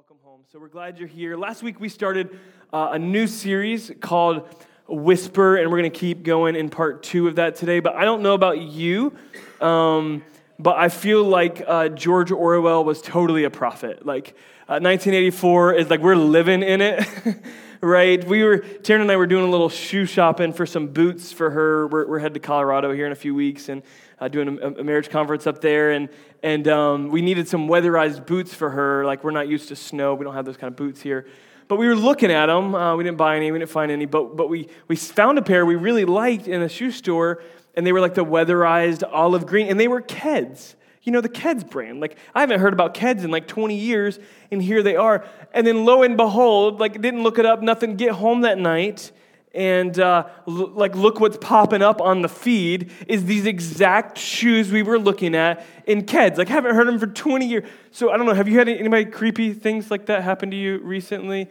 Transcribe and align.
welcome 0.00 0.16
home. 0.24 0.40
So 0.50 0.58
we're 0.58 0.68
glad 0.68 0.98
you're 0.98 1.06
here. 1.06 1.36
Last 1.36 1.62
week 1.62 1.78
we 1.78 1.90
started 1.90 2.30
uh, 2.72 2.92
a 2.92 2.98
new 2.98 3.26
series 3.26 3.92
called 4.00 4.48
Whisper, 4.88 5.56
and 5.56 5.70
we're 5.70 5.76
going 5.76 5.92
to 5.92 5.98
keep 5.98 6.22
going 6.22 6.56
in 6.56 6.70
part 6.70 7.02
two 7.02 7.28
of 7.28 7.36
that 7.36 7.54
today. 7.56 7.80
But 7.80 7.96
I 7.96 8.06
don't 8.06 8.22
know 8.22 8.32
about 8.32 8.62
you, 8.62 9.14
um, 9.60 10.24
but 10.58 10.78
I 10.78 10.88
feel 10.88 11.22
like 11.22 11.62
uh, 11.66 11.90
George 11.90 12.30
Orwell 12.30 12.82
was 12.82 13.02
totally 13.02 13.44
a 13.44 13.50
prophet. 13.50 14.06
Like 14.06 14.28
uh, 14.70 14.80
1984 14.80 15.74
is 15.74 15.90
like 15.90 16.00
we're 16.00 16.16
living 16.16 16.62
in 16.62 16.80
it. 16.80 17.06
right? 17.80 18.22
We 18.26 18.44
were, 18.44 18.58
Taryn 18.58 19.00
and 19.00 19.10
I 19.10 19.16
were 19.16 19.26
doing 19.26 19.44
a 19.44 19.50
little 19.50 19.68
shoe 19.68 20.04
shopping 20.04 20.52
for 20.52 20.66
some 20.66 20.88
boots 20.88 21.32
for 21.32 21.50
her. 21.50 21.86
We're, 21.86 22.06
we're 22.06 22.18
headed 22.18 22.34
to 22.34 22.40
Colorado 22.40 22.92
here 22.92 23.06
in 23.06 23.12
a 23.12 23.16
few 23.16 23.34
weeks 23.34 23.68
and 23.68 23.82
uh, 24.18 24.28
doing 24.28 24.58
a, 24.58 24.68
a, 24.68 24.84
marriage 24.84 25.08
conference 25.08 25.46
up 25.46 25.60
there. 25.60 25.92
And, 25.92 26.10
and 26.42 26.68
um, 26.68 27.08
we 27.08 27.22
needed 27.22 27.48
some 27.48 27.68
weatherized 27.68 28.26
boots 28.26 28.52
for 28.52 28.70
her. 28.70 29.04
Like, 29.04 29.24
we're 29.24 29.30
not 29.30 29.48
used 29.48 29.68
to 29.68 29.76
snow, 29.76 30.14
we 30.14 30.24
don't 30.24 30.34
have 30.34 30.44
those 30.44 30.58
kind 30.58 30.70
of 30.70 30.76
boots 30.76 31.00
here. 31.00 31.26
But 31.68 31.76
we 31.76 31.86
were 31.86 31.96
looking 31.96 32.32
at 32.32 32.46
them. 32.46 32.74
Uh, 32.74 32.96
we 32.96 33.04
didn't 33.04 33.16
buy 33.16 33.36
any, 33.36 33.50
we 33.52 33.58
didn't 33.58 33.70
find 33.70 33.92
any, 33.92 34.04
but, 34.04 34.36
but 34.36 34.48
we, 34.48 34.68
we 34.88 34.96
found 34.96 35.38
a 35.38 35.42
pair 35.42 35.64
we 35.64 35.76
really 35.76 36.04
liked 36.04 36.48
in 36.48 36.62
a 36.62 36.68
shoe 36.68 36.90
store, 36.90 37.42
and 37.74 37.86
they 37.86 37.92
were 37.92 38.00
like 38.00 38.14
the 38.14 38.24
weatherized 38.24 39.08
olive 39.10 39.46
green, 39.46 39.68
and 39.68 39.78
they 39.78 39.88
were 39.88 40.02
Keds. 40.02 40.74
You 41.02 41.12
know, 41.12 41.20
the 41.20 41.28
Keds 41.28 41.68
brand. 41.68 42.00
Like, 42.00 42.16
I 42.34 42.40
haven't 42.40 42.60
heard 42.60 42.72
about 42.72 42.94
Keds 42.94 43.24
in 43.24 43.30
like 43.30 43.46
20 43.46 43.74
years, 43.74 44.18
and 44.50 44.62
here 44.62 44.82
they 44.82 44.96
are. 44.96 45.24
And 45.52 45.66
then 45.66 45.84
lo 45.84 46.02
and 46.02 46.16
behold, 46.16 46.78
like, 46.78 47.00
didn't 47.00 47.22
look 47.22 47.38
it 47.38 47.46
up, 47.46 47.62
nothing, 47.62 47.96
get 47.96 48.12
home 48.12 48.42
that 48.42 48.58
night, 48.58 49.12
and 49.52 49.98
uh, 49.98 50.28
l- 50.46 50.68
like 50.68 50.94
look 50.94 51.18
what's 51.18 51.36
popping 51.36 51.82
up 51.82 52.00
on 52.00 52.22
the 52.22 52.28
feed 52.28 52.90
is 53.08 53.24
these 53.24 53.46
exact 53.46 54.16
shoes 54.16 54.70
we 54.70 54.82
were 54.82 54.98
looking 54.98 55.34
at 55.34 55.64
in 55.86 56.02
Keds. 56.02 56.38
Like 56.38 56.48
haven't 56.48 56.74
heard 56.74 56.86
them 56.86 56.98
for 56.98 57.08
20 57.08 57.46
years. 57.46 57.68
So 57.90 58.10
I 58.10 58.16
don't 58.16 58.26
know. 58.26 58.34
Have 58.34 58.48
you 58.48 58.58
had 58.58 58.68
anybody 58.68 59.06
creepy 59.06 59.52
things 59.52 59.90
like 59.90 60.06
that 60.06 60.22
happen 60.22 60.50
to 60.50 60.56
you 60.56 60.78
recently? 60.78 61.48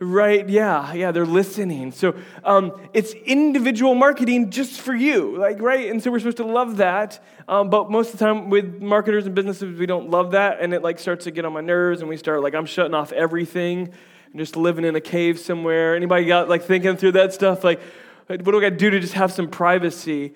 Right? 0.00 0.48
Yeah, 0.48 0.92
yeah. 0.92 1.12
They're 1.12 1.24
listening. 1.24 1.92
So 1.92 2.16
um, 2.42 2.72
it's 2.92 3.12
individual 3.12 3.94
marketing 3.94 4.50
just 4.50 4.80
for 4.80 4.94
you, 4.94 5.36
like 5.38 5.62
right. 5.62 5.88
And 5.88 6.02
so 6.02 6.10
we're 6.10 6.18
supposed 6.18 6.38
to 6.38 6.46
love 6.46 6.78
that. 6.78 7.22
Um, 7.46 7.70
but 7.70 7.90
most 7.90 8.12
of 8.12 8.18
the 8.18 8.24
time 8.24 8.50
with 8.50 8.82
marketers 8.82 9.26
and 9.26 9.34
businesses, 9.34 9.78
we 9.78 9.86
don't 9.86 10.10
love 10.10 10.32
that, 10.32 10.60
and 10.60 10.74
it 10.74 10.82
like 10.82 10.98
starts 10.98 11.24
to 11.24 11.30
get 11.30 11.44
on 11.44 11.52
my 11.52 11.60
nerves, 11.60 12.00
and 12.00 12.08
we 12.08 12.16
start 12.16 12.42
like 12.42 12.54
I'm 12.54 12.66
shutting 12.66 12.94
off 12.94 13.12
everything 13.12 13.92
and 14.32 14.40
just 14.40 14.56
living 14.56 14.84
in 14.84 14.96
a 14.96 15.00
cave 15.00 15.38
somewhere. 15.38 15.94
Anybody 15.94 16.26
got 16.26 16.48
like 16.48 16.64
thinking 16.64 16.96
through 16.96 17.12
that 17.12 17.32
stuff? 17.32 17.62
Like, 17.62 17.80
what 18.26 18.44
do 18.44 18.58
I 18.58 18.62
got 18.62 18.70
to 18.70 18.76
do 18.76 18.90
to 18.90 18.98
just 18.98 19.14
have 19.14 19.32
some 19.32 19.48
privacy? 19.48 20.34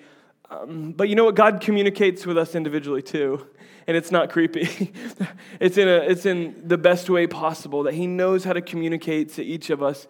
Um, 0.50 0.92
but 0.92 1.08
you 1.08 1.16
know 1.16 1.24
what? 1.24 1.34
God 1.34 1.60
communicates 1.60 2.24
with 2.24 2.38
us 2.38 2.54
individually 2.54 3.02
too, 3.02 3.46
and 3.88 3.96
it's 3.96 4.12
not 4.12 4.28
creepy. 4.28 4.92
it's 5.60 5.78
in 5.78 5.88
a, 5.88 5.96
it's 5.96 6.26
in 6.26 6.62
the 6.62 6.76
best 6.76 7.08
way 7.08 7.26
possible 7.26 7.84
that 7.84 7.94
He 7.94 8.06
knows 8.06 8.44
how 8.44 8.52
to 8.52 8.60
communicate 8.60 9.32
to 9.34 9.42
each 9.42 9.70
of 9.70 9.82
us 9.82 10.06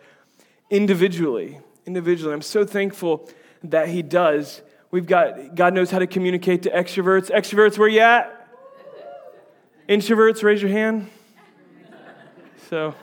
individually. 0.68 1.60
Individually, 1.86 2.34
I'm 2.34 2.42
so 2.42 2.66
thankful 2.66 3.30
that 3.62 3.88
He 3.88 4.02
does. 4.02 4.62
We've 4.90 5.06
got 5.06 5.54
God 5.54 5.74
knows 5.74 5.92
how 5.92 6.00
to 6.00 6.08
communicate 6.08 6.64
to 6.64 6.70
extroverts. 6.70 7.30
Extroverts, 7.30 7.78
where 7.78 7.88
you 7.88 8.00
at? 8.00 8.34
Introverts, 9.88 10.42
raise 10.42 10.60
your 10.60 10.72
hand. 10.72 11.08
So. 12.68 12.94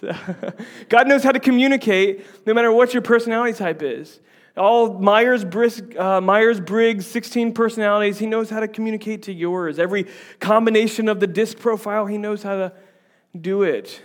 God 0.88 1.08
knows 1.08 1.24
how 1.24 1.32
to 1.32 1.40
communicate 1.40 2.24
no 2.46 2.54
matter 2.54 2.70
what 2.70 2.94
your 2.94 3.02
personality 3.02 3.52
type 3.52 3.82
is. 3.82 4.20
All 4.58 4.98
Myers 4.98 5.44
uh, 5.44 6.60
Briggs, 6.60 7.06
16 7.06 7.54
personalities, 7.54 8.18
he 8.18 8.26
knows 8.26 8.50
how 8.50 8.60
to 8.60 8.68
communicate 8.68 9.22
to 9.24 9.32
yours. 9.32 9.78
Every 9.78 10.06
combination 10.40 11.08
of 11.08 11.20
the 11.20 11.26
disc 11.26 11.58
profile, 11.58 12.06
he 12.06 12.18
knows 12.18 12.42
how 12.42 12.56
to 12.56 12.72
do 13.38 13.62
it. 13.62 14.02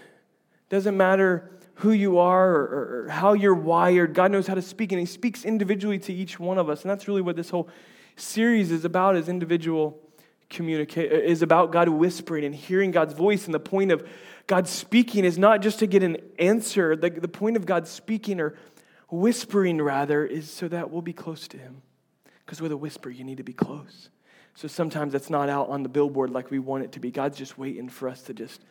Doesn't 0.70 0.96
matter 0.96 1.52
who 1.76 1.92
you 1.92 2.20
are 2.20 2.50
or, 2.50 3.06
or 3.06 3.08
how 3.10 3.34
you're 3.34 3.54
wired, 3.54 4.14
God 4.14 4.32
knows 4.32 4.48
how 4.48 4.56
to 4.56 4.62
speak, 4.62 4.92
and 4.92 5.00
he 5.00 5.06
speaks 5.06 5.44
individually 5.44 6.00
to 6.00 6.14
each 6.14 6.40
one 6.40 6.58
of 6.58 6.70
us. 6.70 6.84
And 6.84 6.92
that's 6.92 7.08
really 7.08 7.22
what 7.22 7.36
this 7.36 7.50
whole 7.50 7.68
series 8.16 8.72
is 8.72 8.86
about 8.86 9.16
is 9.16 9.28
individual 9.28 10.00
communicate 10.54 11.12
is 11.12 11.42
about 11.42 11.72
God 11.72 11.90
whispering 11.90 12.46
and 12.46 12.56
hearing 12.56 12.92
God's 12.92 13.14
voice. 13.14 13.46
And 13.46 13.54
the 13.54 13.60
point 13.60 13.92
of 13.92 14.08
God 14.48 14.68
speaking 14.68 15.26
is 15.26 15.38
not 15.38 15.62
just 15.62 15.80
to 15.80 15.88
get 15.88 16.04
an 16.04 16.18
answer. 16.40 16.96
The, 16.96 17.10
the 17.10 17.28
point 17.28 17.58
of 17.58 17.66
God 17.66 17.88
speaking 17.88 18.40
or 18.40 18.56
whispering, 19.14 19.82
rather, 19.82 20.26
is 20.26 20.50
so 20.50 20.68
that 20.68 20.90
we'll 20.90 21.02
be 21.02 21.14
close 21.14 21.48
to 21.50 21.58
Him. 21.58 21.82
Because 22.46 22.62
with 22.62 22.72
a 22.72 22.78
whisper, 22.78 23.10
you 23.10 23.24
need 23.24 23.38
to 23.38 23.44
be 23.44 23.54
close. 23.54 24.10
So 24.56 24.68
sometimes 24.68 25.14
it's 25.16 25.30
not 25.30 25.50
out 25.50 25.70
on 25.70 25.84
the 25.84 25.90
billboard 25.90 26.30
like 26.30 26.52
we 26.52 26.60
want 26.60 26.84
it 26.84 26.92
to 26.94 27.00
be. 27.00 27.12
God's 27.12 27.38
just 27.38 27.58
waiting 27.58 27.90
for 27.90 28.10
us 28.10 28.22
to 28.24 28.34
just 28.34 28.62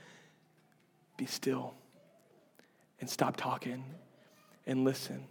be 1.17 1.27
still 1.27 1.75
and 3.01 3.09
stop 3.09 3.37
talking 3.37 3.85
and 4.67 4.85
listen. 4.85 5.25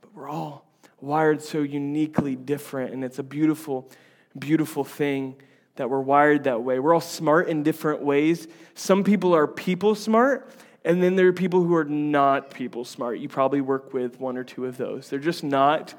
But 0.00 0.14
we're 0.14 0.28
all 0.28 0.66
wired 1.00 1.42
so 1.42 1.62
uniquely 1.62 2.34
different, 2.34 2.92
and 2.92 3.04
it's 3.04 3.18
a 3.18 3.22
beautiful, 3.22 3.90
beautiful 4.38 4.84
thing 4.84 5.36
that 5.76 5.90
we're 5.90 6.00
wired 6.00 6.44
that 6.44 6.62
way. 6.62 6.78
We're 6.78 6.94
all 6.94 7.00
smart 7.00 7.48
in 7.48 7.62
different 7.62 8.02
ways. 8.02 8.48
Some 8.74 9.04
people 9.04 9.34
are 9.34 9.46
people 9.46 9.94
smart, 9.94 10.50
and 10.84 11.02
then 11.02 11.16
there 11.16 11.28
are 11.28 11.32
people 11.32 11.62
who 11.62 11.74
are 11.74 11.84
not 11.84 12.50
people 12.50 12.84
smart. 12.84 13.18
You 13.18 13.28
probably 13.28 13.60
work 13.60 13.92
with 13.94 14.20
one 14.20 14.36
or 14.36 14.44
two 14.44 14.66
of 14.66 14.76
those. 14.76 15.08
They're 15.08 15.18
just 15.18 15.42
not 15.42 15.94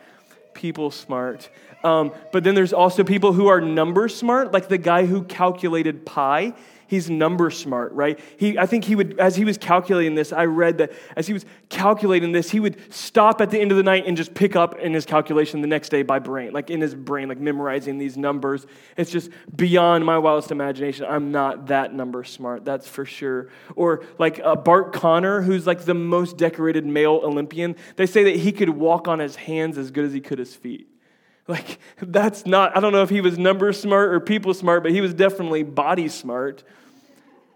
people 0.54 0.92
smart. 0.92 1.50
Um, 1.84 2.12
but 2.32 2.44
then 2.44 2.56
there's 2.56 2.74
also 2.74 3.04
people 3.04 3.34
who 3.34 3.48
are 3.48 3.62
number 3.62 4.08
smart, 4.08 4.52
like 4.52 4.68
the 4.68 4.78
guy 4.78 5.06
who 5.06 5.24
calculated 5.24 6.06
pi 6.06 6.54
he's 6.88 7.10
number 7.10 7.50
smart, 7.50 7.92
right? 7.94 8.20
He, 8.38 8.58
I 8.58 8.66
think 8.66 8.86
he 8.86 8.96
would, 8.96 9.20
as 9.20 9.36
he 9.36 9.46
was 9.46 9.58
calculating 9.58 10.16
this, 10.16 10.32
I 10.32 10.46
read 10.46 10.78
that 10.80 10.92
as 11.16 11.28
he 11.28 11.34
was 11.34 11.46
calculating 11.70 12.32
this, 12.32 12.52
he 12.52 12.60
would 12.60 12.94
stop 12.94 13.42
at 13.42 13.52
the 13.52 13.60
end 13.60 13.72
of 13.72 13.78
the 13.78 13.84
night 13.84 14.06
and 14.06 14.16
just 14.16 14.34
pick 14.34 14.56
up 14.56 14.80
in 14.80 14.94
his 14.94 15.06
calculation 15.06 15.62
the 15.62 15.68
next 15.68 15.90
day 15.90 16.04
by 16.04 16.20
brain, 16.20 16.54
like 16.54 16.70
in 16.70 16.82
his 16.82 16.96
brain, 16.96 17.30
like 17.30 17.40
memorizing 17.40 17.98
these 17.98 18.18
numbers. 18.18 18.66
It's 18.98 19.12
just 19.12 19.30
beyond 19.56 20.06
my 20.06 20.18
wildest 20.18 20.52
imagination. 20.52 21.06
I'm 21.08 21.32
not 21.32 21.68
that 21.68 21.94
number 21.94 22.24
smart, 22.24 22.66
that's 22.66 22.88
for 22.88 23.06
sure. 23.06 23.50
Or 23.76 24.04
like 24.18 24.40
uh, 24.44 24.56
Bart 24.56 24.94
Conner, 24.94 25.42
who's 25.42 25.68
like 25.68 25.86
the 25.86 25.94
most 25.94 26.38
decorated 26.38 26.86
male 26.86 27.22
Olympian. 27.24 27.76
They 27.96 28.06
say 28.06 28.24
that 28.26 28.38
he 28.38 28.52
could 28.52 28.70
walk 28.70 29.08
on 29.08 29.20
his 29.20 29.36
hands 29.36 29.78
as 29.78 29.92
good 29.92 30.06
as 30.06 30.14
he 30.14 30.22
could 30.22 30.40
his 30.40 30.56
feet. 30.56 30.90
Like, 31.48 31.80
that's 32.02 32.46
not, 32.46 32.76
I 32.76 32.80
don't 32.80 32.92
know 32.92 33.04
if 33.04 33.10
he 33.10 33.22
was 33.22 33.38
number 33.38 33.72
smart 33.72 34.14
or 34.14 34.20
people 34.20 34.54
smart, 34.54 34.82
but 34.82 34.92
he 34.92 35.02
was 35.02 35.14
definitely 35.14 35.62
body 35.64 36.10
smart. 36.10 36.64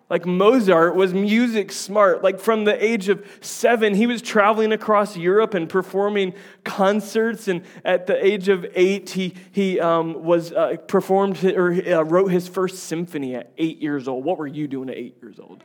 Like 0.10 0.26
Mozart 0.26 0.96
was 0.96 1.14
music 1.14 1.72
smart. 1.72 2.24
Like 2.24 2.40
from 2.40 2.66
the 2.66 2.84
age 2.84 3.10
of 3.10 3.26
seven, 3.42 3.94
he 3.94 4.08
was 4.08 4.24
traveling 4.24 4.72
across 4.72 5.16
Europe 5.16 5.54
and 5.54 5.70
performing 5.70 6.34
concerts. 6.64 7.48
And 7.48 7.64
at 7.86 8.08
the 8.08 8.24
age 8.26 8.50
of 8.50 8.66
eight, 8.74 9.12
he, 9.12 9.36
he 9.52 9.80
um, 9.80 10.24
was 10.24 10.52
uh, 10.52 10.78
performed 10.88 11.44
or 11.44 11.72
uh, 11.72 12.04
wrote 12.04 12.32
his 12.32 12.48
first 12.48 12.86
symphony 12.86 13.36
at 13.36 13.52
eight 13.60 13.80
years 13.80 14.08
old. 14.08 14.26
What 14.26 14.40
were 14.40 14.48
you 14.48 14.68
doing 14.68 14.90
at 14.90 14.98
eight 14.98 15.18
years 15.22 15.40
old? 15.40 15.64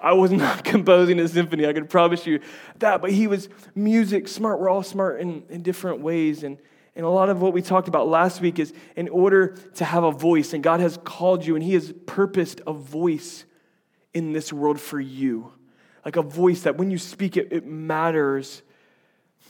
I 0.00 0.12
was 0.12 0.30
not 0.30 0.62
composing 0.64 1.18
a 1.18 1.26
symphony, 1.26 1.66
I 1.66 1.72
can 1.72 1.88
promise 1.88 2.26
you 2.26 2.40
that. 2.78 3.00
But 3.00 3.10
he 3.10 3.26
was 3.26 3.48
music 3.74 4.28
smart. 4.28 4.60
We're 4.60 4.68
all 4.68 4.84
smart 4.84 5.20
in, 5.20 5.42
in 5.48 5.62
different 5.62 6.00
ways. 6.00 6.44
And 6.44 6.58
and 6.96 7.04
a 7.04 7.08
lot 7.08 7.28
of 7.28 7.40
what 7.40 7.52
we 7.52 7.60
talked 7.60 7.88
about 7.88 8.08
last 8.08 8.40
week 8.40 8.58
is 8.58 8.72
in 8.94 9.08
order 9.08 9.56
to 9.74 9.84
have 9.84 10.04
a 10.04 10.12
voice, 10.12 10.52
and 10.52 10.62
God 10.62 10.80
has 10.80 10.98
called 11.04 11.44
you 11.44 11.56
and 11.56 11.64
He 11.64 11.74
has 11.74 11.92
purposed 12.06 12.60
a 12.66 12.72
voice 12.72 13.44
in 14.12 14.32
this 14.32 14.52
world 14.52 14.80
for 14.80 15.00
you. 15.00 15.52
Like 16.04 16.16
a 16.16 16.22
voice 16.22 16.62
that 16.62 16.76
when 16.76 16.90
you 16.90 16.98
speak 16.98 17.36
it, 17.36 17.48
it 17.50 17.66
matters. 17.66 18.62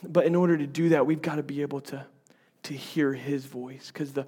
But 0.02 0.24
in 0.24 0.34
order 0.34 0.56
to 0.56 0.66
do 0.66 0.90
that, 0.90 1.06
we've 1.06 1.20
got 1.20 1.36
to 1.36 1.42
be 1.42 1.62
able 1.62 1.80
to, 1.82 2.06
to 2.64 2.74
hear 2.74 3.12
His 3.12 3.44
voice 3.44 3.90
because 3.92 4.12
the, 4.12 4.26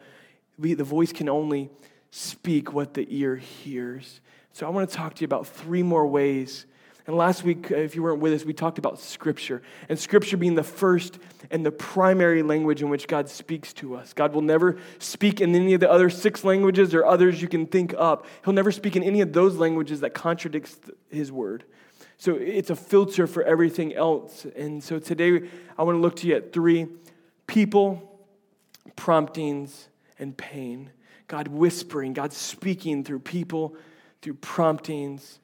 the 0.59 0.84
voice 0.84 1.12
can 1.12 1.28
only 1.28 1.71
speak 2.10 2.72
what 2.72 2.94
the 2.94 3.06
ear 3.09 3.37
hears. 3.37 4.21
So 4.53 4.66
I 4.66 4.71
want 4.71 4.90
to 4.90 4.96
talk 4.96 5.14
to 5.14 5.20
you 5.23 5.26
about 5.26 5.46
three 5.46 5.82
more 5.82 6.06
ways 6.06 6.67
and 7.06 7.17
last 7.17 7.44
week, 7.44 7.70
uh, 7.70 7.76
if 7.76 7.94
you 7.94 8.03
weren't 8.03 8.20
with 8.20 8.32
us, 8.32 8.44
we 8.44 8.53
talked 8.53 8.79
about 8.79 8.99
Scripture, 8.99 9.62
and 9.88 9.99
Scripture 9.99 10.37
being 10.37 10.56
the 10.56 10.64
first 10.64 11.19
and 11.53 11.64
the 11.64 11.70
primary 11.70 12.43
language 12.43 12.82
in 12.82 12.88
which 12.88 13.06
God 13.06 13.29
speaks 13.29 13.73
to 13.75 13.94
us. 13.94 14.12
God 14.12 14.32
will 14.35 14.43
never 14.43 14.79
speak 14.99 15.41
in 15.41 15.55
any 15.55 15.75
of 15.75 15.81
the 15.81 15.91
other 15.91 16.11
six 16.11 16.43
languages 16.43 16.94
or 16.94 17.06
others 17.06 17.41
you 17.41 17.47
can 17.47 17.67
think 17.67 17.94
up. 17.97 18.26
He'll 18.44 18.55
never 18.55 18.73
speak 18.73 18.97
in 18.97 19.05
any 19.05 19.20
of 19.20 19.32
those 19.32 19.56
languages 19.56 20.00
that 20.00 20.14
contradicts 20.14 20.79
His 21.08 21.31
word. 21.31 21.64
So 22.19 22.35
it's 22.35 22.70
a 22.70 22.76
filter 22.76 23.29
for 23.29 23.44
everything 23.44 23.94
else. 23.94 24.44
And 24.56 24.82
so 24.82 24.99
today, 24.99 25.49
I 25.79 25.82
want 25.85 25.97
to 25.97 26.00
look 26.00 26.17
to 26.17 26.26
you 26.26 26.35
at 26.35 26.52
three 26.52 26.88
people, 27.47 28.20
promptings, 28.97 29.88
and 30.19 30.37
pain. 30.37 30.91
God 31.29 31.49
whispering, 31.49 32.14
God 32.14 32.32
speaking 32.32 33.05
through 33.05 33.20
people, 33.20 33.76
through 34.23 34.35
promptings, 34.35 35.38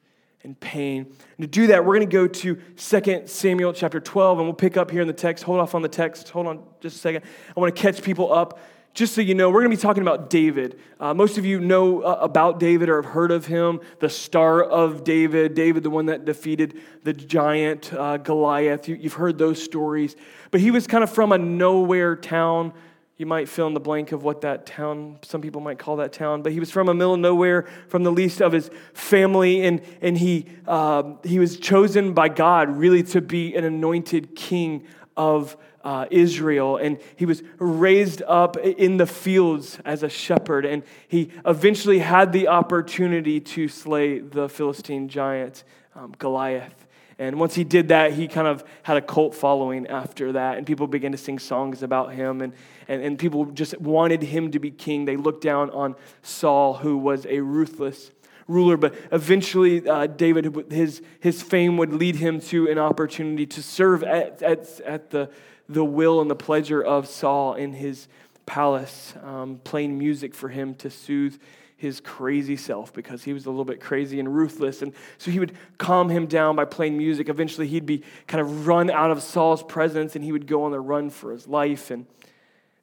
and 0.44 0.58
pain. 0.58 1.06
And 1.36 1.42
to 1.42 1.46
do 1.46 1.68
that, 1.68 1.84
we're 1.84 1.96
going 1.96 2.08
to 2.08 2.12
go 2.12 2.26
to 2.26 2.56
2 2.76 3.26
Samuel 3.26 3.72
chapter 3.72 4.00
12, 4.00 4.38
and 4.38 4.46
we'll 4.46 4.54
pick 4.54 4.76
up 4.76 4.90
here 4.90 5.00
in 5.00 5.06
the 5.06 5.12
text. 5.12 5.44
Hold 5.44 5.60
off 5.60 5.74
on 5.74 5.82
the 5.82 5.88
text. 5.88 6.30
Hold 6.30 6.46
on 6.46 6.62
just 6.80 6.96
a 6.96 6.98
second. 6.98 7.24
I 7.56 7.60
want 7.60 7.74
to 7.74 7.80
catch 7.80 8.02
people 8.02 8.32
up 8.32 8.58
just 8.94 9.14
so 9.14 9.22
you 9.22 9.34
know, 9.34 9.48
we're 9.48 9.60
going 9.60 9.70
to 9.70 9.76
be 9.76 9.80
talking 9.80 10.02
about 10.02 10.28
David. 10.28 10.78
Uh, 11.00 11.14
most 11.14 11.38
of 11.38 11.46
you 11.46 11.60
know 11.60 12.02
uh, 12.02 12.18
about 12.20 12.60
David 12.60 12.90
or 12.90 13.00
have 13.00 13.10
heard 13.10 13.30
of 13.30 13.46
him, 13.46 13.80
the 14.00 14.08
star 14.10 14.62
of 14.62 15.02
David, 15.02 15.54
David, 15.54 15.82
the 15.82 15.88
one 15.88 16.06
that 16.06 16.26
defeated 16.26 16.78
the 17.02 17.14
giant 17.14 17.92
uh, 17.94 18.18
Goliath. 18.18 18.88
You, 18.88 18.96
you've 18.96 19.14
heard 19.14 19.38
those 19.38 19.62
stories. 19.62 20.14
But 20.50 20.60
he 20.60 20.70
was 20.70 20.86
kind 20.86 21.02
of 21.02 21.10
from 21.10 21.32
a 21.32 21.38
nowhere 21.38 22.16
town. 22.16 22.74
You 23.22 23.26
might 23.26 23.48
fill 23.48 23.68
in 23.68 23.74
the 23.74 23.78
blank 23.78 24.10
of 24.10 24.24
what 24.24 24.40
that 24.40 24.66
town, 24.66 25.20
some 25.22 25.40
people 25.40 25.60
might 25.60 25.78
call 25.78 25.94
that 25.98 26.12
town, 26.12 26.42
but 26.42 26.50
he 26.50 26.58
was 26.58 26.72
from 26.72 26.88
a 26.88 26.92
middle 26.92 27.14
of 27.14 27.20
nowhere, 27.20 27.68
from 27.86 28.02
the 28.02 28.10
least 28.10 28.42
of 28.42 28.50
his 28.50 28.68
family, 28.94 29.64
and, 29.64 29.80
and 30.00 30.18
he, 30.18 30.46
uh, 30.66 31.04
he 31.22 31.38
was 31.38 31.56
chosen 31.56 32.14
by 32.14 32.28
God 32.28 32.68
really 32.68 33.04
to 33.04 33.20
be 33.20 33.54
an 33.54 33.62
anointed 33.62 34.34
king 34.34 34.88
of 35.16 35.56
uh, 35.84 36.06
Israel, 36.10 36.78
and 36.78 36.98
he 37.14 37.24
was 37.24 37.44
raised 37.60 38.22
up 38.22 38.56
in 38.56 38.96
the 38.96 39.06
fields 39.06 39.78
as 39.84 40.02
a 40.02 40.08
shepherd, 40.08 40.66
and 40.66 40.82
he 41.06 41.30
eventually 41.46 42.00
had 42.00 42.32
the 42.32 42.48
opportunity 42.48 43.38
to 43.38 43.68
slay 43.68 44.18
the 44.18 44.48
Philistine 44.48 45.06
giant 45.06 45.62
um, 45.94 46.12
Goliath. 46.18 46.81
And 47.22 47.38
once 47.38 47.54
he 47.54 47.64
did 47.64 47.88
that, 47.88 48.12
he 48.12 48.28
kind 48.28 48.46
of 48.46 48.64
had 48.82 48.96
a 48.96 49.00
cult 49.00 49.34
following 49.34 49.86
after 49.86 50.32
that, 50.32 50.58
and 50.58 50.66
people 50.66 50.86
began 50.86 51.12
to 51.12 51.18
sing 51.18 51.38
songs 51.38 51.82
about 51.82 52.14
him, 52.14 52.40
and, 52.40 52.52
and, 52.88 53.02
and 53.02 53.18
people 53.18 53.44
just 53.46 53.78
wanted 53.80 54.22
him 54.22 54.50
to 54.50 54.58
be 54.58 54.70
king. 54.70 55.04
They 55.04 55.16
looked 55.16 55.42
down 55.42 55.70
on 55.70 55.94
Saul, 56.22 56.74
who 56.74 56.98
was 56.98 57.26
a 57.26 57.40
ruthless 57.40 58.10
ruler, 58.48 58.76
but 58.76 58.94
eventually 59.12 59.88
uh, 59.88 60.06
David, 60.06 60.72
his, 60.72 61.00
his 61.20 61.42
fame 61.42 61.76
would 61.76 61.92
lead 61.92 62.16
him 62.16 62.40
to 62.40 62.68
an 62.68 62.78
opportunity 62.78 63.46
to 63.46 63.62
serve 63.62 64.02
at, 64.02 64.42
at, 64.42 64.80
at 64.80 65.10
the 65.10 65.30
the 65.68 65.84
will 65.84 66.20
and 66.20 66.30
the 66.30 66.36
pleasure 66.36 66.82
of 66.82 67.06
Saul 67.06 67.54
in 67.54 67.72
his 67.72 68.08
palace, 68.46 69.14
um, 69.22 69.60
playing 69.64 69.98
music 69.98 70.34
for 70.34 70.48
him 70.48 70.74
to 70.76 70.90
soothe 70.90 71.38
his 71.82 71.98
crazy 71.98 72.56
self 72.56 72.92
because 72.92 73.24
he 73.24 73.32
was 73.32 73.44
a 73.44 73.50
little 73.50 73.64
bit 73.64 73.80
crazy 73.80 74.20
and 74.20 74.32
ruthless. 74.32 74.82
And 74.82 74.94
so 75.18 75.32
he 75.32 75.40
would 75.40 75.52
calm 75.78 76.08
him 76.08 76.26
down 76.26 76.54
by 76.54 76.64
playing 76.64 76.96
music. 76.96 77.28
Eventually, 77.28 77.66
he'd 77.66 77.84
be 77.84 78.04
kind 78.28 78.40
of 78.40 78.68
run 78.68 78.88
out 78.88 79.10
of 79.10 79.20
Saul's 79.20 79.64
presence 79.64 80.14
and 80.14 80.24
he 80.24 80.30
would 80.30 80.46
go 80.46 80.62
on 80.62 80.70
the 80.70 80.78
run 80.78 81.10
for 81.10 81.32
his 81.32 81.48
life. 81.48 81.90
And 81.90 82.06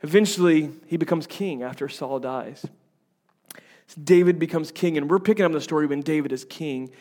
eventually, 0.01 0.71
he 0.85 0.97
becomes 0.97 1.27
king 1.27 1.63
after 1.63 1.87
Saul 1.87 2.19
dies. 2.19 2.65
So 3.87 4.01
David 4.03 4.37
becomes 4.37 4.69
king, 4.69 4.97
and 4.97 5.09
we're 5.09 5.17
picking 5.17 5.45
up 5.45 5.53
the 5.53 5.61
story 5.61 5.87
when 5.87 6.01
David 6.01 6.33
is 6.33 6.43
king. 6.43 6.91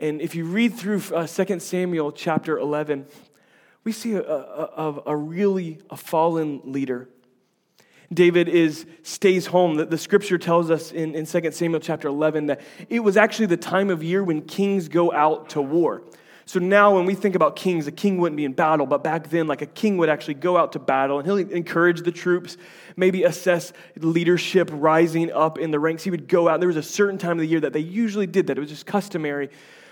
And 0.00 0.22
if 0.22 0.34
you 0.34 0.46
read 0.46 0.72
through 0.72 1.02
uh, 1.14 1.26
2 1.26 1.60
Samuel 1.60 2.12
chapter 2.12 2.58
11, 2.58 3.04
we 3.84 3.92
see 3.92 4.14
a, 4.14 4.22
a, 4.22 5.02
a, 5.04 5.16
really 5.16 5.80
a 5.90 5.98
fallen 5.98 6.62
leader. 6.64 7.10
David 8.12 8.48
is 8.48 8.86
stays 9.02 9.46
home. 9.46 9.76
The, 9.76 9.86
the 9.86 9.98
scripture 9.98 10.38
tells 10.38 10.70
us 10.70 10.92
in, 10.92 11.14
in 11.14 11.26
2 11.26 11.52
Samuel 11.52 11.80
chapter 11.80 12.08
11 12.08 12.46
that 12.46 12.60
it 12.88 13.00
was 13.00 13.16
actually 13.16 13.46
the 13.46 13.56
time 13.56 13.90
of 13.90 14.02
year 14.02 14.22
when 14.22 14.42
kings 14.42 14.88
go 14.88 15.12
out 15.12 15.50
to 15.50 15.62
war. 15.62 16.02
So 16.44 16.58
now 16.58 16.96
when 16.96 17.06
we 17.06 17.14
think 17.14 17.34
about 17.34 17.54
kings, 17.54 17.86
a 17.86 17.92
king 17.92 18.18
wouldn't 18.18 18.36
be 18.36 18.44
in 18.44 18.52
battle, 18.52 18.84
but 18.84 19.04
back 19.04 19.30
then, 19.30 19.46
like 19.46 19.62
a 19.62 19.66
king 19.66 19.96
would 19.98 20.08
actually 20.08 20.34
go 20.34 20.56
out 20.56 20.72
to 20.72 20.80
battle 20.80 21.18
and 21.18 21.26
he'll 21.26 21.38
encourage 21.38 22.02
the 22.02 22.10
troops, 22.10 22.56
maybe 22.96 23.22
assess 23.22 23.72
leadership 23.96 24.68
rising 24.72 25.30
up 25.30 25.58
in 25.58 25.70
the 25.70 25.78
ranks. 25.78 26.02
He 26.02 26.10
would 26.10 26.28
go 26.28 26.48
out. 26.48 26.60
There 26.60 26.66
was 26.66 26.76
a 26.76 26.82
certain 26.82 27.18
time 27.18 27.32
of 27.32 27.38
the 27.38 27.46
year 27.46 27.60
that 27.60 27.72
they 27.72 27.80
usually 27.80 28.26
did 28.26 28.48
that. 28.48 28.58
It 28.58 28.60
was 28.60 28.70
just 28.70 28.86
customary. 28.86 29.50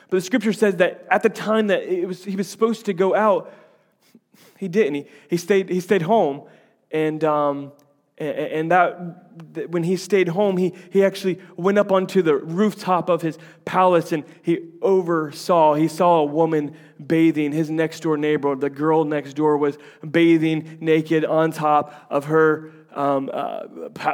But 0.09 0.17
the 0.17 0.23
scripture 0.23 0.53
says 0.53 0.77
that 0.77 1.07
at 1.09 1.23
the 1.23 1.29
time 1.29 1.69
that 1.69 1.85
it 1.85 2.07
was, 2.07 2.25
he 2.25 2.35
was 2.35 2.49
supposed 2.49 2.87
to 2.87 2.93
go 2.93 3.15
out, 3.15 3.55
he 4.59 4.67
didn't. 4.67 4.95
He, 4.95 5.07
he, 5.31 5.37
stayed, 5.37 5.69
he 5.69 5.79
stayed 5.81 6.03
home. 6.03 6.43
And, 6.91 7.23
um, 7.23 7.73
and 8.21 8.71
that 8.71 9.71
when 9.71 9.83
he 9.83 9.97
stayed 9.97 10.29
home, 10.29 10.59
he, 10.59 10.75
he 10.91 11.03
actually 11.03 11.41
went 11.57 11.79
up 11.79 11.91
onto 11.91 12.21
the 12.21 12.37
rooftop 12.37 13.09
of 13.09 13.23
his 13.23 13.39
palace 13.65 14.13
and 14.13 14.25
he 14.43 14.59
oversaw, 14.83 15.75
he 15.75 15.89
saw 15.89 16.21
a 16.21 16.25
woman 16.25 16.77
bathing. 17.05 17.51
His 17.51 17.71
next 17.71 18.01
door 18.01 18.19
neighbor, 18.19 18.55
the 18.55 18.69
girl 18.69 19.05
next 19.05 19.35
door, 19.35 19.57
was 19.57 19.79
bathing 20.09 20.79
naked 20.81 21.25
on 21.25 21.53
top 21.53 22.07
of 22.11 22.27
her 22.27 22.73
um, 22.93 23.31
uh, 23.33 23.63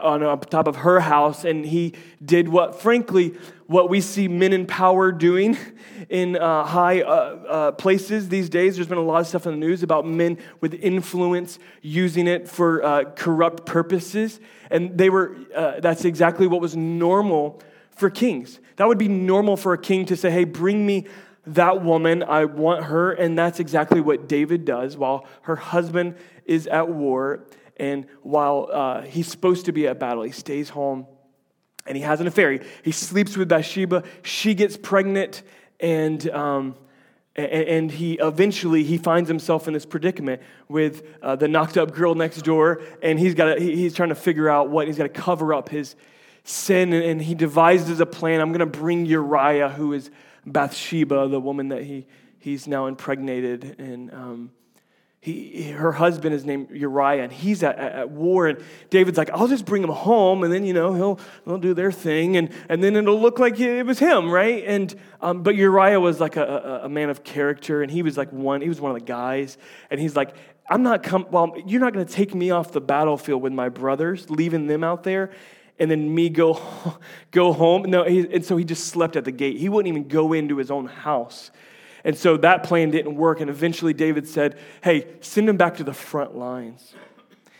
on 0.03 0.41
top 0.41 0.69
of 0.69 0.77
her 0.77 1.01
house, 1.01 1.45
and 1.45 1.65
he 1.65 1.95
did 2.23 2.47
what, 2.47 2.79
frankly, 2.79 3.35
what 3.67 3.91
we 3.91 4.01
see 4.01 4.29
men 4.29 4.53
in 4.53 4.67
power 4.67 5.11
doing 5.11 5.57
in 6.09 6.37
uh, 6.37 6.65
high 6.65 7.03
uh, 7.03 7.09
uh, 7.09 7.73
places 7.73 8.29
these 8.29 8.49
days. 8.49 8.77
There's 8.77 8.87
been 8.87 8.99
a 8.99 9.03
lot 9.03 9.21
of 9.21 9.27
stuff 9.27 9.47
in 9.47 9.53
the 9.53 9.67
news 9.67 9.83
about 9.83 10.07
men 10.07 10.39
with 10.61 10.75
influence 10.75 11.59
using 11.83 12.27
it 12.27 12.49
for 12.49 12.85
uh, 12.85 13.05
corrupt 13.17 13.67
purposes, 13.67 14.41
and 14.71 14.97
they 14.97 15.11
were. 15.11 15.37
Uh, 15.55 15.81
that's 15.81 16.05
exactly 16.05 16.47
what 16.47 16.61
was 16.61 16.77
normal 16.77 17.61
for 17.91 18.11
kings. 18.11 18.61
That 18.77 18.89
would 18.89 18.99
be 18.99 19.09
normal 19.09 19.57
for 19.57 19.73
a 19.73 19.79
king 19.79 20.07
to 20.07 20.17
say, 20.17 20.31
"Hey, 20.31 20.45
bring 20.45 20.87
me." 20.87 21.07
That 21.51 21.85
woman, 21.85 22.25
I 22.25 22.45
want 22.45 22.87
her. 22.87 23.13
And 23.13 23.39
that's 23.39 23.61
exactly 23.61 24.01
what 24.01 24.29
David 24.29 24.65
does 24.65 24.97
while 24.97 25.25
her 25.43 25.55
husband 25.55 26.17
is 26.45 26.67
at 26.67 26.89
war 26.89 27.47
and 27.77 28.07
while 28.23 28.69
uh, 28.73 29.03
he's 29.03 29.29
supposed 29.29 29.67
to 29.67 29.73
be 29.73 29.87
at 29.87 29.99
battle, 29.99 30.23
he 30.23 30.33
stays 30.33 30.71
home 30.71 31.07
and 31.87 31.97
he 31.97 32.03
has 32.03 32.21
an 32.21 32.27
affair. 32.27 32.53
He, 32.53 32.61
he 32.85 32.93
sleeps 32.93 33.37
with 33.37 33.49
Bathsheba. 33.49 34.03
She 34.23 34.55
gets 34.55 34.77
pregnant, 34.77 35.43
and, 35.81 36.29
um, 36.31 36.77
and, 37.35 37.47
and, 37.47 37.91
he 37.91 38.15
eventually 38.15 38.83
he 38.83 38.99
finds 38.99 39.29
himself 39.29 39.69
in 39.69 39.75
this 39.75 39.85
predicament 39.85 40.43
with 40.69 41.07
uh, 41.23 41.37
the 41.37 41.49
knocked 41.49 41.77
up 41.77 41.93
girl 41.93 42.15
next 42.15 42.43
door, 42.43 42.83
and 43.03 43.19
he's 43.19 43.35
got 43.35 43.59
he's 43.59 43.95
trying 43.95 44.09
to 44.09 44.15
figure 44.15 44.49
out 44.49 44.71
what 44.71 44.87
he's 44.87 44.97
got 44.97 45.05
to 45.05 45.09
cover 45.09 45.53
up 45.53 45.69
his 45.69 45.97
sin, 46.45 46.93
and, 46.93 47.05
and 47.05 47.23
he 47.23 47.35
devises 47.35 48.01
a 48.01 48.07
plan. 48.07 48.41
I'm 48.41 48.51
going 48.53 48.61
to 48.61 48.67
bring 48.67 49.05
Uriah, 49.05 49.69
who 49.69 49.93
is 49.93 50.11
Bathsheba, 50.47 51.29
the 51.29 51.41
woman 51.41 51.69
that 51.69 51.83
he 51.83 52.07
he's 52.39 52.67
now 52.67 52.87
impregnated, 52.87 53.77
and 53.79 54.13
um, 54.13 54.51
he, 55.27 55.73
her 55.73 55.91
husband 55.91 56.37
is 56.37 56.45
named 56.45 56.71
Uriah, 56.71 57.25
and 57.25 57.33
he's 57.33 57.65
at, 57.65 57.77
at, 57.77 58.11
war. 58.11 58.47
And 58.47 58.65
David's 58.91 59.19
like, 59.19 59.29
I'll 59.31 59.49
just 59.49 59.65
bring 59.65 59.83
him 59.83 59.91
home, 59.91 60.45
and 60.45 60.53
then, 60.53 60.65
you 60.65 60.73
know, 60.73 60.95
he'll, 60.95 61.19
they'll 61.45 61.59
do 61.59 61.75
their 61.75 61.91
thing, 61.91 62.37
and, 62.37 62.49
and 62.69 62.81
then 62.81 62.95
it'll 62.95 63.21
look 63.21 63.41
like 63.41 63.59
it 63.59 63.85
was 63.85 63.99
him, 63.99 64.31
right? 64.31 64.63
And, 64.65 64.95
um, 65.21 65.43
but 65.43 65.57
Uriah 65.57 65.99
was 65.99 66.21
like 66.21 66.37
a, 66.37 66.45
a, 66.45 66.85
a 66.85 66.89
man 66.89 67.11
of 67.11 67.25
character, 67.25 67.83
and 67.83 67.91
he 67.91 68.03
was 68.03 68.17
like 68.17 68.33
one, 68.33 68.61
he 68.61 68.69
was 68.69 68.81
one 68.81 68.93
of 68.93 69.01
the 69.01 69.05
guys. 69.05 69.59
And 69.91 70.01
he's 70.01 70.15
like, 70.15 70.37
I'm 70.71 70.85
not 70.85 71.03
come, 71.03 71.27
well, 71.33 71.57
you're 71.67 71.81
not 71.81 71.93
going 71.93 72.07
to 72.07 72.13
take 72.13 72.33
me 72.33 72.53
off 72.53 72.71
the 72.71 72.81
battlefield 72.81 73.43
with 73.43 73.53
my 73.53 73.69
brothers, 73.69 74.31
leaving 74.31 74.69
them 74.69 74.85
out 74.85 75.03
there 75.03 75.33
and 75.79 75.91
then 75.91 76.15
me 76.15 76.31
go, 76.31 76.59
go 77.33 77.53
home. 77.53 77.83
No, 77.83 78.05
he, 78.05 78.21
and 78.33 78.45
so 78.45 78.57
he 78.57 78.65
just 78.65 78.87
slept 78.87 79.17
at 79.17 79.25
the 79.25 79.33
gate. 79.33 79.59
He 79.59 79.69
wouldn't 79.69 79.89
even 79.89 80.09
go 80.09 80.33
into 80.33 80.57
his 80.57 80.71
own 80.71 80.87
house. 80.87 81.51
And 82.07 82.17
so 82.17 82.37
that 82.37 82.63
plan 82.63 82.93
didn't 82.93 83.17
work. 83.17 83.41
And 83.41 83.51
eventually 83.51 83.93
David 83.93 84.29
said, 84.29 84.57
Hey, 84.83 85.09
send 85.21 85.49
him 85.49 85.57
back 85.57 85.77
to 85.79 85.85
the 85.85 85.93
front 85.93 86.39
lines. 86.39 86.95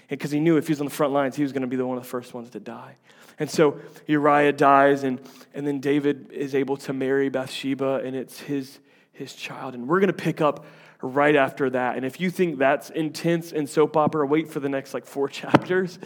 Because 0.09 0.31
he 0.31 0.39
knew 0.39 0.57
if 0.57 0.69
he 0.69 0.71
was 0.71 0.81
on 0.81 0.87
the 0.87 0.93
front 0.93 1.13
lines, 1.13 1.35
he 1.35 1.43
was 1.43 1.51
going 1.51 1.63
to 1.63 1.67
be 1.67 1.75
the 1.75 1.85
one 1.85 1.99
of 1.99 2.05
the 2.05 2.09
first 2.09 2.33
ones 2.33 2.49
to 2.51 2.61
die. 2.61 2.95
And 3.41 3.51
so 3.51 3.81
Uriah 4.07 4.53
dies, 4.53 5.03
and, 5.03 5.21
and 5.53 5.67
then 5.67 5.81
David 5.81 6.31
is 6.31 6.55
able 6.55 6.77
to 6.79 6.93
marry 6.93 7.29
Bathsheba, 7.29 8.03
and 8.05 8.15
it's 8.15 8.39
his, 8.39 8.79
his 9.13 9.35
child. 9.35 9.75
And 9.75 9.89
we're 9.89 9.99
going 9.99 10.07
to 10.07 10.13
pick 10.13 10.41
up 10.41 10.65
right 11.03 11.35
after 11.35 11.69
that. 11.71 11.97
And 11.97 12.07
if 12.07 12.21
you 12.21 12.31
think 12.31 12.59
that's 12.59 12.89
intense 12.91 13.51
and 13.51 13.69
soap 13.69 13.97
opera, 13.97 14.25
wait 14.25 14.49
for 14.49 14.61
the 14.61 14.69
next 14.69 14.95
like 14.95 15.07
four 15.07 15.29
chapters. 15.41 15.99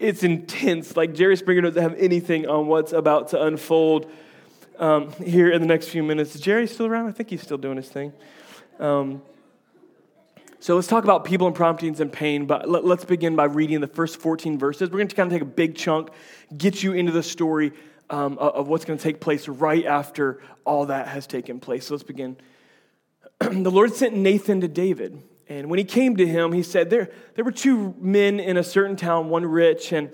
It's 0.00 0.24
intense. 0.24 0.96
Like 0.96 1.14
Jerry 1.14 1.36
Springer 1.36 1.62
doesn't 1.62 1.80
have 1.80 1.94
anything 1.94 2.48
on 2.48 2.66
what's 2.66 2.92
about 2.92 3.28
to 3.28 3.40
unfold 3.40 4.10
um, 4.78 5.12
here 5.12 5.50
in 5.50 5.60
the 5.60 5.66
next 5.66 5.88
few 5.88 6.02
minutes. 6.02 6.34
Is 6.34 6.40
Jerry 6.40 6.66
still 6.66 6.86
around? 6.86 7.08
I 7.08 7.12
think 7.12 7.30
he's 7.30 7.42
still 7.42 7.58
doing 7.58 7.76
his 7.76 7.88
thing. 7.88 8.12
Um, 8.78 9.22
so 10.60 10.76
let's 10.76 10.88
talk 10.88 11.04
about 11.04 11.24
people 11.24 11.46
and 11.46 11.54
promptings 11.54 12.00
and 12.00 12.10
pain, 12.10 12.46
but 12.46 12.68
let, 12.68 12.84
us 12.84 13.04
begin 13.04 13.36
by 13.36 13.44
reading 13.44 13.80
the 13.80 13.86
first 13.86 14.16
14 14.16 14.58
verses. 14.58 14.88
We're 14.88 14.98
going 14.98 15.08
to 15.08 15.14
kind 15.14 15.30
of 15.30 15.34
take 15.34 15.42
a 15.42 15.44
big 15.44 15.76
chunk, 15.76 16.08
get 16.56 16.82
you 16.82 16.94
into 16.94 17.12
the 17.12 17.22
story 17.22 17.72
um, 18.08 18.38
of 18.38 18.68
what's 18.68 18.84
going 18.84 18.98
to 18.98 19.02
take 19.02 19.20
place 19.20 19.46
right 19.46 19.84
after 19.84 20.42
all 20.64 20.86
that 20.86 21.08
has 21.08 21.26
taken 21.26 21.60
place. 21.60 21.86
So 21.86 21.94
let's 21.94 22.02
begin. 22.02 22.36
the 23.40 23.70
Lord 23.70 23.94
sent 23.94 24.16
Nathan 24.16 24.62
to 24.62 24.68
David, 24.68 25.22
and 25.48 25.68
when 25.68 25.78
he 25.78 25.84
came 25.84 26.16
to 26.16 26.26
him, 26.26 26.52
he 26.52 26.62
said, 26.62 26.88
there, 26.88 27.10
there 27.34 27.44
were 27.44 27.52
two 27.52 27.94
men 27.98 28.40
in 28.40 28.56
a 28.56 28.64
certain 28.64 28.96
town, 28.96 29.28
one 29.28 29.44
rich 29.44 29.92
and 29.92 30.10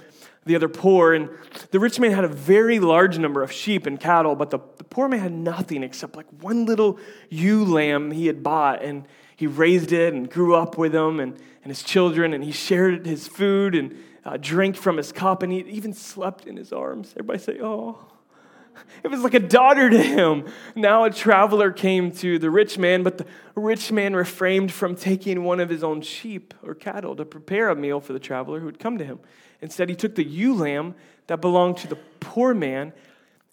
the 0.47 0.57
other 0.57 0.69
poor. 0.69 1.15
And 1.15 1.31
the 1.71 1.81
rich 1.81 1.99
man 1.99 2.13
had 2.13 2.25
a 2.25 2.29
very 2.29 2.79
large 2.81 3.19
number 3.19 3.43
of 3.43 3.53
sheep 3.53 3.87
and 3.87 3.99
cattle, 3.99 4.35
but 4.37 4.51
the, 4.51 4.59
the 4.77 4.85
poor 4.85 5.09
man 5.09 5.21
had 5.21 5.33
nothing 5.33 5.83
except 5.83 6.17
like 6.17 6.27
one 6.41 6.67
little 6.67 6.99
ewe 7.29 7.65
lamb 7.65 8.11
he 8.11 8.27
had 8.27 8.43
bought. 8.43 8.83
And 8.83 9.07
he 9.37 9.47
raised 9.47 9.93
it 9.93 10.13
and 10.13 10.31
grew 10.31 10.55
up 10.55 10.77
with 10.77 10.95
him 10.95 11.21
and, 11.21 11.33
and 11.63 11.71
his 11.71 11.83
children, 11.83 12.35
and 12.35 12.45
he 12.45 12.53
shared 12.53 13.07
his 13.07 13.27
food 13.27 13.75
and 13.75 13.97
uh, 14.25 14.37
drank 14.39 14.77
from 14.77 14.97
his 14.97 15.13
cup, 15.13 15.43
and 15.43 15.53
he 15.53 15.61
even 15.61 15.95
slept 15.95 16.47
in 16.47 16.57
his 16.57 16.73
arms. 16.73 17.13
Everybody 17.17 17.39
say, 17.39 17.59
Oh. 17.61 18.10
It 19.03 19.09
was 19.09 19.23
like 19.23 19.35
a 19.35 19.41
daughter 19.41 19.89
to 19.89 20.03
him. 20.03 20.45
Now 20.77 21.05
a 21.05 21.11
traveler 21.11 21.71
came 21.71 22.13
to 22.13 22.39
the 22.39 22.51
rich 22.51 22.77
man, 22.79 23.03
but 23.03 23.19
the 23.19 23.27
rich 23.55 23.91
man 23.91 24.15
refrained 24.15 24.73
from 24.73 24.95
taking 24.95 25.43
one 25.43 25.59
of 25.59 25.69
his 25.69 25.83
own 25.83 26.03
sheep 26.03 26.53
or 26.63 26.75
cattle 26.75 27.17
to 27.17 27.25
prepare 27.25 27.71
a 27.71 27.77
meal 27.77 28.01
for 28.01 28.13
the 28.13 28.19
traveler 28.19 28.61
who 28.61 28.67
had 28.67 28.79
come 28.79 28.99
to 28.99 29.05
him. 29.05 29.21
Instead, 29.63 29.89
he 29.89 29.95
took 29.95 30.15
the 30.15 30.25
ewe 30.25 30.55
lamb 30.55 30.95
that 31.29 31.41
belonged 31.41 31.79
to 31.79 31.87
the 31.87 31.99
poor 32.21 32.55
man 32.55 32.93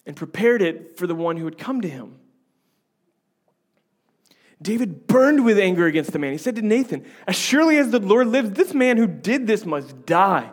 and 0.06 0.16
prepared 0.16 0.62
it 0.62 0.98
for 0.98 1.06
the 1.06 1.14
one 1.14 1.36
who 1.36 1.44
had 1.44 1.58
come 1.58 1.80
to 1.80 1.88
him. 1.88 2.18
David 4.60 5.06
burned 5.06 5.44
with 5.44 5.58
anger 5.58 5.86
against 5.86 6.12
the 6.12 6.18
man. 6.18 6.32
He 6.32 6.38
said 6.38 6.56
to 6.56 6.62
Nathan, 6.62 7.04
As 7.26 7.36
surely 7.36 7.78
as 7.78 7.90
the 7.90 8.00
Lord 8.00 8.26
lives, 8.26 8.50
this 8.50 8.74
man 8.74 8.96
who 8.96 9.06
did 9.06 9.46
this 9.46 9.64
must 9.64 10.04
die. 10.04 10.50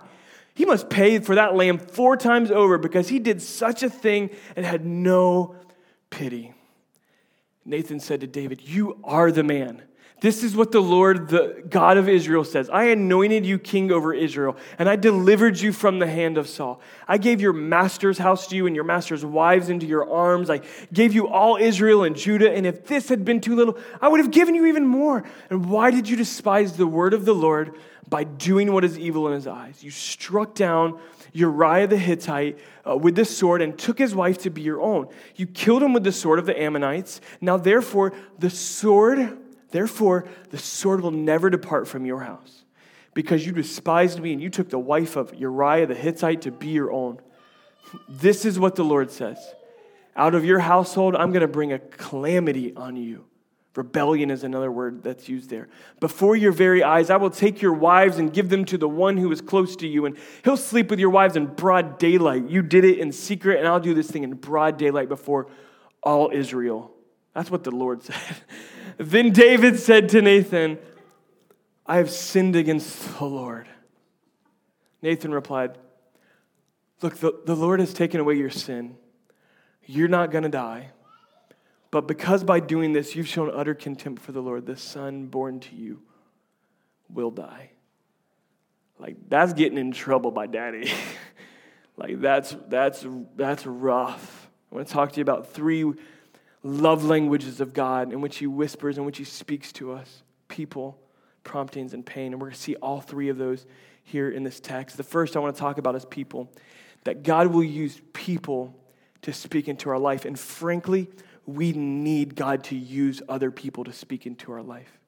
He 0.55 0.65
must 0.65 0.89
pay 0.89 1.19
for 1.19 1.35
that 1.35 1.53
lamb 1.53 1.77
four 1.77 2.17
times 2.17 2.49
over 2.49 2.77
because 2.77 3.09
he 3.09 3.19
did 3.19 3.41
such 3.41 3.83
a 3.83 3.89
thing 3.89 4.29
and 4.55 4.65
had 4.65 4.85
no 4.85 5.55
pity. 6.09 6.53
Nathan 7.65 7.99
said 7.99 8.21
to 8.21 8.27
David, 8.27 8.61
You 8.61 8.97
are 9.03 9.31
the 9.31 9.43
man. 9.43 9.83
This 10.21 10.43
is 10.43 10.55
what 10.55 10.71
the 10.71 10.81
Lord, 10.81 11.27
the 11.27 11.61
God 11.69 11.97
of 11.97 12.07
Israel, 12.07 12.45
says 12.45 12.69
I 12.69 12.85
anointed 12.85 13.45
you 13.45 13.59
king 13.59 13.91
over 13.91 14.13
Israel, 14.13 14.55
and 14.79 14.87
I 14.87 14.95
delivered 14.95 15.59
you 15.59 15.73
from 15.73 15.99
the 15.99 16.07
hand 16.07 16.37
of 16.37 16.47
Saul. 16.47 16.79
I 17.05 17.17
gave 17.17 17.41
your 17.41 17.51
master's 17.51 18.17
house 18.17 18.47
to 18.47 18.55
you 18.55 18.65
and 18.65 18.75
your 18.75 18.85
master's 18.85 19.25
wives 19.25 19.67
into 19.67 19.85
your 19.85 20.09
arms. 20.09 20.49
I 20.49 20.61
gave 20.93 21.13
you 21.13 21.27
all 21.27 21.57
Israel 21.57 22.05
and 22.05 22.15
Judah, 22.15 22.49
and 22.49 22.65
if 22.65 22.85
this 22.85 23.09
had 23.09 23.25
been 23.25 23.41
too 23.41 23.55
little, 23.55 23.77
I 24.01 24.07
would 24.07 24.21
have 24.21 24.31
given 24.31 24.55
you 24.55 24.67
even 24.67 24.87
more. 24.87 25.25
And 25.49 25.69
why 25.69 25.91
did 25.91 26.07
you 26.07 26.15
despise 26.15 26.77
the 26.77 26.87
word 26.87 27.13
of 27.13 27.25
the 27.25 27.35
Lord 27.35 27.75
by 28.07 28.23
doing 28.23 28.71
what 28.71 28.83
is 28.83 28.97
evil 28.97 29.27
in 29.27 29.33
his 29.33 29.47
eyes? 29.47 29.83
You 29.83 29.91
struck 29.91 30.55
down 30.55 30.99
Uriah 31.33 31.87
the 31.87 31.97
Hittite 31.97 32.59
uh, 32.87 32.95
with 32.95 33.15
the 33.15 33.25
sword 33.25 33.61
and 33.61 33.77
took 33.77 33.97
his 33.97 34.13
wife 34.15 34.37
to 34.39 34.49
be 34.49 34.61
your 34.61 34.81
own. 34.81 35.07
You 35.35 35.47
killed 35.47 35.83
him 35.83 35.93
with 35.93 36.03
the 36.03 36.11
sword 36.11 36.39
of 36.39 36.45
the 36.45 36.59
Ammonites. 36.59 37.21
Now, 37.41 37.57
therefore, 37.57 38.13
the 38.39 38.49
sword 38.49 39.37
Therefore, 39.75 40.23
the 40.51 40.57
sword 40.57 41.01
will 41.01 41.11
never 41.11 41.49
depart 41.49 41.85
from 41.89 42.05
your 42.05 42.21
house, 42.21 42.63
because 43.13 43.45
you 43.45 43.51
despised 43.51 44.21
me 44.21 44.31
and 44.31 44.41
you 44.41 44.49
took 44.49 44.69
the 44.69 44.79
wife 44.79 45.17
of 45.17 45.35
Uriah 45.35 45.85
the 45.85 45.93
Hittite 45.93 46.43
to 46.43 46.51
be 46.51 46.67
your 46.67 46.93
own. 46.93 47.19
This 48.07 48.45
is 48.45 48.57
what 48.57 48.75
the 48.75 48.85
Lord 48.85 49.11
says 49.11 49.37
Out 50.15 50.33
of 50.33 50.45
your 50.45 50.59
household, 50.59 51.13
I'm 51.13 51.31
going 51.31 51.41
to 51.41 51.49
bring 51.49 51.73
a 51.73 51.79
calamity 51.79 52.73
on 52.73 52.95
you. 52.95 53.25
Rebellion 53.75 54.31
is 54.31 54.43
another 54.43 54.71
word 54.71 55.03
that's 55.03 55.27
used 55.27 55.49
there. 55.49 55.67
Before 55.99 56.35
your 56.35 56.53
very 56.53 56.81
eyes, 56.81 57.09
I 57.09 57.17
will 57.17 57.29
take 57.29 57.61
your 57.61 57.73
wives 57.73 58.17
and 58.17 58.31
give 58.31 58.49
them 58.49 58.63
to 58.65 58.77
the 58.77 58.87
one 58.87 59.17
who 59.17 59.31
is 59.31 59.41
close 59.41 59.75
to 59.77 59.87
you, 59.87 60.05
and 60.05 60.17
he'll 60.45 60.55
sleep 60.55 60.89
with 60.89 60.99
your 60.99 61.09
wives 61.09 61.35
in 61.35 61.47
broad 61.47 61.99
daylight. 61.99 62.47
You 62.49 62.61
did 62.61 62.85
it 62.85 62.99
in 62.99 63.11
secret, 63.11 63.59
and 63.59 63.67
I'll 63.67 63.81
do 63.81 63.93
this 63.93 64.09
thing 64.09 64.23
in 64.23 64.33
broad 64.33 64.77
daylight 64.77 65.09
before 65.09 65.47
all 66.01 66.31
Israel. 66.33 66.93
That's 67.33 67.51
what 67.51 67.65
the 67.65 67.71
Lord 67.71 68.01
said. 68.03 68.15
Then 68.97 69.31
David 69.31 69.77
said 69.77 70.07
to 70.09 70.21
Nathan, 70.21 70.77
I 71.85 71.97
have 71.97 72.09
sinned 72.09 72.55
against 72.55 73.17
the 73.19 73.25
Lord. 73.25 73.67
Nathan 75.01 75.31
replied, 75.31 75.77
Look, 77.01 77.17
the, 77.17 77.33
the 77.45 77.55
Lord 77.55 77.81
has 77.81 77.93
taken 77.93 78.21
away 78.21 78.35
your 78.35 78.49
sin. 78.49 78.95
You're 79.85 80.07
not 80.07 80.31
going 80.31 80.43
to 80.43 80.49
die. 80.49 80.91
But 81.95 82.09
because 82.09 82.43
by 82.43 82.59
doing 82.59 82.91
this 82.91 83.15
you've 83.15 83.29
shown 83.29 83.49
utter 83.49 83.73
contempt 83.73 84.21
for 84.21 84.33
the 84.33 84.41
Lord, 84.41 84.65
the 84.65 84.75
son 84.75 85.27
born 85.27 85.61
to 85.61 85.75
you 85.77 86.01
will 87.09 87.31
die. 87.31 87.69
Like, 88.99 89.15
that's 89.29 89.53
getting 89.53 89.77
in 89.77 89.93
trouble 89.93 90.29
by 90.31 90.47
daddy. 90.47 90.91
like, 91.95 92.19
that's, 92.19 92.53
that's, 92.67 93.05
that's 93.37 93.65
rough. 93.65 94.49
I 94.69 94.75
want 94.75 94.87
to 94.89 94.93
talk 94.93 95.13
to 95.13 95.19
you 95.19 95.21
about 95.21 95.53
three 95.53 95.89
love 96.63 97.05
languages 97.05 97.61
of 97.61 97.73
God 97.73 98.11
in 98.11 98.19
which 98.19 98.39
He 98.39 98.45
whispers, 98.45 98.97
in 98.97 99.05
which 99.05 99.17
He 99.17 99.23
speaks 99.23 99.71
to 99.71 99.93
us 99.93 100.21
people, 100.49 100.99
promptings, 101.45 101.93
and 101.93 102.05
pain. 102.05 102.33
And 102.33 102.41
we're 102.41 102.47
going 102.47 102.57
to 102.57 102.61
see 102.61 102.75
all 102.75 102.99
three 102.99 103.29
of 103.29 103.37
those 103.37 103.65
here 104.03 104.29
in 104.29 104.43
this 104.43 104.59
text. 104.59 104.97
The 104.97 105.03
first 105.03 105.37
I 105.37 105.39
want 105.39 105.55
to 105.55 105.61
talk 105.61 105.77
about 105.77 105.95
is 105.95 106.03
people, 106.03 106.51
that 107.05 107.23
God 107.23 107.47
will 107.47 107.63
use 107.63 108.01
people 108.11 108.75
to 109.21 109.31
speak 109.31 109.69
into 109.69 109.89
our 109.89 109.97
life. 109.97 110.25
And 110.25 110.37
frankly, 110.37 111.07
we 111.45 111.71
need 111.73 112.35
God 112.35 112.63
to 112.65 112.75
use 112.75 113.21
other 113.29 113.51
people 113.51 113.83
to 113.83 113.93
speak 113.93 114.25
into 114.25 114.51
our 114.51 114.61
life. 114.63 114.99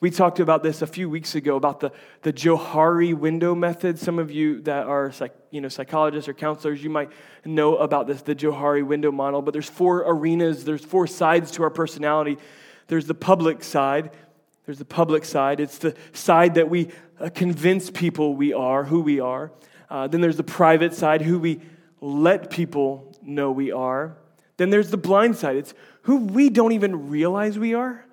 We 0.00 0.10
talked 0.10 0.38
about 0.38 0.62
this 0.62 0.80
a 0.80 0.86
few 0.86 1.10
weeks 1.10 1.34
ago 1.34 1.56
about 1.56 1.80
the, 1.80 1.90
the 2.22 2.32
Johari 2.32 3.14
window 3.14 3.56
method. 3.56 3.98
Some 3.98 4.20
of 4.20 4.30
you 4.30 4.60
that 4.62 4.86
are 4.86 5.10
psych, 5.10 5.34
you 5.50 5.60
know, 5.60 5.68
psychologists 5.68 6.28
or 6.28 6.34
counselors, 6.34 6.84
you 6.84 6.90
might 6.90 7.10
know 7.44 7.76
about 7.76 8.06
this, 8.06 8.22
the 8.22 8.34
Johari 8.36 8.86
window 8.86 9.10
model. 9.10 9.42
But 9.42 9.52
there's 9.52 9.68
four 9.68 10.04
arenas, 10.06 10.64
there's 10.64 10.84
four 10.84 11.08
sides 11.08 11.50
to 11.52 11.64
our 11.64 11.70
personality. 11.70 12.38
There's 12.86 13.06
the 13.06 13.14
public 13.14 13.64
side. 13.64 14.12
There's 14.66 14.78
the 14.78 14.84
public 14.84 15.24
side. 15.24 15.58
It's 15.58 15.78
the 15.78 15.96
side 16.12 16.54
that 16.54 16.70
we 16.70 16.90
uh, 17.18 17.30
convince 17.34 17.90
people 17.90 18.36
we 18.36 18.52
are, 18.52 18.84
who 18.84 19.00
we 19.00 19.18
are. 19.18 19.50
Uh, 19.90 20.06
then 20.06 20.20
there's 20.20 20.36
the 20.36 20.44
private 20.44 20.94
side, 20.94 21.22
who 21.22 21.40
we 21.40 21.60
let 22.00 22.50
people 22.50 23.16
know 23.22 23.50
we 23.50 23.72
are. 23.72 24.16
Then 24.58 24.70
there's 24.70 24.90
the 24.90 24.96
blind 24.96 25.36
side. 25.36 25.56
It's 25.56 25.72
who 26.02 26.18
we 26.26 26.50
don't 26.50 26.72
even 26.72 27.08
realize 27.08 27.58
we 27.58 27.74
are 27.74 28.04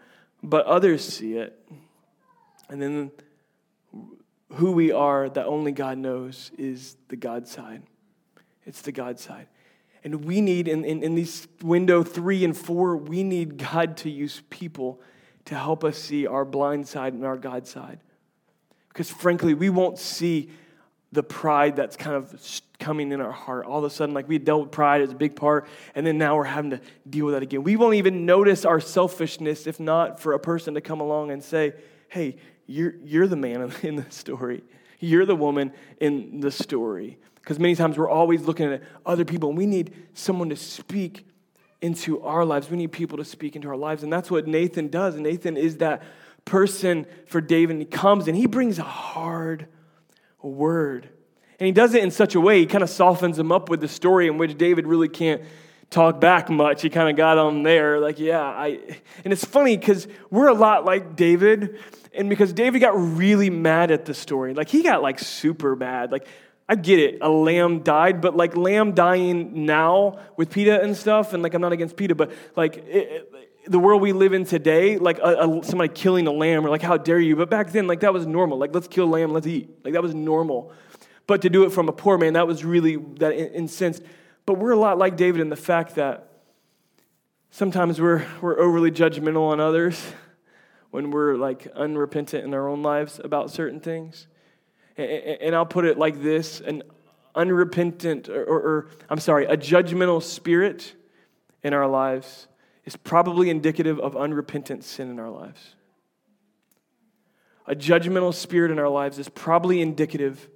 but 0.49 0.65
others 0.65 1.03
see 1.03 1.35
it. 1.35 1.59
And 2.69 2.81
then 2.81 3.11
who 4.53 4.71
we 4.71 4.91
are 4.91 5.29
that 5.29 5.45
only 5.45 5.71
God 5.71 5.97
knows 5.97 6.51
is 6.57 6.97
the 7.09 7.15
God 7.15 7.47
side. 7.47 7.83
It's 8.65 8.81
the 8.81 8.91
God 8.91 9.19
side. 9.19 9.47
And 10.03 10.23
we 10.25 10.39
need, 10.39 10.67
in, 10.67 10.85
in, 10.85 11.03
in 11.03 11.15
these 11.15 11.47
window 11.63 12.03
three 12.03 12.45
and 12.45 12.55
four, 12.55 12.95
we 12.95 13.23
need 13.23 13.57
God 13.57 13.97
to 13.97 14.09
use 14.09 14.43
people 14.49 15.01
to 15.45 15.55
help 15.55 15.83
us 15.83 15.97
see 15.97 16.27
our 16.27 16.45
blind 16.45 16.87
side 16.87 17.13
and 17.13 17.25
our 17.25 17.37
God 17.37 17.67
side. 17.67 17.99
Because 18.89 19.09
frankly, 19.09 19.53
we 19.53 19.69
won't 19.69 19.97
see 19.97 20.49
the 21.15 21.23
pride 21.23 21.75
that's 21.75 21.95
kind 21.95 22.15
of 22.15 22.61
coming 22.77 23.11
in 23.11 23.21
our 23.21 23.31
heart. 23.31 23.65
All 23.65 23.79
of 23.79 23.85
a 23.85 23.89
sudden, 23.89 24.13
like 24.13 24.27
we 24.27 24.37
dealt 24.37 24.63
with 24.63 24.71
pride 24.71 25.01
as 25.01 25.11
a 25.11 25.15
big 25.15 25.35
part, 25.35 25.67
and 25.95 26.05
then 26.05 26.17
now 26.17 26.35
we're 26.35 26.43
having 26.43 26.71
to 26.71 26.81
deal 27.09 27.25
with 27.25 27.33
that 27.33 27.41
again. 27.41 27.63
We 27.63 27.75
won't 27.77 27.95
even 27.95 28.25
notice 28.25 28.65
our 28.65 28.79
selfishness 28.79 29.65
if 29.65 29.79
not 29.79 30.19
for 30.19 30.33
a 30.33 30.39
person 30.39 30.75
to 30.75 30.81
come 30.81 30.99
along 30.99 31.31
and 31.31 31.43
say, 31.43 31.73
hey, 32.09 32.35
you're, 32.67 32.95
you're 33.03 33.27
the 33.27 33.35
man 33.35 33.71
in 33.81 33.95
the 33.95 34.05
story. 34.11 34.63
You're 34.99 35.25
the 35.25 35.35
woman 35.35 35.71
in 35.99 36.41
the 36.41 36.51
story. 36.51 37.17
Because 37.35 37.59
many 37.59 37.75
times 37.75 37.97
we're 37.97 38.09
always 38.09 38.41
looking 38.43 38.71
at 38.71 38.83
other 39.05 39.25
people, 39.25 39.49
and 39.49 39.57
we 39.57 39.65
need 39.65 39.93
someone 40.13 40.49
to 40.49 40.55
speak 40.55 41.25
into 41.81 42.21
our 42.23 42.43
lives. 42.43 42.69
We 42.69 42.77
need 42.77 42.91
people 42.91 43.17
to 43.19 43.25
speak 43.25 43.55
into 43.55 43.69
our 43.69 43.77
lives. 43.77 44.03
And 44.03 44.11
that's 44.11 44.29
what 44.31 44.47
Nathan 44.47 44.89
does. 44.89 45.15
Nathan 45.15 45.55
is 45.55 45.77
that 45.77 46.03
person 46.43 47.05
for 47.27 47.41
David. 47.41 47.77
He 47.77 47.85
comes 47.85 48.27
and 48.27 48.35
he 48.35 48.47
brings 48.47 48.79
a 48.79 48.83
hard 48.83 49.67
word. 50.49 51.09
And 51.59 51.65
he 51.65 51.71
does 51.71 51.93
it 51.93 52.03
in 52.03 52.11
such 52.11 52.35
a 52.35 52.41
way, 52.41 52.59
he 52.59 52.65
kind 52.65 52.83
of 52.83 52.89
softens 52.89 53.39
him 53.39 53.51
up 53.51 53.69
with 53.69 53.81
the 53.81 53.87
story 53.87 54.27
in 54.27 54.37
which 54.37 54.57
David 54.57 54.87
really 54.87 55.07
can't 55.07 55.41
talk 55.89 56.19
back 56.19 56.49
much. 56.49 56.81
He 56.81 56.89
kind 56.89 57.09
of 57.09 57.15
got 57.15 57.37
on 57.37 57.63
there, 57.63 57.99
like, 57.99 58.19
yeah, 58.19 58.41
I. 58.41 58.79
And 59.23 59.31
it's 59.31 59.45
funny 59.45 59.77
because 59.77 60.07
we're 60.29 60.47
a 60.47 60.53
lot 60.53 60.83
like 60.83 61.15
David, 61.15 61.79
and 62.13 62.29
because 62.29 62.51
David 62.53 62.79
got 62.79 62.93
really 62.95 63.49
mad 63.49 63.91
at 63.91 64.05
the 64.05 64.13
story. 64.13 64.53
Like, 64.53 64.69
he 64.69 64.83
got 64.83 65.01
like 65.01 65.19
super 65.19 65.75
mad. 65.75 66.11
Like, 66.11 66.27
I 66.67 66.75
get 66.75 66.99
it, 66.99 67.19
a 67.21 67.29
lamb 67.29 67.81
died, 67.83 68.21
but 68.21 68.35
like 68.35 68.57
lamb 68.57 68.93
dying 68.93 69.65
now 69.65 70.19
with 70.35 70.49
PETA 70.49 70.81
and 70.81 70.97
stuff, 70.97 71.33
and 71.33 71.43
like 71.43 71.53
I'm 71.53 71.61
not 71.61 71.73
against 71.73 71.95
PETA, 71.95 72.15
but 72.15 72.31
like 72.55 72.77
it, 72.87 73.31
the 73.67 73.79
world 73.79 74.01
we 74.01 74.13
live 74.13 74.33
in 74.33 74.45
today, 74.45 74.97
like 74.97 75.19
a, 75.19 75.47
a, 75.47 75.63
somebody 75.63 75.93
killing 75.93 76.27
a 76.27 76.31
lamb, 76.31 76.65
or 76.65 76.69
like 76.69 76.81
how 76.81 76.97
dare 76.97 77.19
you? 77.19 77.35
But 77.35 77.49
back 77.49 77.71
then, 77.71 77.87
like 77.87 78.01
that 78.01 78.13
was 78.13 78.25
normal. 78.25 78.57
Like 78.57 78.73
let's 78.73 78.87
kill 78.87 79.05
a 79.05 79.11
lamb, 79.11 79.31
let's 79.31 79.47
eat. 79.47 79.69
Like 79.83 79.93
that 79.93 80.03
was 80.03 80.13
normal. 80.13 80.71
But 81.27 81.41
to 81.41 81.49
do 81.49 81.63
it 81.63 81.71
from 81.71 81.89
a 81.89 81.91
poor 81.91 82.17
man, 82.17 82.33
that 82.33 82.47
was 82.47 82.63
really 82.63 82.97
that 83.19 83.33
incensed. 83.33 84.03
But 84.45 84.55
we're 84.55 84.71
a 84.71 84.77
lot 84.77 84.97
like 84.97 85.17
David 85.17 85.41
in 85.41 85.49
the 85.49 85.55
fact 85.55 85.95
that 85.95 86.29
sometimes 87.49 87.99
we're, 87.99 88.25
we're 88.41 88.59
overly 88.59 88.91
judgmental 88.91 89.49
on 89.49 89.59
others 89.59 90.03
when 90.91 91.09
we're 91.09 91.35
like 91.35 91.67
unrepentant 91.75 92.43
in 92.43 92.53
our 92.53 92.67
own 92.67 92.83
lives 92.83 93.19
about 93.23 93.49
certain 93.49 93.79
things. 93.79 94.27
And, 94.97 95.09
and 95.09 95.55
I'll 95.55 95.65
put 95.65 95.85
it 95.85 95.97
like 95.97 96.21
this 96.21 96.61
an 96.61 96.83
unrepentant, 97.33 98.29
or, 98.29 98.43
or, 98.43 98.59
or 98.59 98.87
I'm 99.09 99.19
sorry, 99.19 99.45
a 99.45 99.57
judgmental 99.57 100.21
spirit 100.21 100.93
in 101.63 101.73
our 101.73 101.87
lives 101.87 102.47
is 102.85 102.95
probably 102.95 103.49
indicative 103.49 103.99
of 103.99 104.15
unrepentant 104.15 104.83
sin 104.83 105.09
in 105.09 105.19
our 105.19 105.29
lives. 105.29 105.75
A 107.67 107.75
judgmental 107.75 108.33
spirit 108.33 108.71
in 108.71 108.77
our 108.77 108.89
lives 108.89 109.17
is 109.17 109.27
probably 109.27 109.81
indicative 109.81 110.49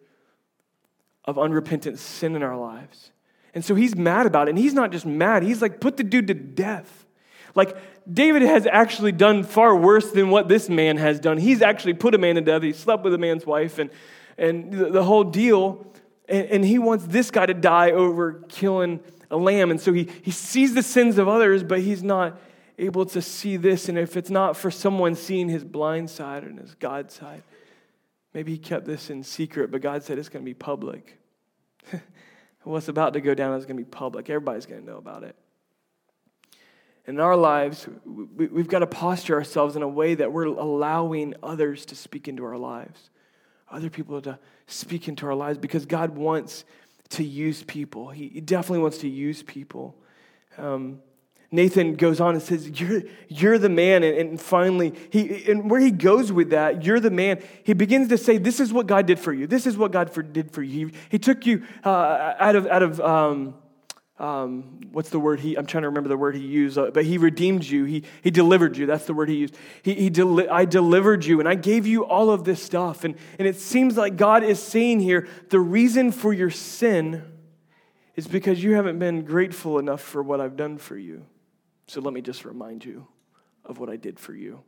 of 1.25 1.39
unrepentant 1.39 1.97
sin 1.97 2.35
in 2.35 2.43
our 2.43 2.57
lives. 2.57 3.11
And 3.53 3.65
so 3.65 3.73
he's 3.73 3.95
mad 3.95 4.27
about 4.27 4.47
it. 4.47 4.51
And 4.51 4.59
he's 4.59 4.75
not 4.75 4.91
just 4.91 5.05
mad, 5.05 5.43
he's 5.43 5.61
like, 5.61 5.81
put 5.81 5.97
the 5.97 6.03
dude 6.03 6.27
to 6.27 6.33
death. 6.33 7.07
Like, 7.55 7.75
David 8.11 8.43
has 8.43 8.67
actually 8.67 9.11
done 9.11 9.43
far 9.43 9.75
worse 9.75 10.11
than 10.11 10.29
what 10.29 10.47
this 10.47 10.69
man 10.69 10.97
has 10.97 11.19
done. 11.19 11.39
He's 11.39 11.63
actually 11.63 11.93
put 11.93 12.13
a 12.13 12.19
man 12.19 12.35
to 12.35 12.41
death. 12.41 12.61
He 12.61 12.73
slept 12.73 13.03
with 13.03 13.13
a 13.13 13.17
man's 13.17 13.45
wife 13.45 13.79
and, 13.79 13.89
and 14.37 14.71
the, 14.71 14.89
the 14.91 15.03
whole 15.03 15.23
deal. 15.23 15.91
And, 16.27 16.47
and, 16.47 16.65
he 16.65 16.77
wants 16.77 17.05
this 17.07 17.31
guy 17.31 17.47
to 17.47 17.55
die 17.55 17.91
over 17.91 18.43
killing 18.49 18.99
a 19.31 19.37
lamb. 19.37 19.71
And 19.71 19.79
so 19.79 19.93
he, 19.93 20.09
he 20.21 20.31
sees 20.31 20.73
the 20.73 20.83
sins 20.83 21.17
of 21.17 21.27
others, 21.27 21.63
but 21.63 21.81
he's 21.81 22.03
not 22.03 22.39
able 22.77 23.05
to 23.05 23.21
see 23.21 23.57
this. 23.57 23.89
And 23.89 23.97
if 23.97 24.17
it's 24.17 24.29
not 24.29 24.57
for 24.57 24.71
someone 24.71 25.15
seeing 25.15 25.49
his 25.49 25.63
blind 25.63 26.09
side 26.09 26.43
and 26.43 26.59
his 26.59 26.75
God 26.75 27.11
side, 27.11 27.43
maybe 28.33 28.53
he 28.53 28.57
kept 28.57 28.85
this 28.85 29.09
in 29.09 29.23
secret, 29.23 29.71
but 29.71 29.81
God 29.81 30.03
said 30.03 30.17
it's 30.17 30.29
going 30.29 30.43
to 30.43 30.49
be 30.49 30.55
public. 30.55 31.17
What's 32.63 32.87
about 32.87 33.13
to 33.13 33.21
go 33.21 33.33
down 33.33 33.57
is 33.57 33.65
going 33.65 33.77
to 33.77 33.83
be 33.83 33.89
public. 33.89 34.29
Everybody's 34.29 34.65
going 34.65 34.81
to 34.81 34.87
know 34.87 34.97
about 34.97 35.23
it. 35.23 35.35
In 37.05 37.19
our 37.19 37.35
lives, 37.35 37.87
we've 38.05 38.67
got 38.67 38.79
to 38.79 38.87
posture 38.87 39.33
ourselves 39.35 39.75
in 39.75 39.81
a 39.81 39.87
way 39.87 40.13
that 40.13 40.31
we're 40.31 40.45
allowing 40.45 41.33
others 41.41 41.85
to 41.87 41.95
speak 41.95 42.27
into 42.27 42.45
our 42.45 42.57
lives, 42.57 43.09
other 43.71 43.89
people 43.89 44.21
to 44.21 44.37
speak 44.67 45.07
into 45.07 45.25
our 45.25 45.33
lives, 45.33 45.57
because 45.57 45.87
God 45.87 46.15
wants 46.15 46.65
to 47.11 47.23
use 47.23 47.63
people. 47.63 48.09
He 48.09 48.41
definitely 48.41 48.79
wants 48.79 48.99
to 48.99 49.09
use 49.09 49.43
people. 49.43 49.95
Um, 50.57 51.01
Nathan 51.51 51.95
goes 51.95 52.19
on 52.19 52.35
and 52.35 52.43
says, 52.43 52.79
You're, 52.79 53.03
you're 53.27 53.57
the 53.57 53.69
man. 53.69 54.03
And, 54.03 54.17
and, 54.17 54.41
finally, 54.41 54.93
he, 55.09 55.49
and 55.49 55.69
where 55.69 55.79
he 55.79 55.91
goes 55.91 56.31
with 56.31 56.51
that, 56.51 56.83
you're 56.85 56.99
the 56.99 57.09
man, 57.09 57.41
he 57.63 57.73
begins 57.73 58.09
to 58.09 58.17
say, 58.17 58.37
This 58.37 58.59
is 58.59 58.71
what 58.71 58.87
God 58.87 59.07
did 59.07 59.19
for 59.19 59.33
you. 59.33 59.47
This 59.47 59.65
is 59.65 59.77
what 59.77 59.91
God 59.91 60.11
for, 60.11 60.21
did 60.21 60.51
for 60.51 60.61
you. 60.61 60.87
He, 60.87 60.93
he 61.09 61.19
took 61.19 61.45
you 61.45 61.65
uh, 61.83 62.33
out 62.39 62.55
of, 62.55 62.67
out 62.67 62.83
of 62.83 63.01
um, 63.01 63.55
um, 64.19 64.81
what's 64.91 65.09
the 65.09 65.19
word 65.19 65.39
he, 65.39 65.55
I'm 65.57 65.65
trying 65.65 65.83
to 65.83 65.89
remember 65.89 66.09
the 66.09 66.17
word 66.17 66.35
he 66.35 66.45
used, 66.45 66.77
uh, 66.77 66.91
but 66.91 67.05
he 67.05 67.17
redeemed 67.17 67.63
you. 67.63 67.85
He, 67.85 68.03
he 68.21 68.29
delivered 68.29 68.75
you. 68.75 68.85
That's 68.85 69.05
the 69.05 69.13
word 69.13 69.29
he 69.29 69.35
used. 69.35 69.55
He, 69.81 69.93
he 69.93 70.09
deli- 70.09 70.49
I 70.49 70.65
delivered 70.65 71.23
you 71.23 71.39
and 71.39 71.47
I 71.47 71.55
gave 71.55 71.87
you 71.87 72.05
all 72.05 72.29
of 72.29 72.43
this 72.43 72.61
stuff. 72.61 73.05
And, 73.05 73.15
and 73.37 73.47
it 73.47 73.55
seems 73.55 73.95
like 73.95 74.17
God 74.17 74.43
is 74.43 74.61
saying 74.61 74.99
here, 74.99 75.27
the 75.49 75.59
reason 75.59 76.11
for 76.11 76.33
your 76.33 76.49
sin 76.49 77.23
is 78.15 78.27
because 78.27 78.61
you 78.61 78.73
haven't 78.75 78.99
been 78.99 79.23
grateful 79.23 79.79
enough 79.79 80.01
for 80.01 80.21
what 80.21 80.41
I've 80.41 80.57
done 80.57 80.77
for 80.77 80.97
you. 80.97 81.25
So 81.87 82.01
let 82.01 82.13
me 82.13 82.21
just 82.21 82.43
remind 82.43 82.83
you 82.83 83.07
of 83.63 83.79
what 83.79 83.89
I 83.89 83.95
did 83.95 84.19
for 84.19 84.33
you. 84.33 84.61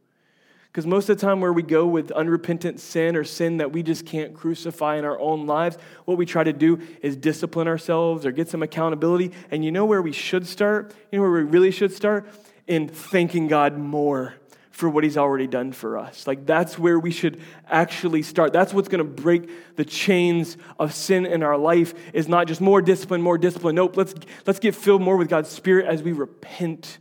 Because 0.71 0.87
most 0.87 1.09
of 1.09 1.17
the 1.17 1.25
time, 1.25 1.41
where 1.41 1.51
we 1.51 1.63
go 1.63 1.85
with 1.85 2.11
unrepentant 2.11 2.79
sin 2.79 3.17
or 3.17 3.25
sin 3.25 3.57
that 3.57 3.73
we 3.73 3.83
just 3.83 4.05
can't 4.05 4.33
crucify 4.33 4.95
in 4.95 5.03
our 5.03 5.19
own 5.19 5.45
lives, 5.45 5.77
what 6.05 6.17
we 6.17 6.25
try 6.25 6.45
to 6.45 6.53
do 6.53 6.79
is 7.01 7.17
discipline 7.17 7.67
ourselves 7.67 8.25
or 8.25 8.31
get 8.31 8.47
some 8.47 8.63
accountability. 8.63 9.33
And 9.49 9.65
you 9.65 9.71
know 9.71 9.83
where 9.83 10.01
we 10.01 10.13
should 10.13 10.47
start? 10.47 10.93
You 11.11 11.19
know 11.19 11.23
where 11.23 11.43
we 11.43 11.43
really 11.43 11.71
should 11.71 11.91
start? 11.91 12.25
In 12.67 12.87
thanking 12.87 13.49
God 13.49 13.77
more 13.77 14.35
for 14.69 14.87
what 14.87 15.03
He's 15.03 15.17
already 15.17 15.45
done 15.45 15.73
for 15.73 15.97
us. 15.97 16.25
Like, 16.25 16.45
that's 16.45 16.79
where 16.79 16.97
we 16.97 17.11
should 17.11 17.41
actually 17.69 18.21
start. 18.21 18.53
That's 18.53 18.73
what's 18.73 18.87
going 18.87 19.05
to 19.05 19.21
break 19.21 19.75
the 19.75 19.83
chains 19.83 20.55
of 20.79 20.93
sin 20.93 21.25
in 21.25 21.43
our 21.43 21.57
life, 21.57 21.93
is 22.13 22.29
not 22.29 22.47
just 22.47 22.61
more 22.61 22.81
discipline, 22.81 23.21
more 23.21 23.37
discipline. 23.37 23.75
Nope, 23.75 23.97
let's, 23.97 24.15
let's 24.47 24.59
get 24.59 24.73
filled 24.73 25.01
more 25.01 25.17
with 25.17 25.27
God's 25.27 25.49
Spirit 25.49 25.85
as 25.87 26.01
we 26.01 26.13
repent. 26.13 26.99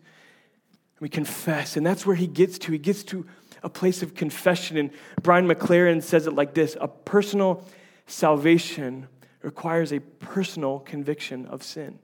We 0.99 1.09
confess. 1.09 1.77
And 1.77 1.87
that's 1.87 2.05
where 2.05 2.17
He 2.17 2.27
gets 2.27 2.59
to. 2.59 2.73
He 2.73 2.79
gets 2.79 3.05
to 3.05 3.27
a 3.63 3.69
place 3.69 4.03
of 4.03 4.15
confession. 4.15 4.77
And 4.77 4.91
Brian 5.23 5.47
McLaren 5.47 6.03
says 6.03 6.27
it 6.27 6.35
like 6.35 6.55
this 6.55 6.77
a 6.81 6.89
personal 6.89 7.65
salvation 8.07 9.09
requires 9.43 9.93
a 9.93 10.01
personal 10.01 10.81
conviction 10.81 11.47
of 11.47 11.63
sin. 11.63 11.99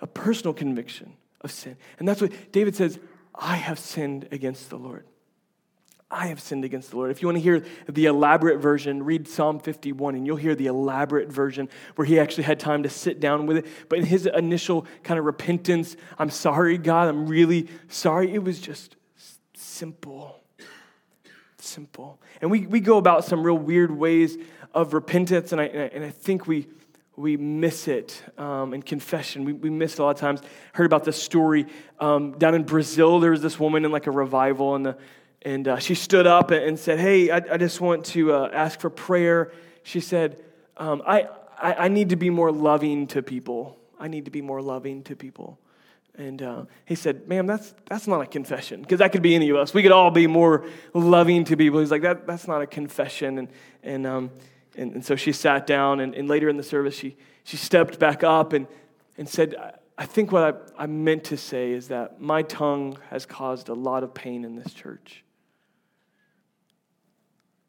A 0.00 0.06
personal 0.06 0.52
conviction 0.52 1.14
of 1.40 1.50
sin. 1.50 1.76
And 1.98 2.06
that's 2.06 2.20
what 2.20 2.52
David 2.52 2.76
says 2.76 2.98
I 3.34 3.56
have 3.56 3.78
sinned 3.78 4.28
against 4.30 4.70
the 4.70 4.76
Lord. 4.76 5.06
I 6.10 6.28
have 6.28 6.38
sinned 6.38 6.64
against 6.64 6.90
the 6.90 6.96
Lord. 6.96 7.10
If 7.10 7.22
you 7.22 7.28
want 7.28 7.38
to 7.38 7.42
hear 7.42 7.64
the 7.88 8.06
elaborate 8.06 8.60
version, 8.60 9.02
read 9.02 9.26
Psalm 9.26 9.58
51 9.58 10.14
and 10.14 10.26
you'll 10.26 10.36
hear 10.36 10.54
the 10.54 10.66
elaborate 10.66 11.28
version 11.28 11.68
where 11.96 12.06
he 12.06 12.20
actually 12.20 12.44
had 12.44 12.60
time 12.60 12.84
to 12.84 12.88
sit 12.88 13.18
down 13.18 13.46
with 13.46 13.58
it. 13.58 13.66
But 13.88 13.98
in 13.98 14.04
his 14.04 14.26
initial 14.26 14.86
kind 15.02 15.18
of 15.18 15.24
repentance, 15.24 15.96
I'm 16.16 16.30
sorry, 16.30 16.78
God, 16.78 17.08
I'm 17.08 17.26
really 17.26 17.68
sorry, 17.88 18.32
it 18.32 18.44
was 18.44 18.60
just 18.60 18.94
simple. 19.64 20.40
Simple. 21.58 22.20
And 22.40 22.50
we, 22.50 22.66
we 22.66 22.80
go 22.80 22.98
about 22.98 23.24
some 23.24 23.42
real 23.42 23.58
weird 23.58 23.90
ways 23.90 24.36
of 24.74 24.92
repentance, 24.92 25.52
and 25.52 25.60
I, 25.60 25.64
and 25.64 26.04
I 26.04 26.10
think 26.10 26.46
we, 26.46 26.66
we 27.16 27.36
miss 27.36 27.88
it 27.88 28.22
um, 28.38 28.74
in 28.74 28.82
confession. 28.82 29.44
We, 29.44 29.52
we 29.52 29.70
miss 29.70 29.94
it 29.94 30.00
a 30.00 30.04
lot 30.04 30.10
of 30.10 30.20
times. 30.20 30.42
Heard 30.72 30.86
about 30.86 31.04
this 31.04 31.20
story 31.20 31.66
um, 32.00 32.32
down 32.38 32.54
in 32.54 32.64
Brazil. 32.64 33.20
There 33.20 33.30
was 33.30 33.42
this 33.42 33.58
woman 33.58 33.84
in 33.84 33.92
like 33.92 34.06
a 34.06 34.10
revival, 34.10 34.74
and, 34.74 34.86
the, 34.86 34.98
and 35.42 35.66
uh, 35.66 35.78
she 35.78 35.94
stood 35.94 36.26
up 36.26 36.50
and 36.50 36.78
said, 36.78 36.98
Hey, 36.98 37.30
I, 37.30 37.36
I 37.36 37.56
just 37.56 37.80
want 37.80 38.04
to 38.06 38.32
uh, 38.32 38.50
ask 38.52 38.80
for 38.80 38.90
prayer. 38.90 39.52
She 39.82 40.00
said, 40.00 40.42
um, 40.76 41.02
I, 41.06 41.28
I, 41.58 41.74
I 41.74 41.88
need 41.88 42.10
to 42.10 42.16
be 42.16 42.30
more 42.30 42.50
loving 42.50 43.06
to 43.08 43.22
people. 43.22 43.78
I 43.98 44.08
need 44.08 44.24
to 44.24 44.30
be 44.30 44.42
more 44.42 44.60
loving 44.60 45.02
to 45.04 45.16
people. 45.16 45.58
And 46.16 46.42
uh, 46.42 46.64
he 46.84 46.94
said, 46.94 47.26
Ma'am, 47.26 47.46
that's, 47.46 47.74
that's 47.86 48.06
not 48.06 48.20
a 48.20 48.26
confession. 48.26 48.82
Because 48.82 49.00
that 49.00 49.10
could 49.10 49.22
be 49.22 49.34
any 49.34 49.50
of 49.50 49.56
us. 49.56 49.74
We 49.74 49.82
could 49.82 49.92
all 49.92 50.10
be 50.10 50.26
more 50.26 50.64
loving 50.92 51.44
to 51.44 51.56
people. 51.56 51.80
He's 51.80 51.90
like, 51.90 52.02
that, 52.02 52.26
That's 52.26 52.46
not 52.46 52.62
a 52.62 52.66
confession. 52.66 53.38
And, 53.38 53.48
and, 53.82 54.06
um, 54.06 54.30
and, 54.76 54.94
and 54.94 55.04
so 55.04 55.16
she 55.16 55.32
sat 55.32 55.66
down. 55.66 56.00
And, 56.00 56.14
and 56.14 56.28
later 56.28 56.48
in 56.48 56.56
the 56.56 56.62
service, 56.62 56.94
she, 56.94 57.16
she 57.42 57.56
stepped 57.56 57.98
back 57.98 58.22
up 58.22 58.52
and, 58.52 58.68
and 59.18 59.28
said, 59.28 59.56
I 59.98 60.06
think 60.06 60.30
what 60.30 60.72
I, 60.78 60.84
I 60.84 60.86
meant 60.86 61.24
to 61.24 61.36
say 61.36 61.72
is 61.72 61.88
that 61.88 62.20
my 62.20 62.42
tongue 62.42 62.96
has 63.10 63.26
caused 63.26 63.68
a 63.68 63.74
lot 63.74 64.04
of 64.04 64.14
pain 64.14 64.44
in 64.44 64.56
this 64.56 64.72
church. 64.72 65.24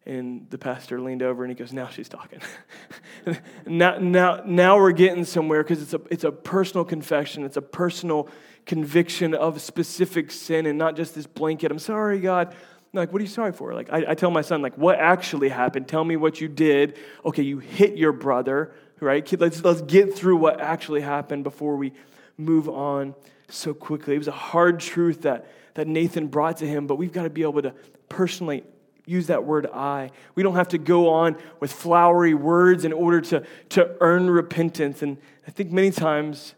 And 0.08 0.48
the 0.52 0.60
pastor 0.60 1.02
leaned 1.02 1.24
over 1.24 1.44
and 1.44 1.50
he 1.52 1.56
goes, 1.56 1.74
Now 1.74 1.88
she's 1.88 2.10
talking. 2.10 2.40
now, 3.66 3.98
now, 3.98 4.42
now 4.46 4.78
we're 4.78 4.92
getting 4.92 5.26
somewhere 5.26 5.64
because 5.64 5.82
it's 5.82 5.94
a, 5.94 6.02
it's 6.10 6.24
a 6.24 6.32
personal 6.32 6.86
confession, 6.86 7.44
it's 7.44 7.58
a 7.58 7.62
personal 7.62 8.30
conviction 8.66 9.34
of 9.34 9.62
specific 9.62 10.32
sin 10.32 10.66
and 10.66 10.78
not 10.78 10.96
just 10.96 11.16
this 11.16 11.28
blanket. 11.28 11.72
I'm 11.72 11.80
sorry, 11.80 12.20
God. 12.20 12.50
I'm 12.50 13.00
like, 13.00 13.12
what 13.12 13.20
are 13.20 13.24
you 13.24 13.30
sorry 13.30 13.52
for? 13.52 13.74
Like, 13.74 13.92
I, 13.92 14.12
I 14.12 14.16
tell 14.16 14.32
my 14.32 14.42
son, 14.42 14.62
like, 14.62 14.78
what 14.78 14.98
actually 15.00 15.50
happened? 15.50 15.88
Tell 15.88 16.04
me 16.04 16.16
what 16.16 16.42
you 16.42 16.48
did. 16.48 16.98
Okay, 17.26 17.44
you 17.44 17.60
hit 17.60 17.98
your 17.98 18.12
brother, 18.12 18.74
right? 19.00 19.40
Let's, 19.40 19.64
let's 19.64 19.82
get 19.82 20.16
through 20.16 20.38
what 20.38 20.60
actually 20.60 21.02
happened 21.02 21.44
before 21.44 21.76
we 21.76 21.94
move 22.38 22.70
on 22.70 23.16
so 23.50 23.74
quickly. 23.74 24.16
It 24.16 24.20
was 24.20 24.28
a 24.28 24.32
hard 24.32 24.80
truth 24.80 25.24
that, 25.24 25.48
that 25.76 25.88
Nathan 25.88 26.28
brought 26.28 26.58
to 26.58 26.68
him, 26.68 26.88
but 26.88 26.96
we've 26.96 27.12
got 27.12 27.24
to 27.24 27.30
be 27.30 27.44
able 27.44 27.62
to 27.62 27.74
personally 28.10 28.64
use 29.06 29.28
that 29.28 29.44
word 29.44 29.68
I. 29.74 30.12
We 30.36 30.44
don't 30.44 30.56
have 30.56 30.70
to 30.70 30.78
go 30.78 31.10
on 31.10 31.38
with 31.60 31.72
flowery 31.72 32.34
words 32.34 32.86
in 32.86 32.94
order 32.94 33.22
to, 33.22 33.44
to 33.70 33.96
earn 34.02 34.30
repentance. 34.30 35.02
And 35.02 35.18
I 35.48 35.52
think 35.52 35.72
many 35.72 35.92
times 35.92 36.56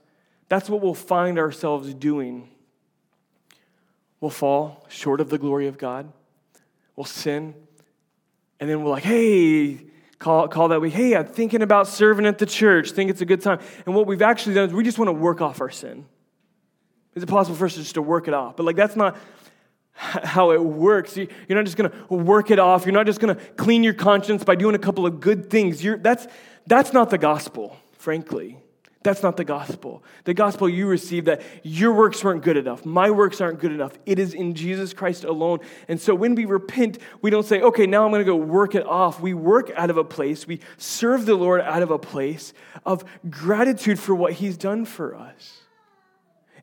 that's 0.50 0.70
what 0.70 0.82
we'll 0.82 0.94
find 0.94 1.38
ourselves 1.38 1.94
doing. 1.94 2.50
We'll 4.20 4.32
fall 4.32 4.86
short 4.90 5.22
of 5.22 5.30
the 5.30 5.38
glory 5.38 5.68
of 5.68 5.78
God, 5.78 6.12
we'll 6.96 7.06
sin, 7.06 7.54
and 8.60 8.70
then 8.70 8.84
we're 8.84 8.90
like, 8.90 9.04
hey, 9.04 9.86
call, 10.18 10.48
call 10.48 10.70
that 10.70 10.82
week, 10.82 10.94
hey, 10.94 11.16
I'm 11.16 11.28
thinking 11.28 11.62
about 11.62 11.88
serving 11.88 12.26
at 12.26 12.40
the 12.40 12.48
church, 12.48 12.92
think 12.92 13.12
it's 13.12 13.22
a 13.22 13.26
good 13.26 13.42
time. 13.42 13.60
And 13.86 13.94
what 13.94 14.08
we've 14.08 14.24
actually 14.24 14.56
done 14.56 14.70
is 14.70 14.74
we 14.74 14.84
just 14.84 14.98
want 14.98 15.10
to 15.10 15.14
work 15.14 15.42
off 15.42 15.62
our 15.62 15.70
sin. 15.70 16.06
Is 17.14 17.24
it 17.24 17.28
possible 17.28 17.56
for 17.56 17.66
us 17.66 17.76
just 17.76 17.96
to 17.96 18.02
work 18.02 18.28
it 18.28 18.34
off? 18.34 18.56
But 18.56 18.66
like 18.66 18.76
that's 18.76 18.96
not 18.96 19.18
how 19.98 20.52
it 20.52 20.64
works. 20.64 21.18
You're 21.18 21.28
not 21.50 21.66
just 21.66 21.76
going 21.76 21.90
to 21.90 22.14
work 22.14 22.52
it 22.52 22.60
off. 22.60 22.86
You're 22.86 22.94
not 22.94 23.08
just 23.08 23.20
going 23.20 23.36
to 23.36 23.42
clean 23.54 23.84
your 23.84 23.96
conscience 23.96 24.44
by 24.44 24.56
doing 24.56 24.76
a 24.76 24.80
couple 24.80 25.06
of 25.06 25.20
good 25.20 25.50
things. 25.50 25.84
You're, 25.84 25.98
that's, 25.98 26.28
that's 26.68 26.94
not 26.94 27.10
the 27.10 27.18
gospel, 27.18 27.76
frankly. 27.98 28.58
That's 29.04 29.24
not 29.24 29.38
the 29.38 29.46
gospel. 29.46 30.04
The 30.26 30.34
gospel 30.34 30.68
you 30.68 30.86
receive 30.88 31.26
that 31.26 31.42
your 31.64 31.94
works 31.94 32.24
weren't 32.24 32.44
good 32.44 32.58
enough. 32.58 32.86
My 32.86 33.10
works 33.10 33.40
aren't 33.40 33.60
good 33.60 33.72
enough. 33.72 33.94
It 34.06 34.20
is 34.20 34.34
in 34.34 34.54
Jesus 34.54 34.94
Christ 34.94 35.24
alone. 35.24 35.60
And 35.88 36.00
so 36.00 36.14
when 36.14 36.36
we 36.36 36.46
repent, 36.46 36.98
we 37.22 37.30
don't 37.30 37.46
say, 37.46 37.62
okay, 37.62 37.88
now 37.88 38.06
I'm 38.06 38.12
going 38.12 38.20
to 38.20 38.26
go 38.26 38.36
work 38.36 38.76
it 38.76 38.86
off. 38.86 39.22
We 39.22 39.34
work 39.34 39.72
out 39.76 39.90
of 39.90 39.98
a 39.98 40.04
place, 40.04 40.46
we 40.46 40.60
serve 40.78 41.26
the 41.26 41.36
Lord 41.36 41.62
out 41.62 41.82
of 41.82 41.92
a 41.92 42.00
place 42.00 42.54
of 42.86 43.06
gratitude 43.30 43.98
for 43.98 44.14
what 44.14 44.34
He's 44.34 44.58
done 44.58 44.84
for 44.84 45.16
us. 45.16 45.62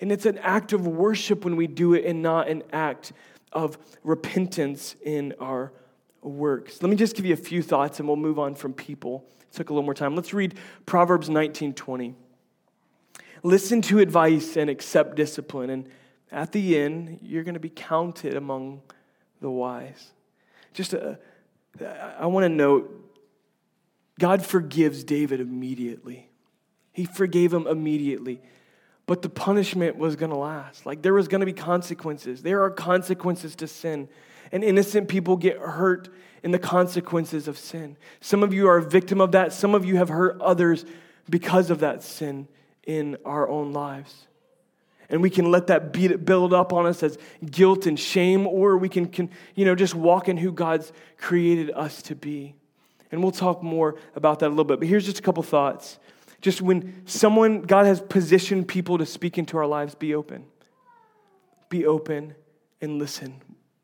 And 0.04 0.12
it's 0.12 0.26
an 0.26 0.36
act 0.36 0.74
of 0.74 0.86
worship 0.86 1.46
when 1.46 1.56
we 1.56 1.66
do 1.66 1.94
it 1.94 2.04
and 2.04 2.20
not 2.20 2.46
an 2.46 2.62
act 2.74 3.14
of 3.54 3.78
repentance 4.02 4.96
in 5.02 5.32
our 5.40 5.72
works. 6.20 6.82
Let 6.82 6.90
me 6.90 6.96
just 6.96 7.16
give 7.16 7.24
you 7.24 7.32
a 7.32 7.38
few 7.38 7.62
thoughts 7.62 8.00
and 8.00 8.06
we'll 8.06 8.18
move 8.18 8.38
on 8.38 8.54
from 8.54 8.74
people. 8.74 9.24
It 9.40 9.56
took 9.56 9.70
a 9.70 9.72
little 9.72 9.82
more 9.82 9.94
time. 9.94 10.14
Let's 10.14 10.34
read 10.34 10.58
Proverbs 10.84 11.30
19:20. 11.30 12.16
Listen 13.42 13.80
to 13.80 13.98
advice 13.98 14.58
and 14.58 14.68
accept 14.68 15.16
discipline 15.16 15.70
and 15.70 15.88
at 16.30 16.52
the 16.52 16.78
end 16.78 17.20
you're 17.22 17.42
going 17.42 17.54
to 17.54 17.58
be 17.58 17.70
counted 17.70 18.34
among 18.34 18.82
the 19.40 19.50
wise. 19.50 20.12
Just 20.74 20.92
a, 20.92 21.18
I 22.18 22.26
want 22.26 22.44
to 22.44 22.50
note 22.50 22.90
God 24.18 24.44
forgives 24.44 25.02
David 25.02 25.40
immediately. 25.40 26.28
He 26.92 27.06
forgave 27.06 27.54
him 27.54 27.66
immediately 27.66 28.42
but 29.06 29.22
the 29.22 29.28
punishment 29.28 29.96
was 29.96 30.16
going 30.16 30.30
to 30.30 30.36
last. 30.36 30.86
Like 30.86 31.02
there 31.02 31.14
was 31.14 31.28
going 31.28 31.40
to 31.40 31.46
be 31.46 31.52
consequences. 31.52 32.42
There 32.42 32.62
are 32.62 32.70
consequences 32.70 33.54
to 33.56 33.66
sin. 33.66 34.08
And 34.52 34.62
innocent 34.62 35.08
people 35.08 35.36
get 35.36 35.58
hurt 35.58 36.08
in 36.42 36.50
the 36.50 36.58
consequences 36.58 37.48
of 37.48 37.58
sin. 37.58 37.96
Some 38.20 38.42
of 38.42 38.52
you 38.54 38.68
are 38.68 38.78
a 38.78 38.82
victim 38.82 39.20
of 39.20 39.32
that. 39.32 39.52
Some 39.52 39.74
of 39.74 39.84
you 39.84 39.96
have 39.96 40.08
hurt 40.08 40.40
others 40.40 40.84
because 41.28 41.70
of 41.70 41.80
that 41.80 42.02
sin 42.02 42.48
in 42.86 43.16
our 43.24 43.48
own 43.48 43.72
lives. 43.72 44.26
And 45.08 45.22
we 45.22 45.30
can 45.30 45.50
let 45.50 45.66
that 45.66 45.92
beat, 45.92 46.24
build 46.24 46.54
up 46.54 46.72
on 46.72 46.86
us 46.86 47.02
as 47.02 47.18
guilt 47.44 47.86
and 47.86 47.98
shame, 47.98 48.46
or 48.46 48.76
we 48.78 48.88
can, 48.88 49.06
can, 49.06 49.30
you 49.54 49.64
know, 49.64 49.74
just 49.74 49.94
walk 49.94 50.28
in 50.28 50.36
who 50.36 50.50
God's 50.50 50.92
created 51.18 51.70
us 51.70 52.02
to 52.02 52.14
be. 52.14 52.54
And 53.10 53.22
we'll 53.22 53.32
talk 53.32 53.62
more 53.62 53.96
about 54.16 54.40
that 54.40 54.48
a 54.48 54.50
little 54.50 54.64
bit. 54.64 54.80
But 54.80 54.88
here's 54.88 55.04
just 55.04 55.18
a 55.18 55.22
couple 55.22 55.42
thoughts. 55.42 55.98
Just 56.44 56.60
when 56.60 57.06
someone, 57.06 57.62
God 57.62 57.86
has 57.86 58.02
positioned 58.02 58.68
people 58.68 58.98
to 58.98 59.06
speak 59.06 59.38
into 59.38 59.56
our 59.56 59.66
lives, 59.66 59.94
be 59.94 60.14
open. 60.14 60.44
Be 61.70 61.86
open 61.86 62.34
and 62.82 62.98
listen 62.98 63.40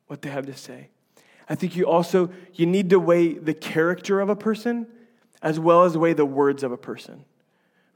what 0.08 0.20
they 0.20 0.28
have 0.28 0.44
to 0.44 0.54
say. 0.54 0.88
I 1.48 1.54
think 1.54 1.74
you 1.74 1.86
also 1.86 2.28
you 2.52 2.66
need 2.66 2.90
to 2.90 3.00
weigh 3.00 3.32
the 3.32 3.54
character 3.54 4.20
of 4.20 4.28
a 4.28 4.36
person 4.36 4.86
as 5.40 5.58
well 5.58 5.84
as 5.84 5.96
weigh 5.96 6.12
the 6.12 6.26
words 6.26 6.62
of 6.62 6.70
a 6.70 6.76
person. 6.76 7.24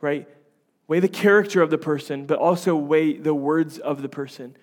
Right? 0.00 0.26
Weigh 0.88 1.00
the 1.00 1.08
character 1.08 1.60
of 1.60 1.68
the 1.68 1.76
person, 1.76 2.24
but 2.24 2.38
also 2.38 2.74
weigh 2.74 3.18
the 3.18 3.34
words 3.34 3.76
of 3.76 4.00
the 4.00 4.08
person. 4.08 4.56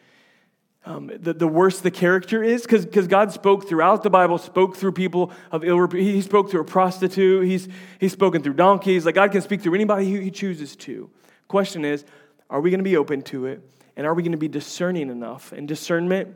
Um, 0.84 1.12
the, 1.20 1.34
the 1.34 1.48
worse 1.48 1.80
the 1.80 1.92
character 1.92 2.42
is, 2.42 2.64
because 2.64 3.08
God 3.08 3.32
spoke 3.32 3.70
throughout 3.70 4.02
the 4.02 4.10
Bible, 4.10 4.40
spoke 4.40 4.76
through 4.76 4.94
people 4.94 5.32
of 5.52 5.64
ill. 5.64 5.88
He 5.88 6.22
spoke 6.22 6.50
through 6.50 6.62
a 6.62 6.66
prostitute. 6.66 7.46
He's, 7.46 7.68
he's 8.00 8.12
spoken 8.12 8.42
through 8.42 8.56
donkeys. 8.56 9.06
Like 9.06 9.16
God 9.16 9.32
can 9.32 9.42
speak 9.42 9.62
through 9.62 9.76
anybody 9.76 10.22
he 10.22 10.32
chooses 10.32 10.76
to. 10.78 11.10
Question 11.48 11.86
is, 11.86 12.04
are 12.50 12.62
we 12.62 12.72
going 12.72 12.80
to 12.80 12.84
be 12.84 12.98
open 12.98 13.22
to 13.24 13.46
it? 13.46 13.62
And 13.96 14.08
are 14.08 14.14
we 14.14 14.24
going 14.24 14.32
to 14.32 14.38
be 14.38 14.48
discerning 14.48 15.10
enough? 15.10 15.52
And 15.52 15.68
discernment 15.68 16.36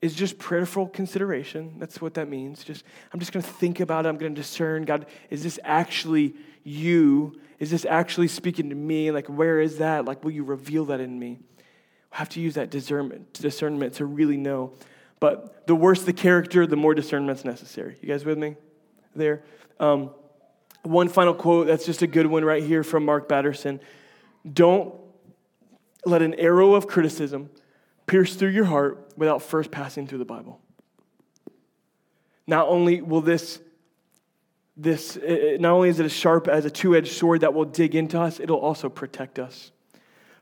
is 0.00 0.14
just 0.14 0.38
prayerful 0.38 0.86
consideration. 0.88 1.74
That's 1.78 2.00
what 2.00 2.14
that 2.14 2.28
means. 2.28 2.62
Just 2.62 2.84
I'm 3.12 3.18
just 3.18 3.32
going 3.32 3.42
to 3.42 3.50
think 3.50 3.80
about 3.80 4.06
it. 4.06 4.08
I'm 4.08 4.18
going 4.18 4.34
to 4.34 4.40
discern. 4.40 4.84
God, 4.84 5.06
is 5.30 5.42
this 5.42 5.58
actually 5.64 6.34
you? 6.62 7.40
Is 7.58 7.70
this 7.70 7.84
actually 7.84 8.28
speaking 8.28 8.70
to 8.70 8.74
me? 8.74 9.10
Like, 9.10 9.26
where 9.26 9.60
is 9.60 9.78
that? 9.78 10.04
Like, 10.04 10.24
will 10.24 10.30
you 10.30 10.44
reveal 10.44 10.86
that 10.86 11.00
in 11.00 11.18
me? 11.18 11.40
Have 12.10 12.28
to 12.30 12.40
use 12.40 12.54
that 12.54 12.70
discernment, 12.70 13.32
discernment 13.34 13.94
to 13.94 14.04
really 14.04 14.36
know. 14.36 14.72
But 15.20 15.66
the 15.66 15.74
worse 15.74 16.02
the 16.02 16.12
character, 16.12 16.66
the 16.66 16.76
more 16.76 16.94
discernment's 16.94 17.44
necessary. 17.44 17.96
You 18.00 18.08
guys 18.08 18.24
with 18.24 18.38
me 18.38 18.56
there? 19.14 19.44
Um, 19.78 20.10
one 20.82 21.08
final 21.08 21.34
quote 21.34 21.66
that's 21.66 21.84
just 21.84 22.02
a 22.02 22.06
good 22.06 22.26
one 22.26 22.44
right 22.44 22.62
here 22.62 22.82
from 22.82 23.04
Mark 23.04 23.28
Batterson. 23.28 23.80
Don't 24.50 24.94
let 26.04 26.22
an 26.22 26.34
arrow 26.34 26.74
of 26.74 26.86
criticism 26.86 27.50
pierce 28.06 28.34
through 28.34 28.48
your 28.48 28.64
heart 28.64 29.12
without 29.16 29.42
first 29.42 29.70
passing 29.70 30.06
through 30.06 30.18
the 30.18 30.24
Bible. 30.24 30.60
Not 32.46 32.68
only 32.68 33.00
will 33.00 33.20
this 33.20 33.60
this 34.76 35.18
not 35.60 35.72
only 35.72 35.90
is 35.90 36.00
it 36.00 36.06
as 36.06 36.12
sharp 36.12 36.48
as 36.48 36.64
a 36.64 36.70
two-edged 36.70 37.12
sword 37.12 37.42
that 37.42 37.52
will 37.52 37.66
dig 37.66 37.94
into 37.94 38.18
us, 38.18 38.40
it'll 38.40 38.58
also 38.58 38.88
protect 38.88 39.38
us 39.38 39.70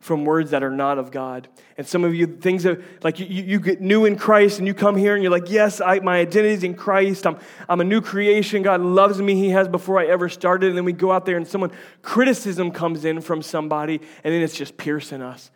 from 0.01 0.25
words 0.25 0.53
that 0.53 0.63
are 0.63 0.71
not 0.71 0.99
of 0.99 1.11
God. 1.11 1.49
And 1.77 1.87
some 1.87 2.05
of 2.05 2.15
you, 2.15 2.27
things 2.27 2.63
that, 2.63 2.81
like 3.03 3.19
you, 3.19 3.27
you 3.27 3.59
get 3.59 3.81
new 3.81 4.05
in 4.05 4.17
Christ 4.17 4.59
and 4.59 4.67
you 4.67 4.75
come 4.75 4.97
here 4.97 5.15
and 5.15 5.23
you're 5.23 5.33
like, 5.33 5.51
yes, 5.51 5.81
I, 5.81 5.99
my 5.99 6.19
identity 6.19 6.55
is 6.55 6.63
in 6.63 6.75
Christ. 6.75 7.27
I'm, 7.27 7.39
I'm 7.69 7.81
a 7.81 7.85
new 7.85 8.01
creation. 8.01 8.63
God 8.63 8.81
loves 8.81 9.21
me. 9.21 9.35
He 9.35 9.51
has 9.51 9.67
before 9.67 9.99
I 9.99 10.07
ever 10.07 10.29
started. 10.29 10.69
And 10.69 10.77
then 10.77 10.85
we 10.85 10.93
go 10.93 11.11
out 11.11 11.27
there 11.27 11.37
and 11.37 11.47
someone, 11.47 11.73
criticism 12.03 12.71
comes 12.71 13.05
in 13.05 13.21
from 13.21 13.43
somebody 13.43 14.01
and 14.23 14.33
then 14.35 14.41
it's 14.41 14.57
just 14.57 14.77
piercing 14.77 15.21
us. 15.21 15.51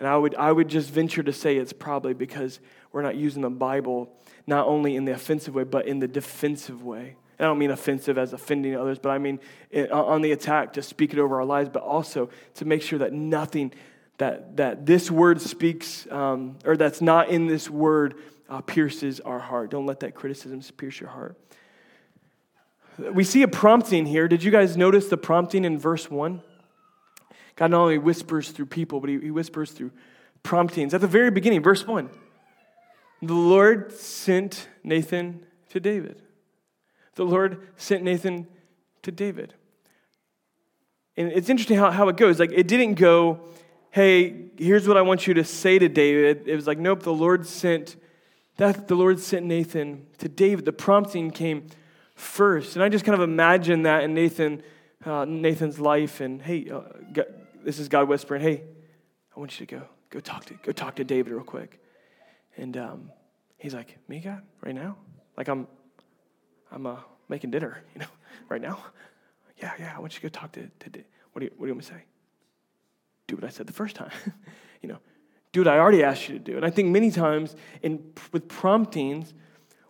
And 0.00 0.08
I 0.08 0.16
would, 0.16 0.34
I 0.34 0.50
would 0.50 0.68
just 0.68 0.90
venture 0.90 1.22
to 1.22 1.32
say 1.32 1.56
it's 1.56 1.72
probably 1.72 2.14
because 2.14 2.58
we're 2.90 3.02
not 3.02 3.14
using 3.14 3.42
the 3.42 3.50
Bible 3.50 4.12
not 4.46 4.66
only 4.66 4.96
in 4.96 5.04
the 5.04 5.12
offensive 5.12 5.54
way, 5.54 5.64
but 5.64 5.86
in 5.86 6.00
the 6.00 6.08
defensive 6.08 6.82
way. 6.82 7.16
I 7.38 7.44
don't 7.44 7.58
mean 7.58 7.70
offensive 7.70 8.16
as 8.16 8.32
offending 8.32 8.76
others, 8.76 8.98
but 8.98 9.10
I 9.10 9.18
mean 9.18 9.40
on 9.90 10.22
the 10.22 10.32
attack 10.32 10.74
to 10.74 10.82
speak 10.82 11.12
it 11.12 11.18
over 11.18 11.36
our 11.36 11.44
lives, 11.44 11.68
but 11.68 11.82
also 11.82 12.30
to 12.54 12.64
make 12.64 12.82
sure 12.82 12.98
that 13.00 13.12
nothing 13.12 13.72
that, 14.18 14.56
that 14.56 14.86
this 14.86 15.10
word 15.10 15.40
speaks 15.40 16.06
um, 16.10 16.56
or 16.64 16.76
that's 16.76 17.00
not 17.00 17.28
in 17.28 17.46
this 17.46 17.68
word 17.68 18.14
uh, 18.48 18.60
pierces 18.60 19.20
our 19.20 19.40
heart. 19.40 19.70
Don't 19.70 19.86
let 19.86 20.00
that 20.00 20.14
criticism 20.14 20.60
pierce 20.76 21.00
your 21.00 21.10
heart. 21.10 21.36
We 22.98 23.24
see 23.24 23.42
a 23.42 23.48
prompting 23.48 24.06
here. 24.06 24.28
Did 24.28 24.44
you 24.44 24.52
guys 24.52 24.76
notice 24.76 25.08
the 25.08 25.16
prompting 25.16 25.64
in 25.64 25.78
verse 25.78 26.08
1? 26.08 26.40
God 27.56 27.70
not 27.70 27.80
only 27.80 27.98
whispers 27.98 28.50
through 28.50 28.66
people, 28.66 29.00
but 29.00 29.10
he, 29.10 29.18
he 29.18 29.30
whispers 29.32 29.72
through 29.72 29.90
promptings. 30.44 30.94
At 30.94 31.00
the 31.00 31.08
very 31.08 31.30
beginning, 31.30 31.62
verse 31.62 31.84
1, 31.84 32.08
the 33.22 33.34
Lord 33.34 33.92
sent 33.92 34.68
Nathan 34.84 35.44
to 35.70 35.80
David 35.80 36.20
the 37.14 37.24
Lord 37.24 37.68
sent 37.76 38.02
Nathan 38.02 38.46
to 39.02 39.12
David. 39.12 39.54
And 41.16 41.30
it's 41.30 41.48
interesting 41.48 41.78
how, 41.78 41.90
how 41.90 42.08
it 42.08 42.16
goes. 42.16 42.40
Like, 42.40 42.52
it 42.52 42.66
didn't 42.66 42.94
go, 42.94 43.40
hey, 43.90 44.50
here's 44.56 44.88
what 44.88 44.96
I 44.96 45.02
want 45.02 45.26
you 45.26 45.34
to 45.34 45.44
say 45.44 45.78
to 45.78 45.88
David. 45.88 46.48
It 46.48 46.56
was 46.56 46.66
like, 46.66 46.78
nope, 46.78 47.02
the 47.02 47.12
Lord 47.12 47.46
sent, 47.46 47.96
that 48.56 48.88
the 48.88 48.96
Lord 48.96 49.20
sent 49.20 49.46
Nathan 49.46 50.06
to 50.18 50.28
David. 50.28 50.64
The 50.64 50.72
prompting 50.72 51.30
came 51.30 51.68
first. 52.16 52.74
And 52.74 52.82
I 52.82 52.88
just 52.88 53.04
kind 53.04 53.14
of 53.14 53.28
imagine 53.28 53.82
that 53.82 54.02
in 54.02 54.14
Nathan, 54.14 54.62
uh, 55.04 55.24
Nathan's 55.24 55.78
life. 55.78 56.20
And 56.20 56.42
hey, 56.42 56.68
uh, 56.68 56.80
God, 57.12 57.26
this 57.62 57.78
is 57.78 57.88
God 57.88 58.08
whispering, 58.08 58.42
hey, 58.42 58.62
I 59.36 59.38
want 59.38 59.58
you 59.58 59.66
to 59.66 59.76
go, 59.76 59.82
go 60.10 60.20
talk 60.20 60.44
to, 60.46 60.54
go 60.54 60.72
talk 60.72 60.96
to 60.96 61.04
David 61.04 61.32
real 61.32 61.44
quick. 61.44 61.80
And 62.56 62.76
um, 62.76 63.10
he's 63.58 63.74
like, 63.74 63.96
me, 64.08 64.20
God, 64.20 64.42
right 64.60 64.74
now? 64.74 64.96
Like 65.36 65.48
I'm, 65.48 65.66
I'm 66.74 66.86
uh, 66.86 66.96
making 67.28 67.52
dinner, 67.52 67.78
you 67.94 68.00
know, 68.00 68.08
right 68.48 68.60
now. 68.60 68.78
Yeah, 69.58 69.72
yeah, 69.78 69.94
I 69.96 70.00
want 70.00 70.14
you 70.14 70.20
to 70.20 70.22
go 70.22 70.40
talk 70.40 70.52
to, 70.52 70.62
to 70.62 71.00
what, 71.32 71.40
do 71.40 71.46
you, 71.46 71.52
what 71.56 71.66
do 71.66 71.66
you 71.66 71.74
want 71.74 71.76
me 71.76 71.82
to 71.82 71.82
say? 71.82 72.04
Do 73.28 73.36
what 73.36 73.44
I 73.44 73.48
said 73.48 73.66
the 73.66 73.72
first 73.72 73.94
time. 73.94 74.10
you 74.82 74.88
know, 74.88 74.98
do 75.52 75.60
what 75.60 75.68
I 75.68 75.78
already 75.78 76.02
asked 76.02 76.28
you 76.28 76.36
to 76.36 76.44
do. 76.44 76.56
And 76.56 76.66
I 76.66 76.70
think 76.70 76.88
many 76.88 77.10
times 77.10 77.54
in, 77.82 78.12
with 78.32 78.48
promptings, 78.48 79.32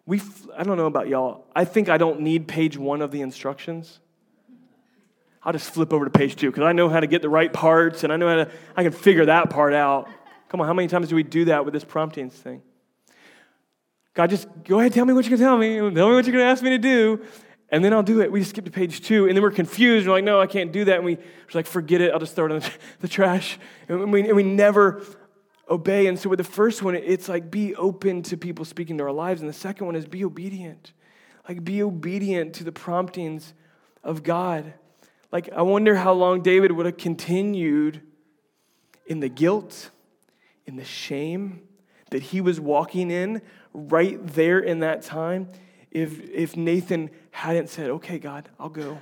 we, 0.05 0.21
I 0.57 0.63
don't 0.63 0.77
know 0.77 0.87
about 0.87 1.09
y'all, 1.09 1.47
I 1.57 1.65
think 1.65 1.89
I 1.89 1.97
don't 1.97 2.21
need 2.21 2.47
page 2.47 2.77
one 2.77 3.01
of 3.01 3.11
the 3.11 3.23
instructions. 3.23 4.01
I'll 5.43 5.53
just 5.53 5.73
flip 5.73 5.93
over 5.93 6.05
to 6.05 6.11
page 6.11 6.37
two 6.37 6.51
because 6.51 6.65
I 6.65 6.73
know 6.73 6.89
how 6.89 7.01
to 7.01 7.07
get 7.07 7.23
the 7.23 7.29
right 7.29 7.53
parts 7.53 8.05
and 8.05 8.13
I 8.13 8.17
know 8.17 8.29
how 8.29 8.37
to, 8.45 8.51
I 8.77 8.83
can 8.83 8.93
figure 8.93 9.27
that 9.27 9.51
part 9.51 9.73
out. 9.73 10.09
Come 10.49 10.61
on, 10.61 10.67
how 10.67 10.75
many 10.75 10.89
times 10.89 11.09
do 11.09 11.17
we 11.17 11.23
do 11.23 11.47
that 11.47 11.65
with 11.65 11.73
this 11.73 11.85
promptings 11.85 12.35
thing? 12.35 12.63
God, 14.15 14.31
just 14.31 14.49
go 14.65 14.79
ahead, 14.79 14.93
tell 14.93 15.05
me 15.05 15.13
what 15.13 15.25
you're 15.25 15.37
going 15.37 15.41
to 15.41 15.45
tell 15.45 15.59
me. 15.59 15.77
Tell 15.95 16.09
me 16.09 16.15
what 16.15 16.25
you're 16.25 16.33
going 16.33 16.45
to 16.45 16.51
ask 16.51 16.63
me 16.63 16.71
to 16.71 16.79
do. 16.79 17.25
And 17.69 17.85
then 17.85 17.93
I'll 17.93 18.05
do 18.05 18.21
it. 18.21 18.31
We 18.31 18.39
just 18.39 18.51
skip 18.51 18.65
to 18.65 18.71
page 18.71 19.01
two. 19.01 19.27
And 19.27 19.37
then 19.37 19.43
we're 19.43 19.51
confused. 19.51 20.07
We're 20.07 20.15
like, 20.15 20.25
no, 20.25 20.41
I 20.41 20.47
can't 20.47 20.71
do 20.71 20.85
that. 20.85 20.97
And 20.97 21.05
we, 21.05 21.17
we're 21.17 21.25
like, 21.55 21.67
forget 21.67 22.01
it. 22.01 22.13
I'll 22.13 22.21
just 22.21 22.37
throw 22.37 22.47
it 22.47 22.53
in 22.53 22.61
the, 22.61 22.71
the 23.01 23.09
trash. 23.09 23.59
And 23.89 24.13
we, 24.13 24.21
and 24.23 24.37
we 24.37 24.45
never 24.45 25.03
obey. 25.69 26.07
And 26.07 26.17
so 26.17 26.29
with 26.29 26.39
the 26.39 26.45
first 26.45 26.83
one, 26.83 26.95
it's 26.95 27.29
like 27.29 27.51
be 27.51 27.75
open 27.75 28.23
to 28.25 28.37
people 28.37 28.65
speaking 28.65 28.99
to 28.99 29.05
our 29.05 29.13
lives. 29.13 29.41
And 29.41 29.49
the 29.49 29.55
second 29.55 29.87
one 29.87 29.97
is 29.97 30.07
be 30.07 30.25
obedient. 30.25 30.93
Like 31.49 31.65
be 31.65 31.83
obedient 31.83 32.55
to 32.55 32.65
the 32.65 32.73
promptings 32.73 33.55
of 34.05 34.23
God. 34.23 34.75
Like 35.33 35.51
I 35.53 35.63
wonder 35.63 35.97
how 35.97 36.13
long 36.13 36.43
David 36.43 36.71
would 36.71 36.87
have 36.87 36.97
continued 36.97 38.03
in 39.07 39.19
the 39.19 39.29
guilt, 39.29 39.91
in 40.67 40.77
the 40.77 40.85
shame 40.85 41.63
that 42.11 42.23
he 42.23 42.41
was 42.41 42.61
walking 42.61 43.11
in 43.11 43.43
right 43.75 44.25
there 44.29 44.61
in 44.61 44.81
that 44.81 45.03
time 45.03 45.49
if, 45.91 46.29
if 46.31 46.57
Nathan 46.57 47.11
hadn't 47.31 47.69
said, 47.69 47.91
okay, 47.91 48.19
God, 48.19 48.49
I'll 48.59 48.69
go, 48.69 49.01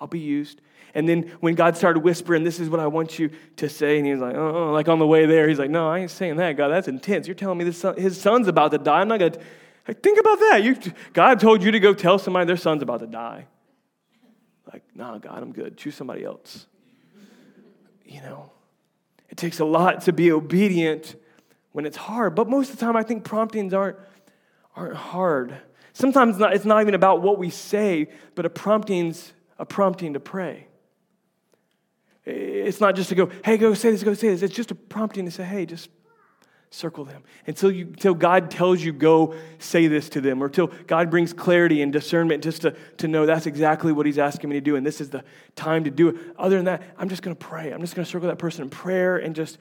I'll 0.00 0.08
be 0.08 0.18
used. 0.18 0.60
And 0.94 1.08
then 1.08 1.34
when 1.40 1.54
God 1.54 1.76
started 1.76 2.00
whispering, 2.00 2.44
this 2.44 2.60
is 2.60 2.68
what 2.68 2.80
I 2.80 2.86
want 2.86 3.18
you 3.18 3.30
to 3.56 3.68
say, 3.68 3.98
and 3.98 4.06
he's 4.06 4.18
like, 4.18 4.36
oh, 4.36 4.72
like 4.72 4.88
on 4.88 4.98
the 4.98 5.06
way 5.06 5.26
there, 5.26 5.48
he's 5.48 5.58
like, 5.58 5.70
no, 5.70 5.88
I 5.88 6.00
ain't 6.00 6.10
saying 6.10 6.36
that, 6.36 6.56
God, 6.56 6.68
that's 6.68 6.88
intense. 6.88 7.26
You're 7.26 7.34
telling 7.34 7.58
me 7.58 7.64
this 7.64 7.78
son, 7.78 7.96
his 7.96 8.20
son's 8.20 8.48
about 8.48 8.70
to 8.72 8.78
die. 8.78 9.00
I'm 9.00 9.08
not 9.08 9.18
going 9.18 9.32
to, 9.32 9.40
like, 9.86 10.02
think 10.02 10.18
about 10.18 10.38
that. 10.38 10.62
You, 10.62 10.76
God 11.12 11.40
told 11.40 11.62
you 11.62 11.70
to 11.70 11.80
go 11.80 11.94
tell 11.94 12.18
somebody 12.18 12.46
their 12.46 12.56
son's 12.56 12.82
about 12.82 13.00
to 13.00 13.06
die. 13.06 13.46
Like, 14.70 14.82
nah, 14.94 15.18
God, 15.18 15.42
I'm 15.42 15.52
good. 15.52 15.76
Choose 15.76 15.94
somebody 15.94 16.24
else. 16.24 16.66
You 18.04 18.20
know, 18.22 18.52
it 19.28 19.36
takes 19.36 19.60
a 19.60 19.64
lot 19.64 20.02
to 20.02 20.12
be 20.12 20.32
obedient 20.32 21.16
when 21.72 21.86
it's 21.86 21.96
hard. 21.96 22.34
But 22.34 22.48
most 22.48 22.70
of 22.70 22.78
the 22.78 22.84
time, 22.84 22.96
I 22.96 23.02
think 23.02 23.24
promptings 23.24 23.74
aren't, 23.74 23.96
aren't 24.74 24.96
hard. 24.96 25.56
Sometimes 25.92 26.36
it's 26.36 26.40
not, 26.40 26.54
it's 26.54 26.64
not 26.64 26.80
even 26.80 26.94
about 26.94 27.22
what 27.22 27.38
we 27.38 27.50
say, 27.50 28.08
but 28.34 28.46
a 28.46 28.50
prompting's 28.50 29.32
a 29.58 29.66
prompting 29.66 30.14
to 30.14 30.20
pray. 30.20 30.66
It's 32.24 32.80
not 32.80 32.94
just 32.94 33.08
to 33.08 33.14
go, 33.14 33.30
hey, 33.44 33.56
go 33.56 33.74
say 33.74 33.90
this, 33.90 34.02
go 34.02 34.14
say 34.14 34.28
this. 34.28 34.42
It's 34.42 34.54
just 34.54 34.70
a 34.70 34.74
prompting 34.74 35.24
to 35.24 35.30
say, 35.30 35.44
hey, 35.44 35.66
just 35.66 35.88
circle 36.70 37.04
them 37.04 37.22
until 37.46 37.70
you 37.70 37.86
until 37.86 38.12
god 38.12 38.50
tells 38.50 38.82
you 38.82 38.92
go 38.92 39.34
say 39.58 39.86
this 39.86 40.10
to 40.10 40.20
them 40.20 40.42
or 40.42 40.50
till 40.50 40.66
god 40.86 41.10
brings 41.10 41.32
clarity 41.32 41.80
and 41.80 41.94
discernment 41.94 42.44
just 42.44 42.60
to, 42.60 42.74
to 42.98 43.08
know 43.08 43.24
that's 43.24 43.46
exactly 43.46 43.90
what 43.90 44.04
he's 44.04 44.18
asking 44.18 44.50
me 44.50 44.56
to 44.56 44.60
do 44.60 44.76
and 44.76 44.84
this 44.84 45.00
is 45.00 45.08
the 45.08 45.24
time 45.56 45.84
to 45.84 45.90
do 45.90 46.08
it 46.08 46.16
other 46.36 46.56
than 46.56 46.66
that 46.66 46.82
i'm 46.98 47.08
just 47.08 47.22
going 47.22 47.34
to 47.34 47.42
pray 47.42 47.72
i'm 47.72 47.80
just 47.80 47.94
going 47.94 48.04
to 48.04 48.10
circle 48.10 48.28
that 48.28 48.38
person 48.38 48.62
in 48.62 48.68
prayer 48.68 49.16
and 49.16 49.34
just 49.34 49.56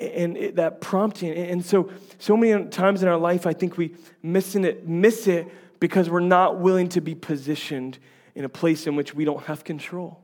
and 0.00 0.36
it, 0.36 0.56
that 0.56 0.80
prompting. 0.80 1.32
And 1.32 1.64
so, 1.64 1.90
so 2.18 2.36
many 2.36 2.68
times 2.68 3.02
in 3.02 3.08
our 3.08 3.18
life, 3.18 3.46
I 3.46 3.52
think 3.52 3.76
we 3.76 3.94
missing 4.22 4.64
it, 4.64 4.86
miss 4.86 5.26
it 5.26 5.48
because 5.80 6.08
we're 6.08 6.20
not 6.20 6.58
willing 6.58 6.88
to 6.90 7.00
be 7.00 7.14
positioned 7.14 7.98
in 8.34 8.44
a 8.44 8.48
place 8.48 8.86
in 8.86 8.96
which 8.96 9.14
we 9.14 9.24
don't 9.24 9.42
have 9.44 9.64
control. 9.64 10.20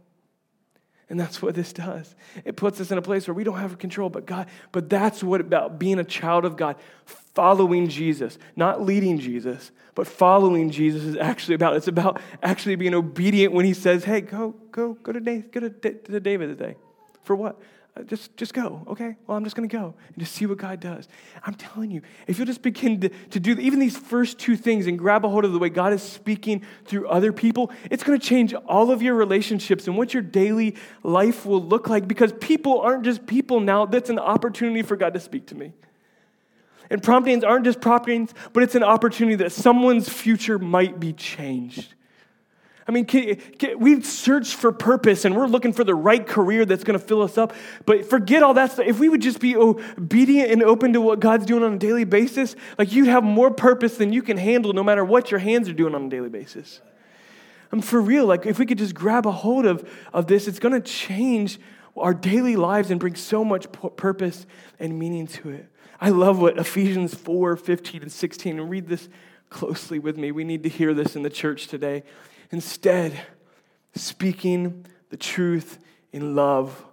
And 1.10 1.20
that's 1.20 1.42
what 1.42 1.54
this 1.54 1.72
does. 1.72 2.14
It 2.44 2.56
puts 2.56 2.80
us 2.80 2.90
in 2.90 2.96
a 2.96 3.02
place 3.02 3.28
where 3.28 3.34
we 3.34 3.44
don't 3.44 3.58
have 3.58 3.78
control, 3.78 4.08
but 4.08 4.24
God, 4.24 4.48
but 4.72 4.88
that's 4.88 5.22
what 5.22 5.40
about 5.40 5.78
being 5.78 5.98
a 5.98 6.04
child 6.04 6.44
of 6.44 6.56
God, 6.56 6.76
following 7.04 7.88
Jesus, 7.88 8.38
not 8.56 8.82
leading 8.82 9.18
Jesus, 9.18 9.70
but 9.94 10.06
following 10.06 10.70
Jesus 10.70 11.04
is 11.04 11.16
actually 11.16 11.56
about. 11.56 11.76
It's 11.76 11.88
about 11.88 12.20
actually 12.42 12.76
being 12.76 12.94
obedient 12.94 13.52
when 13.52 13.66
he 13.66 13.74
says, 13.74 14.04
hey, 14.04 14.22
go, 14.22 14.54
go, 14.70 14.94
go 14.94 15.12
to, 15.12 15.20
David, 15.20 15.52
go 15.52 15.60
to 15.60 16.20
David 16.20 16.58
today. 16.58 16.76
For 17.22 17.36
what? 17.36 17.60
Uh, 17.96 18.02
just, 18.02 18.36
just 18.36 18.52
go, 18.52 18.82
okay? 18.88 19.14
Well, 19.26 19.36
I'm 19.36 19.44
just 19.44 19.54
going 19.54 19.68
to 19.68 19.76
go 19.76 19.94
and 20.08 20.18
just 20.18 20.34
see 20.34 20.46
what 20.46 20.58
God 20.58 20.80
does. 20.80 21.06
I'm 21.44 21.54
telling 21.54 21.92
you, 21.92 22.02
if 22.26 22.38
you'll 22.38 22.46
just 22.46 22.62
begin 22.62 23.00
to, 23.00 23.08
to 23.08 23.38
do 23.38 23.52
even 23.52 23.78
these 23.78 23.96
first 23.96 24.38
two 24.38 24.56
things 24.56 24.88
and 24.88 24.98
grab 24.98 25.24
a 25.24 25.28
hold 25.28 25.44
of 25.44 25.52
the 25.52 25.60
way 25.60 25.68
God 25.68 25.92
is 25.92 26.02
speaking 26.02 26.64
through 26.84 27.06
other 27.08 27.32
people, 27.32 27.70
it's 27.90 28.02
going 28.02 28.18
to 28.18 28.26
change 28.26 28.52
all 28.52 28.90
of 28.90 29.00
your 29.00 29.14
relationships 29.14 29.86
and 29.86 29.96
what 29.96 30.12
your 30.12 30.24
daily 30.24 30.74
life 31.04 31.46
will 31.46 31.62
look 31.62 31.88
like 31.88 32.08
because 32.08 32.32
people 32.40 32.80
aren't 32.80 33.04
just 33.04 33.26
people 33.26 33.60
now. 33.60 33.86
That's 33.86 34.10
an 34.10 34.18
opportunity 34.18 34.82
for 34.82 34.96
God 34.96 35.14
to 35.14 35.20
speak 35.20 35.46
to 35.46 35.54
me. 35.54 35.72
And 36.90 37.02
promptings 37.02 37.44
aren't 37.44 37.64
just 37.64 37.80
promptings, 37.80 38.34
but 38.52 38.62
it's 38.62 38.74
an 38.74 38.82
opportunity 38.82 39.36
that 39.36 39.52
someone's 39.52 40.08
future 40.08 40.58
might 40.58 40.98
be 40.98 41.12
changed. 41.12 41.94
I 42.86 42.92
mean, 42.92 43.06
can, 43.06 43.36
can, 43.58 43.78
we've 43.78 44.04
searched 44.04 44.54
for 44.54 44.70
purpose 44.70 45.24
and 45.24 45.34
we're 45.34 45.46
looking 45.46 45.72
for 45.72 45.84
the 45.84 45.94
right 45.94 46.26
career 46.26 46.66
that's 46.66 46.84
going 46.84 46.98
to 46.98 47.04
fill 47.04 47.22
us 47.22 47.38
up. 47.38 47.54
But 47.86 48.04
forget 48.04 48.42
all 48.42 48.54
that 48.54 48.72
stuff. 48.72 48.86
If 48.86 48.98
we 48.98 49.08
would 49.08 49.22
just 49.22 49.40
be 49.40 49.56
obedient 49.56 50.50
and 50.50 50.62
open 50.62 50.92
to 50.92 51.00
what 51.00 51.20
God's 51.20 51.46
doing 51.46 51.62
on 51.62 51.74
a 51.74 51.78
daily 51.78 52.04
basis, 52.04 52.54
like 52.78 52.92
you'd 52.92 53.08
have 53.08 53.24
more 53.24 53.50
purpose 53.50 53.96
than 53.96 54.12
you 54.12 54.22
can 54.22 54.36
handle 54.36 54.72
no 54.74 54.84
matter 54.84 55.04
what 55.04 55.30
your 55.30 55.40
hands 55.40 55.68
are 55.68 55.72
doing 55.72 55.94
on 55.94 56.06
a 56.06 56.08
daily 56.10 56.28
basis. 56.28 56.80
I'm 57.72 57.80
for 57.80 58.00
real. 58.00 58.26
Like, 58.26 58.46
if 58.46 58.58
we 58.58 58.66
could 58.66 58.78
just 58.78 58.94
grab 58.94 59.26
a 59.26 59.32
hold 59.32 59.66
of, 59.66 59.88
of 60.12 60.28
this, 60.28 60.46
it's 60.46 60.60
going 60.60 60.74
to 60.74 60.80
change 60.80 61.58
our 61.96 62.14
daily 62.14 62.54
lives 62.54 62.90
and 62.90 63.00
bring 63.00 63.16
so 63.16 63.44
much 63.44 63.66
purpose 63.96 64.46
and 64.78 64.98
meaning 64.98 65.26
to 65.26 65.50
it. 65.50 65.68
I 66.00 66.10
love 66.10 66.40
what 66.40 66.58
Ephesians 66.58 67.14
4 67.14 67.56
15 67.56 68.02
and 68.02 68.12
16, 68.12 68.60
and 68.60 68.70
read 68.70 68.88
this 68.88 69.08
closely 69.48 69.98
with 69.98 70.16
me. 70.16 70.32
We 70.32 70.44
need 70.44 70.62
to 70.64 70.68
hear 70.68 70.94
this 70.94 71.16
in 71.16 71.22
the 71.22 71.30
church 71.30 71.66
today. 71.66 72.04
Instead, 72.54 73.20
speaking 73.96 74.86
the 75.10 75.16
truth 75.16 75.80
in 76.12 76.36
love, 76.36 76.84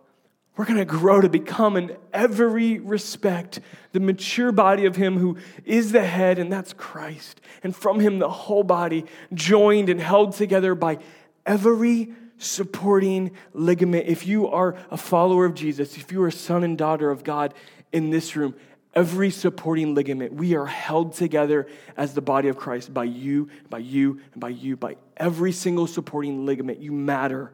we're 0.57 0.65
going 0.65 0.79
to 0.79 0.85
grow 0.85 1.21
to 1.21 1.29
become, 1.29 1.77
in 1.77 1.95
every 2.11 2.79
respect, 2.79 3.59
the 3.91 3.99
mature 3.99 4.51
body 4.51 4.87
of 4.87 4.95
Him 4.95 5.19
who 5.19 5.37
is 5.63 5.91
the 5.91 6.03
head, 6.03 6.39
and 6.39 6.51
that's 6.51 6.73
Christ. 6.73 7.41
And 7.61 7.75
from 7.75 7.99
Him, 7.99 8.17
the 8.17 8.27
whole 8.27 8.63
body, 8.63 9.05
joined 9.35 9.87
and 9.87 10.01
held 10.01 10.33
together 10.33 10.73
by 10.73 10.97
every 11.45 12.11
supporting 12.39 13.29
ligament. 13.53 14.07
If 14.07 14.25
you 14.25 14.47
are 14.47 14.75
a 14.89 14.97
follower 14.97 15.45
of 15.45 15.53
Jesus, 15.53 15.95
if 15.95 16.11
you 16.11 16.23
are 16.23 16.29
a 16.29 16.31
son 16.31 16.63
and 16.63 16.75
daughter 16.75 17.11
of 17.11 17.23
God 17.23 17.53
in 17.91 18.09
this 18.09 18.35
room, 18.35 18.55
every 18.93 19.29
supporting 19.29 19.95
ligament. 19.95 20.33
We 20.33 20.55
are 20.55 20.65
held 20.65 21.13
together 21.13 21.67
as 21.95 22.13
the 22.13 22.21
body 22.21 22.49
of 22.49 22.57
Christ 22.57 22.93
by 22.93 23.05
you, 23.05 23.49
by 23.69 23.79
you, 23.79 24.19
and 24.33 24.41
by 24.41 24.49
you, 24.49 24.75
by 24.75 24.97
every 25.17 25.51
single 25.51 25.87
supporting 25.87 26.45
ligament. 26.45 26.79
You 26.79 26.91
matter. 26.91 27.51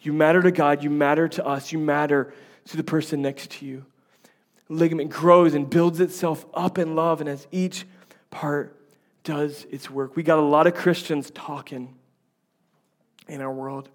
You 0.00 0.12
matter 0.12 0.42
to 0.42 0.52
God. 0.52 0.82
You 0.82 0.90
matter 0.90 1.28
to 1.28 1.44
us. 1.44 1.72
You 1.72 1.78
matter 1.78 2.32
to 2.66 2.76
the 2.76 2.84
person 2.84 3.22
next 3.22 3.50
to 3.52 3.66
you. 3.66 3.84
Ligament 4.68 5.10
grows 5.10 5.54
and 5.54 5.68
builds 5.68 5.98
itself 5.98 6.44
up 6.52 6.78
in 6.78 6.94
love, 6.94 7.20
and 7.20 7.28
as 7.28 7.46
each 7.50 7.86
part 8.30 8.76
does 9.24 9.66
its 9.70 9.90
work. 9.90 10.14
We 10.14 10.22
got 10.22 10.38
a 10.38 10.42
lot 10.42 10.66
of 10.66 10.74
Christians 10.74 11.30
talking 11.34 11.94
in 13.28 13.40
our 13.40 13.52
world. 13.52 13.88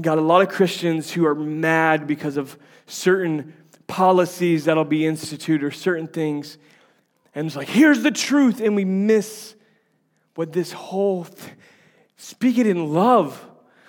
Got 0.00 0.18
a 0.18 0.22
lot 0.22 0.42
of 0.42 0.48
Christians 0.48 1.10
who 1.10 1.26
are 1.26 1.34
mad 1.34 2.06
because 2.06 2.36
of 2.36 2.56
certain 2.86 3.54
policies 3.86 4.64
that'll 4.64 4.84
be 4.84 5.06
instituted 5.06 5.64
or 5.64 5.70
certain 5.70 6.06
things. 6.06 6.58
And 7.34 7.46
it's 7.46 7.56
like, 7.56 7.68
here's 7.68 8.02
the 8.02 8.10
truth. 8.10 8.60
And 8.60 8.74
we 8.74 8.84
miss 8.84 9.54
what 10.34 10.52
this 10.52 10.72
whole 10.72 11.24
th- 11.24 11.52
speak 12.16 12.58
it 12.58 12.66
in 12.66 12.92
love. 12.92 13.42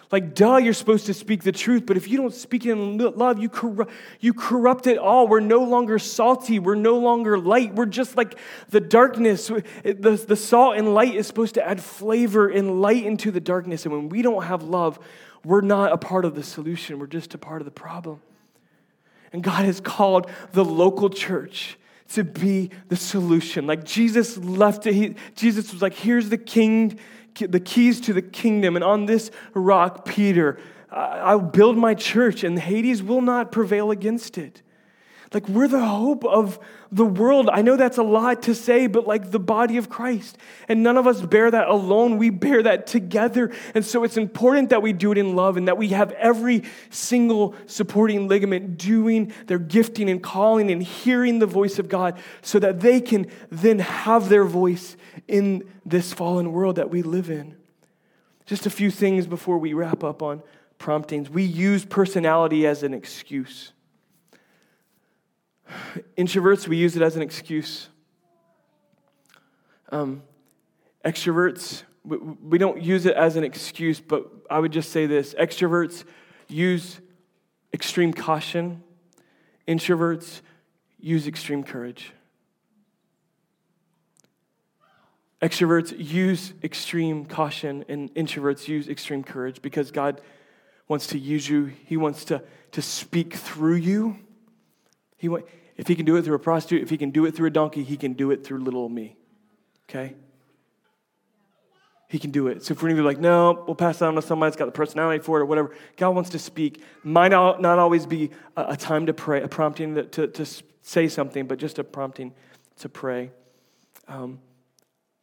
Like, 0.09 0.35
duh, 0.35 0.57
you're 0.57 0.73
supposed 0.73 1.07
to 1.07 1.13
speak 1.13 1.43
the 1.43 1.51
truth, 1.51 1.85
but 1.85 1.97
if 1.97 2.07
you 2.07 2.17
don't 2.17 2.33
speak 2.33 2.65
it 2.65 2.71
in 2.71 2.97
love, 2.97 3.39
you, 3.39 3.49
corru- 3.49 3.89
you 4.21 4.33
corrupt 4.33 4.87
it 4.87 4.97
all. 4.97 5.27
We're 5.27 5.41
no 5.41 5.63
longer 5.63 5.99
salty. 5.99 6.59
We're 6.59 6.75
no 6.75 6.97
longer 6.97 7.37
light. 7.37 7.75
We're 7.75 7.87
just 7.87 8.15
like 8.15 8.37
the 8.69 8.79
darkness. 8.79 9.47
The, 9.47 10.23
the 10.25 10.35
salt 10.37 10.77
and 10.77 10.93
light 10.93 11.15
is 11.15 11.27
supposed 11.27 11.55
to 11.55 11.67
add 11.67 11.81
flavor 11.81 12.47
and 12.47 12.81
light 12.81 13.05
into 13.05 13.31
the 13.31 13.41
darkness. 13.41 13.85
And 13.85 13.93
when 13.93 14.07
we 14.07 14.21
don't 14.21 14.43
have 14.43 14.63
love, 14.63 14.97
we're 15.43 15.61
not 15.61 15.91
a 15.91 15.97
part 15.97 16.23
of 16.23 16.35
the 16.35 16.43
solution, 16.43 16.99
we're 16.99 17.07
just 17.07 17.33
a 17.33 17.37
part 17.37 17.61
of 17.61 17.65
the 17.65 17.71
problem. 17.71 18.21
And 19.33 19.43
God 19.43 19.65
has 19.65 19.79
called 19.81 20.29
the 20.53 20.63
local 20.63 21.09
church 21.09 21.77
to 22.09 22.23
be 22.23 22.71
the 22.87 22.95
solution. 22.95 23.67
Like 23.67 23.83
Jesus 23.83 24.37
left 24.37 24.87
it, 24.87 24.93
he, 24.93 25.15
Jesus 25.35 25.73
was 25.73 25.81
like, 25.81 25.93
here's 25.93 26.29
the 26.29 26.37
king, 26.37 26.99
the 27.39 27.59
keys 27.59 27.99
to 28.01 28.13
the 28.13 28.21
kingdom. 28.21 28.75
And 28.75 28.83
on 28.83 29.05
this 29.05 29.29
rock, 29.53 30.05
Peter, 30.05 30.59
I'll 30.89 31.41
build 31.41 31.77
my 31.77 31.93
church, 31.93 32.45
and 32.45 32.57
Hades 32.57 33.03
will 33.03 33.21
not 33.21 33.51
prevail 33.51 33.91
against 33.91 34.37
it. 34.37 34.61
Like, 35.33 35.47
we're 35.49 35.67
the 35.67 35.85
hope 35.85 36.23
of 36.23 36.57
the 36.91 37.05
world. 37.05 37.49
I 37.51 37.61
know 37.61 37.75
that's 37.75 37.97
a 37.97 38.03
lot 38.03 38.43
to 38.43 38.55
say, 38.55 38.87
but 38.87 39.05
like 39.05 39.31
the 39.31 39.39
body 39.39 39.77
of 39.77 39.89
Christ. 39.89 40.37
And 40.69 40.83
none 40.83 40.97
of 40.97 41.05
us 41.05 41.21
bear 41.21 41.51
that 41.51 41.67
alone. 41.67 42.17
We 42.17 42.29
bear 42.29 42.63
that 42.63 42.87
together. 42.87 43.51
And 43.75 43.85
so 43.85 44.03
it's 44.05 44.15
important 44.15 44.69
that 44.69 44.81
we 44.81 44.93
do 44.93 45.11
it 45.11 45.17
in 45.17 45.35
love 45.35 45.57
and 45.57 45.67
that 45.67 45.77
we 45.77 45.89
have 45.89 46.11
every 46.13 46.63
single 46.89 47.55
supporting 47.65 48.29
ligament 48.29 48.77
doing 48.77 49.33
their 49.47 49.59
gifting 49.59 50.09
and 50.09 50.23
calling 50.23 50.71
and 50.71 50.81
hearing 50.81 51.39
the 51.39 51.45
voice 51.45 51.77
of 51.77 51.89
God 51.89 52.17
so 52.41 52.57
that 52.59 52.79
they 52.79 53.01
can 53.01 53.27
then 53.49 53.79
have 53.79 54.29
their 54.29 54.45
voice 54.45 54.95
in 55.27 55.69
this 55.85 56.13
fallen 56.13 56.53
world 56.53 56.77
that 56.77 56.89
we 56.89 57.01
live 57.01 57.29
in. 57.29 57.57
Just 58.45 58.65
a 58.65 58.69
few 58.69 58.91
things 58.91 59.27
before 59.27 59.57
we 59.57 59.73
wrap 59.73 60.05
up 60.05 60.23
on 60.23 60.41
promptings. 60.77 61.29
We 61.29 61.43
use 61.43 61.83
personality 61.83 62.65
as 62.65 62.81
an 62.81 62.93
excuse. 62.93 63.73
Introverts, 66.17 66.67
we 66.67 66.77
use 66.77 66.95
it 66.95 67.01
as 67.01 67.15
an 67.15 67.21
excuse. 67.21 67.89
Um, 69.89 70.23
extroverts, 71.05 71.83
we, 72.03 72.17
we 72.17 72.57
don't 72.57 72.81
use 72.81 73.05
it 73.05 73.15
as 73.15 73.35
an 73.35 73.43
excuse, 73.43 73.99
but 73.99 74.25
I 74.49 74.59
would 74.59 74.71
just 74.71 74.91
say 74.91 75.05
this 75.05 75.33
extroverts 75.33 76.03
use 76.47 76.99
extreme 77.73 78.13
caution, 78.13 78.83
introverts 79.67 80.41
use 80.99 81.27
extreme 81.27 81.63
courage. 81.63 82.13
Extroverts 85.41 85.93
use 85.97 86.53
extreme 86.63 87.25
caution, 87.25 87.85
and 87.87 88.13
introverts 88.15 88.67
use 88.67 88.89
extreme 88.89 89.23
courage 89.23 89.61
because 89.61 89.91
God 89.91 90.19
wants 90.87 91.07
to 91.07 91.19
use 91.19 91.47
you. 91.47 91.65
He 91.65 91.95
wants 91.95 92.25
to, 92.25 92.41
to 92.71 92.81
speak 92.81 93.35
through 93.35 93.75
you. 93.75 94.17
He, 95.17 95.27
went, 95.29 95.45
if 95.75 95.87
he 95.87 95.95
can 95.95 96.05
do 96.05 96.15
it 96.15 96.23
through 96.23 96.35
a 96.35 96.39
prostitute, 96.39 96.83
if 96.83 96.89
he 96.89 96.97
can 96.97 97.11
do 97.11 97.25
it 97.25 97.35
through 97.35 97.47
a 97.47 97.51
donkey, 97.51 97.83
he 97.83 97.97
can 97.97 98.13
do 98.13 98.31
it 98.31 98.45
through 98.45 98.59
little 98.59 98.87
me. 98.87 99.17
Okay? 99.89 100.15
He 102.09 102.19
can 102.19 102.31
do 102.31 102.47
it. 102.47 102.63
So 102.63 102.71
if 102.71 102.81
we're 102.81 102.89
going 102.89 102.97
to 102.97 103.01
be 103.01 103.05
like, 103.05 103.19
no, 103.19 103.63
we'll 103.65 103.75
pass 103.75 103.99
that 103.99 104.07
on 104.07 104.15
to 104.15 104.21
somebody 104.21 104.49
that's 104.49 104.57
got 104.57 104.65
the 104.65 104.71
personality 104.71 105.21
for 105.21 105.39
it 105.39 105.41
or 105.41 105.45
whatever, 105.45 105.75
God 105.97 106.11
wants 106.11 106.29
to 106.31 106.39
speak. 106.39 106.81
Might 107.03 107.29
not 107.29 107.65
always 107.65 108.05
be 108.05 108.31
a, 108.55 108.77
time 108.77 109.07
to 109.07 109.13
pray, 109.13 109.41
a 109.41 109.47
prompting 109.47 109.95
to, 109.95 110.03
to, 110.03 110.27
to 110.27 110.45
say 110.81 111.09
something, 111.09 111.47
but 111.47 111.59
just 111.59 111.79
a 111.79 111.83
prompting 111.83 112.33
to 112.77 112.87
pray. 112.87 113.31
Um, 114.07 114.39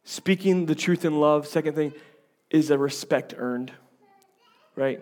speaking 0.03 0.67
the 0.67 0.75
truth 0.75 1.05
in 1.05 1.19
love, 1.19 1.47
second 1.47 1.73
thing, 1.73 1.93
is 2.51 2.69
a 2.69 2.77
respect 2.77 3.33
earned, 3.35 3.71
right? 4.75 5.01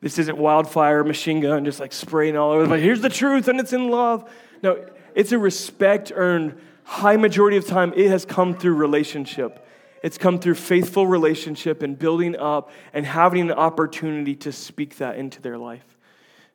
This 0.00 0.18
isn't 0.18 0.36
wildfire, 0.36 1.02
machine 1.04 1.40
gun, 1.40 1.64
just 1.64 1.80
like 1.80 1.92
spraying 1.92 2.36
all 2.36 2.52
over. 2.52 2.66
But 2.66 2.80
here's 2.80 3.00
the 3.00 3.08
truth, 3.08 3.48
and 3.48 3.58
it's 3.58 3.72
in 3.72 3.90
love. 3.90 4.30
No, 4.62 4.86
it's 5.14 5.32
a 5.32 5.38
respect 5.38 6.12
earned. 6.14 6.56
High 6.84 7.16
majority 7.16 7.56
of 7.56 7.66
time, 7.66 7.92
it 7.96 8.08
has 8.08 8.24
come 8.24 8.54
through 8.54 8.74
relationship. 8.74 9.66
It's 10.02 10.18
come 10.18 10.38
through 10.38 10.54
faithful 10.54 11.06
relationship 11.06 11.82
and 11.82 11.98
building 11.98 12.36
up 12.36 12.70
and 12.92 13.04
having 13.04 13.50
an 13.50 13.52
opportunity 13.52 14.36
to 14.36 14.52
speak 14.52 14.98
that 14.98 15.16
into 15.16 15.42
their 15.42 15.58
life. 15.58 15.84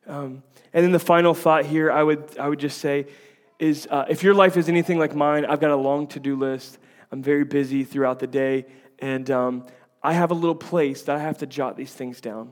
Um, 0.07 0.43
and 0.73 0.85
then 0.85 0.91
the 0.91 0.99
final 0.99 1.33
thought 1.33 1.65
here, 1.65 1.91
I 1.91 2.03
would, 2.03 2.37
I 2.39 2.47
would 2.47 2.59
just 2.59 2.77
say, 2.77 3.07
is 3.59 3.87
uh, 3.91 4.05
if 4.09 4.23
your 4.23 4.33
life 4.33 4.55
is 4.55 4.69
anything 4.69 4.99
like 4.99 5.15
mine, 5.15 5.45
I've 5.45 5.59
got 5.59 5.71
a 5.71 5.75
long 5.75 6.07
to 6.07 6.19
do 6.19 6.35
list. 6.35 6.77
I'm 7.11 7.21
very 7.21 7.43
busy 7.43 7.83
throughout 7.83 8.19
the 8.19 8.27
day, 8.27 8.65
and 8.99 9.29
um, 9.29 9.65
I 10.01 10.13
have 10.13 10.31
a 10.31 10.33
little 10.33 10.55
place 10.55 11.03
that 11.03 11.15
I 11.17 11.19
have 11.19 11.39
to 11.39 11.45
jot 11.45 11.75
these 11.75 11.93
things 11.93 12.21
down. 12.21 12.51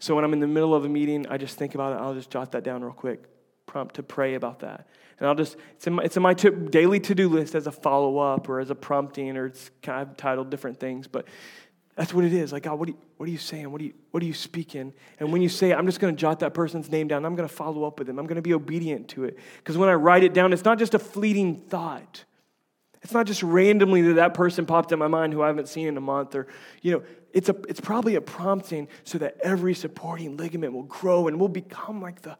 So 0.00 0.16
when 0.16 0.24
I'm 0.24 0.32
in 0.32 0.40
the 0.40 0.48
middle 0.48 0.74
of 0.74 0.84
a 0.84 0.88
meeting, 0.88 1.26
I 1.28 1.38
just 1.38 1.56
think 1.56 1.76
about 1.76 1.92
it. 1.92 2.00
I'll 2.02 2.14
just 2.14 2.30
jot 2.30 2.50
that 2.52 2.64
down 2.64 2.82
real 2.82 2.92
quick, 2.92 3.22
prompt 3.66 3.94
to 3.94 4.02
pray 4.02 4.34
about 4.34 4.58
that. 4.60 4.88
And 5.18 5.28
I'll 5.28 5.34
just, 5.34 5.56
it's 5.76 5.86
in 5.86 5.92
my, 5.92 6.02
it's 6.02 6.16
in 6.16 6.22
my 6.22 6.34
to, 6.34 6.50
daily 6.50 6.98
to 7.00 7.14
do 7.14 7.28
list 7.28 7.54
as 7.54 7.66
a 7.66 7.70
follow 7.70 8.18
up 8.18 8.48
or 8.48 8.58
as 8.58 8.70
a 8.70 8.74
prompting, 8.74 9.36
or 9.36 9.46
it's 9.46 9.70
kind 9.82 10.08
of 10.08 10.16
titled 10.16 10.50
different 10.50 10.80
things. 10.80 11.06
But 11.06 11.26
That's 12.00 12.14
what 12.14 12.24
it 12.24 12.32
is. 12.32 12.50
Like, 12.50 12.62
God, 12.62 12.78
what 12.78 12.88
are 12.88 12.92
you, 12.92 12.98
what 13.18 13.28
are 13.28 13.32
you 13.32 13.36
saying? 13.36 13.70
What 13.70 13.82
are 13.82 13.84
you, 13.84 13.92
what 14.10 14.22
are 14.22 14.26
you 14.26 14.32
speaking? 14.32 14.94
And 15.18 15.30
when 15.32 15.42
you 15.42 15.50
say 15.50 15.74
I'm 15.74 15.84
just 15.84 16.00
going 16.00 16.14
to 16.14 16.18
jot 16.18 16.40
that 16.40 16.54
person's 16.54 16.90
name 16.90 17.08
down. 17.08 17.26
I'm 17.26 17.36
going 17.36 17.46
to 17.46 17.54
follow 17.54 17.84
up 17.84 17.98
with 17.98 18.06
them. 18.06 18.18
I'm 18.18 18.26
going 18.26 18.36
to 18.36 18.42
be 18.42 18.54
obedient 18.54 19.08
to 19.08 19.24
it. 19.24 19.38
Because 19.58 19.76
when 19.76 19.90
I 19.90 19.92
write 19.92 20.24
it 20.24 20.32
down, 20.32 20.54
it's 20.54 20.64
not 20.64 20.78
just 20.78 20.94
a 20.94 20.98
fleeting 20.98 21.56
thought. 21.56 22.24
It's 23.02 23.12
not 23.12 23.26
just 23.26 23.42
randomly 23.42 24.00
that 24.00 24.14
that 24.14 24.32
person 24.32 24.64
popped 24.64 24.92
in 24.92 24.98
my 24.98 25.08
mind 25.08 25.34
who 25.34 25.42
I 25.42 25.48
haven't 25.48 25.68
seen 25.68 25.88
in 25.88 25.96
a 25.98 26.00
month 26.00 26.34
or, 26.34 26.46
you 26.80 26.92
know, 26.92 27.02
it's, 27.32 27.48
a, 27.48 27.56
it's 27.68 27.80
probably 27.80 28.14
a 28.14 28.20
prompting 28.20 28.88
so 29.04 29.18
that 29.18 29.36
every 29.42 29.74
supporting 29.74 30.36
ligament 30.36 30.72
will 30.72 30.84
grow 30.84 31.28
and 31.28 31.38
we'll 31.38 31.48
become 31.48 32.00
like 32.00 32.22
the, 32.22 32.36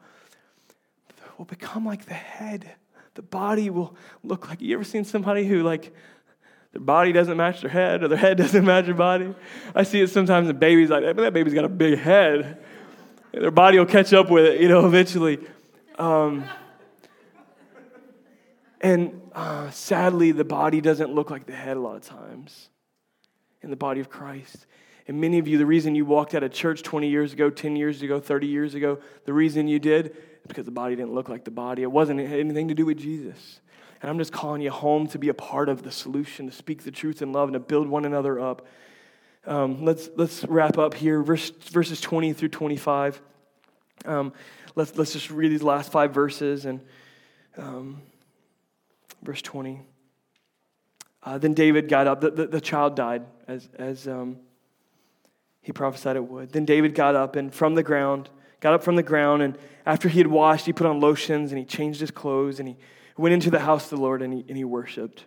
we'll 1.37 1.45
become 1.45 1.85
like 1.85 2.05
the 2.05 2.13
head. 2.13 2.71
The 3.15 3.21
body 3.21 3.69
will 3.69 3.95
look 4.23 4.49
like, 4.49 4.61
you 4.61 4.73
ever 4.73 4.83
seen 4.83 5.03
somebody 5.03 5.45
who 5.45 5.63
like, 5.63 5.93
their 6.71 6.81
body 6.81 7.11
doesn't 7.11 7.35
match 7.35 7.61
their 7.61 7.69
head 7.69 8.03
or 8.03 8.07
their 8.07 8.17
head 8.17 8.37
doesn't 8.37 8.65
match 8.65 8.85
their 8.85 8.95
body? 8.95 9.33
I 9.75 9.83
see 9.83 10.01
it 10.01 10.09
sometimes 10.09 10.49
in 10.49 10.57
babies 10.57 10.89
like 10.89 11.03
that, 11.03 11.15
that 11.17 11.33
baby's 11.33 11.53
got 11.53 11.65
a 11.65 11.69
big 11.69 11.97
head. 11.97 12.63
Their 13.33 13.51
body 13.51 13.77
will 13.77 13.85
catch 13.85 14.13
up 14.13 14.29
with 14.29 14.45
it, 14.45 14.61
you 14.61 14.67
know, 14.67 14.85
eventually. 14.87 15.39
Um, 15.97 16.45
and 18.81 19.21
uh, 19.33 19.69
sadly, 19.69 20.31
the 20.31 20.43
body 20.43 20.81
doesn't 20.81 21.13
look 21.13 21.29
like 21.29 21.45
the 21.45 21.53
head 21.53 21.77
a 21.77 21.79
lot 21.79 21.95
of 21.95 22.01
times 22.01 22.69
in 23.61 23.69
the 23.69 23.75
body 23.75 23.99
of 23.99 24.09
Christ. 24.09 24.65
And 25.07 25.19
many 25.19 25.39
of 25.39 25.47
you, 25.47 25.57
the 25.57 25.65
reason 25.65 25.95
you 25.95 26.05
walked 26.05 26.35
out 26.35 26.43
of 26.43 26.51
church 26.51 26.83
20 26.83 27.09
years 27.09 27.33
ago, 27.33 27.49
10 27.49 27.75
years 27.75 28.01
ago, 28.01 28.19
30 28.19 28.47
years 28.47 28.75
ago, 28.75 28.99
the 29.25 29.33
reason 29.33 29.67
you 29.67 29.79
did 29.79 30.15
because 30.47 30.65
the 30.65 30.71
body 30.71 30.95
didn't 30.95 31.13
look 31.13 31.29
like 31.29 31.43
the 31.43 31.51
body. 31.51 31.83
It 31.83 31.91
wasn't 31.91 32.19
anything 32.19 32.67
to 32.67 32.73
do 32.73 32.85
with 32.85 32.97
Jesus. 32.97 33.61
And 34.01 34.09
I'm 34.09 34.17
just 34.17 34.31
calling 34.31 34.61
you 34.61 34.71
home 34.71 35.07
to 35.07 35.19
be 35.19 35.29
a 35.29 35.33
part 35.33 35.69
of 35.69 35.83
the 35.83 35.91
solution, 35.91 36.47
to 36.47 36.51
speak 36.51 36.83
the 36.83 36.91
truth 36.91 37.21
in 37.21 37.31
love, 37.31 37.49
and 37.49 37.53
to 37.53 37.59
build 37.59 37.87
one 37.87 38.05
another 38.05 38.39
up. 38.39 38.65
Um, 39.45 39.85
let's, 39.85 40.09
let's 40.15 40.43
wrap 40.45 40.77
up 40.77 40.93
here, 40.93 41.21
Verse, 41.21 41.49
verses 41.49 42.01
20 42.01 42.33
through 42.33 42.49
25. 42.49 43.21
Um, 44.05 44.33
let's, 44.75 44.95
let's 44.97 45.13
just 45.13 45.29
read 45.29 45.51
these 45.51 45.63
last 45.63 45.91
five 45.91 46.13
verses. 46.13 46.65
And 46.65 46.81
um, 47.57 48.01
verse 49.21 49.41
20. 49.41 49.81
Uh, 51.23 51.37
then 51.37 51.53
David 51.53 51.87
got 51.87 52.07
up. 52.07 52.21
The, 52.21 52.31
the, 52.31 52.47
the 52.47 52.61
child 52.61 52.95
died 52.95 53.25
as, 53.47 53.69
as 53.77 54.07
um, 54.07 54.37
he 55.61 55.71
prophesied 55.71 56.15
it 56.15 56.23
would. 56.23 56.51
Then 56.51 56.65
David 56.65 56.95
got 56.95 57.15
up 57.15 57.35
and 57.35 57.53
from 57.53 57.75
the 57.75 57.83
ground, 57.83 58.29
got 58.59 58.73
up 58.73 58.83
from 58.83 58.95
the 58.95 59.03
ground, 59.03 59.41
and 59.41 59.57
after 59.85 60.09
he 60.09 60.17
had 60.17 60.27
washed, 60.27 60.65
he 60.65 60.73
put 60.73 60.87
on 60.87 60.99
lotions 60.99 61.51
and 61.51 61.59
he 61.59 61.65
changed 61.65 61.99
his 61.99 62.11
clothes 62.11 62.59
and 62.59 62.67
he 62.67 62.77
went 63.17 63.33
into 63.33 63.51
the 63.51 63.59
house 63.59 63.85
of 63.85 63.97
the 63.97 64.03
Lord 64.03 64.21
and 64.21 64.33
he, 64.33 64.45
and 64.47 64.57
he 64.57 64.63
worshiped. 64.63 65.25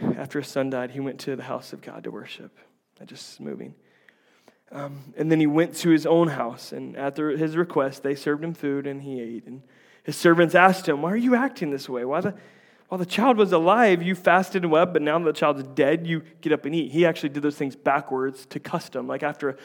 After 0.00 0.40
his 0.40 0.48
son 0.48 0.70
died, 0.70 0.90
he 0.90 1.00
went 1.00 1.20
to 1.20 1.36
the 1.36 1.42
house 1.44 1.72
of 1.72 1.80
God 1.80 2.04
to 2.04 2.10
worship. 2.10 2.58
That 2.98 3.08
just 3.08 3.40
moving. 3.40 3.74
Um, 4.72 5.14
and 5.16 5.30
then 5.30 5.40
he 5.40 5.46
went 5.46 5.76
to 5.76 5.90
his 5.90 6.04
own 6.04 6.28
house, 6.28 6.72
and 6.72 6.96
at 6.96 7.16
his 7.16 7.56
request, 7.56 8.02
they 8.02 8.14
served 8.14 8.42
him 8.42 8.54
food 8.54 8.86
and 8.86 9.02
he 9.02 9.20
ate. 9.20 9.46
And 9.46 9.62
his 10.02 10.16
servants 10.16 10.54
asked 10.54 10.88
him, 10.88 11.00
Why 11.00 11.12
are 11.12 11.16
you 11.16 11.34
acting 11.34 11.70
this 11.70 11.88
way? 11.88 12.04
Why 12.04 12.20
the, 12.20 12.34
while 12.88 12.98
the 12.98 13.06
child 13.06 13.36
was 13.36 13.52
alive, 13.52 14.02
you 14.02 14.14
fasted 14.14 14.62
and 14.62 14.70
wept, 14.70 14.92
but 14.92 15.02
now 15.02 15.18
that 15.18 15.24
the 15.24 15.32
child's 15.32 15.62
dead, 15.62 16.06
you 16.06 16.22
get 16.40 16.52
up 16.52 16.64
and 16.64 16.74
eat. 16.74 16.92
He 16.92 17.06
actually 17.06 17.30
did 17.30 17.42
those 17.42 17.56
things 17.56 17.74
backwards 17.74 18.46
to 18.46 18.60
custom. 18.60 19.06
Like 19.06 19.22
after 19.22 19.56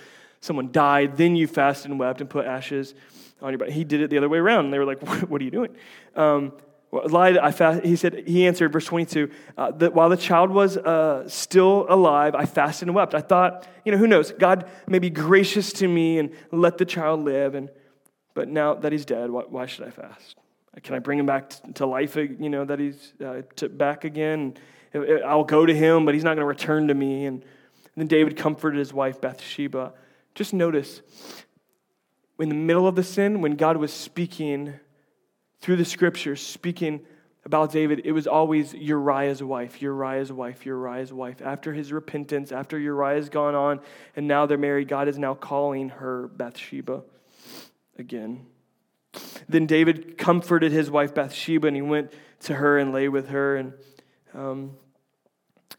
someone 0.42 0.72
died, 0.72 1.18
then 1.18 1.36
you 1.36 1.48
fasted 1.48 1.92
and 1.92 2.00
wept 2.00 2.22
and 2.22 2.30
put 2.30 2.46
ashes 2.46 2.96
on 3.42 3.52
your 3.52 3.60
body. 3.60 3.72
He 3.72 3.84
did 3.84 4.02
it 4.02 4.10
the 4.10 4.18
other 4.18 4.30
way 4.30 4.38
around. 4.38 4.66
And 4.66 4.74
they 4.74 4.80
were 4.80 4.86
like, 4.86 5.02
What 5.30 5.42
are 5.42 5.44
you 5.44 5.52
doing? 5.52 5.76
Um, 6.16 6.54
lied, 6.92 7.38
I 7.38 7.52
fast, 7.52 7.84
he 7.84 7.96
said, 7.96 8.24
he 8.28 8.48
answered, 8.48 8.72
verse 8.72 8.86
22, 8.86 9.30
uh, 9.58 9.72
that 9.72 9.94
while 9.94 10.10
the 10.10 10.18
child 10.18 10.50
was 10.50 10.78
uh, 10.78 11.28
still 11.28 11.86
alive, 11.90 12.36
I 12.36 12.46
fasted 12.46 12.88
and 12.88 12.96
wept. 12.96 13.14
I 13.14 13.22
thought, 13.22 13.68
you 13.86 13.92
know, 13.92 13.98
who 13.98 14.08
knows? 14.08 14.32
God 14.32 14.68
may 14.88 15.00
be 15.00 15.10
gracious 15.10 15.72
to 15.74 15.88
me 15.88 16.20
and 16.20 16.32
let 16.52 16.78
the 16.78 16.86
child 16.86 17.24
live. 17.24 17.54
And 17.54 17.70
but 18.34 18.48
now 18.48 18.76
that 18.76 18.92
he's 18.92 19.06
dead, 19.06 19.30
why, 19.30 19.44
why 19.48 19.66
should 19.66 19.86
I 19.86 19.92
fast? 19.92 20.39
Can 20.84 20.96
I 20.96 21.00
bring 21.00 21.20
him 21.20 21.26
back 21.26 21.52
to 21.76 21.86
life, 21.86 22.16
you 22.16 22.50
know, 22.50 22.64
that 22.64 22.80
he's 22.80 23.14
uh, 23.24 23.42
back 23.72 24.04
again? 24.04 24.56
I'll 24.94 25.44
go 25.44 25.66
to 25.66 25.76
him, 25.76 26.06
but 26.06 26.14
he's 26.14 26.24
not 26.24 26.32
going 26.32 26.40
to 26.40 26.46
return 26.46 26.88
to 26.88 26.94
me. 26.94 27.26
And 27.26 27.44
then 27.96 28.08
David 28.08 28.38
comforted 28.38 28.80
his 28.80 28.94
wife, 28.94 29.20
Bathsheba. 29.20 29.94
Just 30.36 30.54
notice, 30.54 31.02
in 32.40 32.50
the 32.50 32.56
middle 32.56 32.88
of 32.88 32.96
the 32.96 33.04
sin, 33.04 33.42
when 33.42 33.56
God 33.56 33.78
was 33.78 33.92
speaking 33.92 34.74
through 35.60 35.76
the 35.76 35.86
scriptures, 35.86 36.42
speaking 36.42 37.02
about 37.46 37.72
David, 37.72 38.02
it 38.06 38.12
was 38.12 38.28
always 38.28 38.74
Uriah's 38.74 39.42
wife, 39.42 39.82
Uriah's 39.82 40.32
wife, 40.32 40.66
Uriah's 40.66 41.12
wife. 41.12 41.42
After 41.42 41.74
his 41.74 41.92
repentance, 41.92 42.52
after 42.52 42.78
Uriah's 42.78 43.30
gone 43.30 43.56
on, 43.56 43.80
and 44.16 44.28
now 44.28 44.46
they're 44.46 44.58
married, 44.58 44.88
God 44.88 45.08
is 45.08 45.18
now 45.18 45.34
calling 45.34 45.90
her 45.90 46.28
Bathsheba 46.28 47.04
again. 47.98 48.46
Then 49.48 49.66
David 49.66 50.18
comforted 50.18 50.72
his 50.72 50.92
wife 50.92 51.14
Bathsheba, 51.14 51.68
and 51.68 51.76
he 51.76 51.82
went 51.82 52.12
to 52.42 52.56
her 52.56 52.78
and 52.78 52.94
lay 52.94 53.10
with 53.10 53.30
her. 53.30 53.56
And 53.58 53.74
um, 54.34 54.78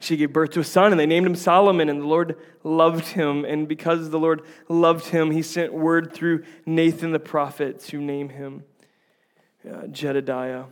she 0.01 0.17
gave 0.17 0.33
birth 0.33 0.51
to 0.51 0.61
a 0.61 0.65
son, 0.65 0.93
and 0.93 0.99
they 0.99 1.07
named 1.07 1.27
him 1.27 1.35
Solomon. 1.37 1.89
And 1.89 2.03
the 2.03 2.07
Lord 2.07 2.37
loved 2.65 3.07
him. 3.07 3.45
And 3.45 3.69
because 3.69 4.11
the 4.11 4.19
Lord 4.19 4.43
loved 4.69 5.07
him, 5.07 5.31
he 5.31 5.43
sent 5.43 5.73
word 5.73 6.13
through 6.13 6.45
Nathan 6.67 7.13
the 7.13 7.21
prophet 7.21 7.81
to 7.81 8.01
name 8.01 8.31
him 8.31 8.65
uh, 9.71 9.87
Jedediah. 9.87 10.65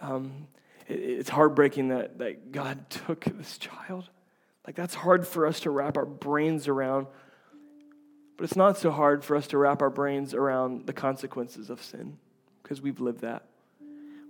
Um, 0.00 0.48
it, 0.86 0.94
it's 0.94 1.30
heartbreaking 1.30 1.88
that, 1.88 2.18
that 2.18 2.52
God 2.52 2.88
took 2.90 3.24
this 3.24 3.58
child. 3.58 4.08
Like, 4.66 4.74
that's 4.74 4.94
hard 4.94 5.26
for 5.26 5.46
us 5.46 5.60
to 5.60 5.70
wrap 5.70 5.96
our 5.96 6.06
brains 6.06 6.68
around. 6.68 7.06
But 8.36 8.44
it's 8.44 8.56
not 8.56 8.76
so 8.76 8.90
hard 8.90 9.24
for 9.24 9.36
us 9.36 9.46
to 9.48 9.58
wrap 9.58 9.80
our 9.80 9.90
brains 9.90 10.34
around 10.34 10.86
the 10.86 10.92
consequences 10.92 11.70
of 11.70 11.82
sin 11.82 12.18
because 12.62 12.82
we've 12.82 13.00
lived 13.00 13.20
that. 13.20 13.44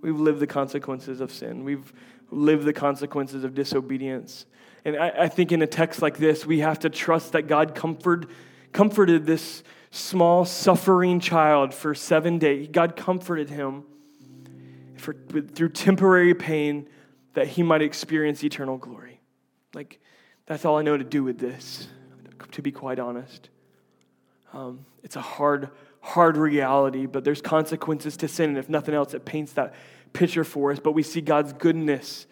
We've 0.01 0.19
lived 0.19 0.39
the 0.39 0.47
consequences 0.47 1.19
of 1.19 1.31
sin. 1.31 1.63
We've 1.63 1.91
lived 2.29 2.65
the 2.65 2.73
consequences 2.73 3.43
of 3.43 3.53
disobedience. 3.55 4.45
And 4.85 4.95
I, 4.95 5.09
I 5.09 5.27
think 5.27 5.51
in 5.51 5.61
a 5.61 5.67
text 5.67 6.01
like 6.01 6.17
this, 6.17 6.45
we 6.45 6.59
have 6.59 6.79
to 6.79 6.89
trust 6.89 7.33
that 7.33 7.43
God 7.43 7.75
comfort, 7.75 8.29
comforted 8.71 9.25
this 9.25 9.63
small, 9.91 10.45
suffering 10.45 11.19
child 11.19 11.73
for 11.73 11.95
seven 11.95 12.37
days. 12.37 12.69
God 12.71 12.95
comforted 12.95 13.49
him 13.49 13.83
for, 14.95 15.13
through 15.13 15.69
temporary 15.69 16.33
pain 16.33 16.87
that 17.33 17.47
he 17.47 17.63
might 17.63 17.81
experience 17.81 18.43
eternal 18.43 18.77
glory. 18.77 19.19
Like, 19.73 19.99
that's 20.45 20.63
all 20.63 20.77
I 20.77 20.81
know 20.81 20.95
to 20.95 21.03
do 21.03 21.23
with 21.23 21.39
this, 21.39 21.87
to 22.51 22.61
be 22.61 22.71
quite 22.71 22.99
honest. 22.99 23.49
Um, 24.53 24.85
it's 25.03 25.15
a 25.15 25.21
hard, 25.21 25.69
hard 26.01 26.37
reality, 26.37 27.05
but 27.05 27.23
there's 27.23 27.41
consequences 27.41 28.17
to 28.17 28.27
sin. 28.27 28.49
And 28.51 28.57
if 28.57 28.69
nothing 28.69 28.95
else, 28.95 29.13
it 29.13 29.25
paints 29.25 29.53
that 29.53 29.73
picture 30.13 30.43
for 30.43 30.71
us. 30.71 30.79
But 30.79 30.93
we 30.93 31.03
see 31.03 31.21
God's 31.21 31.53
goodness 31.53 32.27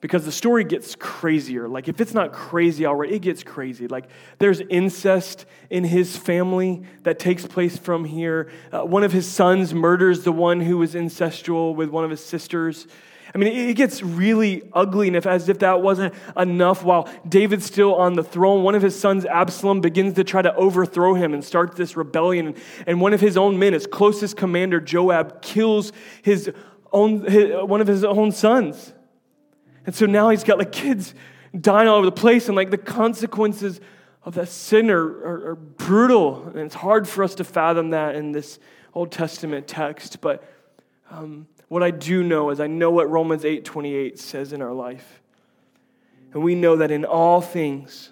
because 0.00 0.24
the 0.24 0.32
story 0.32 0.62
gets 0.62 0.94
crazier. 0.94 1.68
Like, 1.68 1.88
if 1.88 2.00
it's 2.00 2.14
not 2.14 2.32
crazy 2.32 2.86
already, 2.86 3.14
it 3.14 3.22
gets 3.22 3.42
crazy. 3.42 3.88
Like, 3.88 4.08
there's 4.38 4.60
incest 4.60 5.46
in 5.70 5.84
his 5.84 6.16
family 6.16 6.84
that 7.02 7.18
takes 7.18 7.46
place 7.46 7.76
from 7.76 8.04
here. 8.04 8.50
Uh, 8.70 8.82
one 8.82 9.02
of 9.02 9.12
his 9.12 9.26
sons 9.26 9.74
murders 9.74 10.22
the 10.22 10.32
one 10.32 10.60
who 10.60 10.78
was 10.78 10.94
incestual 10.94 11.74
with 11.74 11.88
one 11.88 12.04
of 12.04 12.10
his 12.10 12.24
sisters. 12.24 12.86
I 13.36 13.38
mean, 13.38 13.68
it 13.68 13.74
gets 13.74 14.02
really 14.02 14.62
ugly, 14.72 15.08
and 15.08 15.14
if, 15.14 15.26
as 15.26 15.50
if 15.50 15.58
that 15.58 15.82
wasn't 15.82 16.14
enough, 16.38 16.82
while 16.82 17.06
David's 17.28 17.66
still 17.66 17.94
on 17.94 18.14
the 18.14 18.24
throne, 18.24 18.62
one 18.62 18.74
of 18.74 18.80
his 18.80 18.98
sons, 18.98 19.26
Absalom, 19.26 19.82
begins 19.82 20.14
to 20.14 20.24
try 20.24 20.40
to 20.40 20.54
overthrow 20.54 21.12
him 21.12 21.34
and 21.34 21.44
start 21.44 21.76
this 21.76 21.98
rebellion. 21.98 22.54
And 22.86 22.98
one 22.98 23.12
of 23.12 23.20
his 23.20 23.36
own 23.36 23.58
men, 23.58 23.74
his 23.74 23.86
closest 23.86 24.38
commander, 24.38 24.80
Joab, 24.80 25.42
kills 25.42 25.92
his 26.22 26.50
own, 26.94 27.30
his, 27.30 27.50
one 27.62 27.82
of 27.82 27.86
his 27.86 28.04
own 28.04 28.32
sons. 28.32 28.94
And 29.84 29.94
so 29.94 30.06
now 30.06 30.30
he's 30.30 30.42
got 30.42 30.56
like 30.56 30.72
kids 30.72 31.12
dying 31.60 31.88
all 31.88 31.96
over 31.96 32.06
the 32.06 32.12
place, 32.12 32.46
and 32.48 32.56
like 32.56 32.70
the 32.70 32.78
consequences 32.78 33.82
of 34.22 34.34
that 34.36 34.48
sin 34.48 34.90
are, 34.90 35.04
are, 35.04 35.50
are 35.50 35.56
brutal. 35.56 36.42
And 36.46 36.60
it's 36.60 36.74
hard 36.74 37.06
for 37.06 37.22
us 37.22 37.34
to 37.34 37.44
fathom 37.44 37.90
that 37.90 38.14
in 38.14 38.32
this 38.32 38.58
Old 38.94 39.12
Testament 39.12 39.68
text, 39.68 40.22
but. 40.22 40.42
Um, 41.10 41.46
what 41.68 41.82
I 41.82 41.90
do 41.90 42.22
know 42.22 42.50
is 42.50 42.60
I 42.60 42.66
know 42.66 42.90
what 42.90 43.10
Romans 43.10 43.44
8:28 43.44 44.18
says 44.18 44.52
in 44.52 44.62
our 44.62 44.72
life. 44.72 45.22
And 46.32 46.42
we 46.42 46.54
know 46.54 46.76
that 46.76 46.90
in 46.90 47.04
all 47.04 47.40
things, 47.40 48.10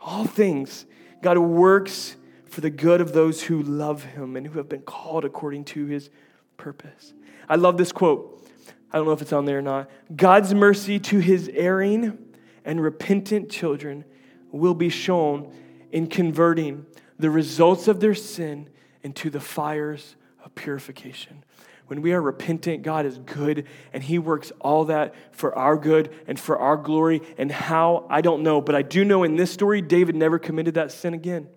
all 0.00 0.24
things, 0.24 0.86
God 1.22 1.38
works 1.38 2.16
for 2.46 2.60
the 2.60 2.70
good 2.70 3.00
of 3.00 3.12
those 3.12 3.42
who 3.42 3.62
love 3.62 4.04
him 4.04 4.36
and 4.36 4.46
who 4.46 4.58
have 4.58 4.68
been 4.68 4.82
called 4.82 5.24
according 5.24 5.64
to 5.66 5.86
his 5.86 6.10
purpose. 6.56 7.14
I 7.48 7.56
love 7.56 7.76
this 7.76 7.92
quote. 7.92 8.48
I 8.92 8.96
don't 8.96 9.06
know 9.06 9.12
if 9.12 9.22
it's 9.22 9.32
on 9.32 9.44
there 9.44 9.58
or 9.58 9.62
not. 9.62 9.88
God's 10.14 10.52
mercy 10.52 10.98
to 10.98 11.20
his 11.20 11.48
erring 11.54 12.18
and 12.64 12.80
repentant 12.80 13.50
children 13.50 14.04
will 14.50 14.74
be 14.74 14.88
shown 14.88 15.52
in 15.92 16.08
converting 16.08 16.86
the 17.18 17.30
results 17.30 17.86
of 17.86 18.00
their 18.00 18.14
sin 18.14 18.68
into 19.02 19.30
the 19.30 19.40
fires 19.40 20.16
of 20.44 20.54
purification. 20.54 21.44
When 21.90 22.02
we 22.02 22.12
are 22.12 22.22
repentant, 22.22 22.84
God 22.84 23.04
is 23.04 23.18
good 23.18 23.66
and 23.92 24.00
He 24.00 24.20
works 24.20 24.52
all 24.60 24.84
that 24.84 25.12
for 25.32 25.52
our 25.58 25.76
good 25.76 26.14
and 26.28 26.38
for 26.38 26.56
our 26.56 26.76
glory. 26.76 27.20
And 27.36 27.50
how, 27.50 28.06
I 28.08 28.20
don't 28.20 28.44
know, 28.44 28.60
but 28.60 28.76
I 28.76 28.82
do 28.82 29.04
know 29.04 29.24
in 29.24 29.34
this 29.34 29.50
story, 29.50 29.82
David 29.82 30.14
never 30.14 30.38
committed 30.38 30.74
that 30.74 30.92
sin 30.92 31.14
again. 31.14 31.48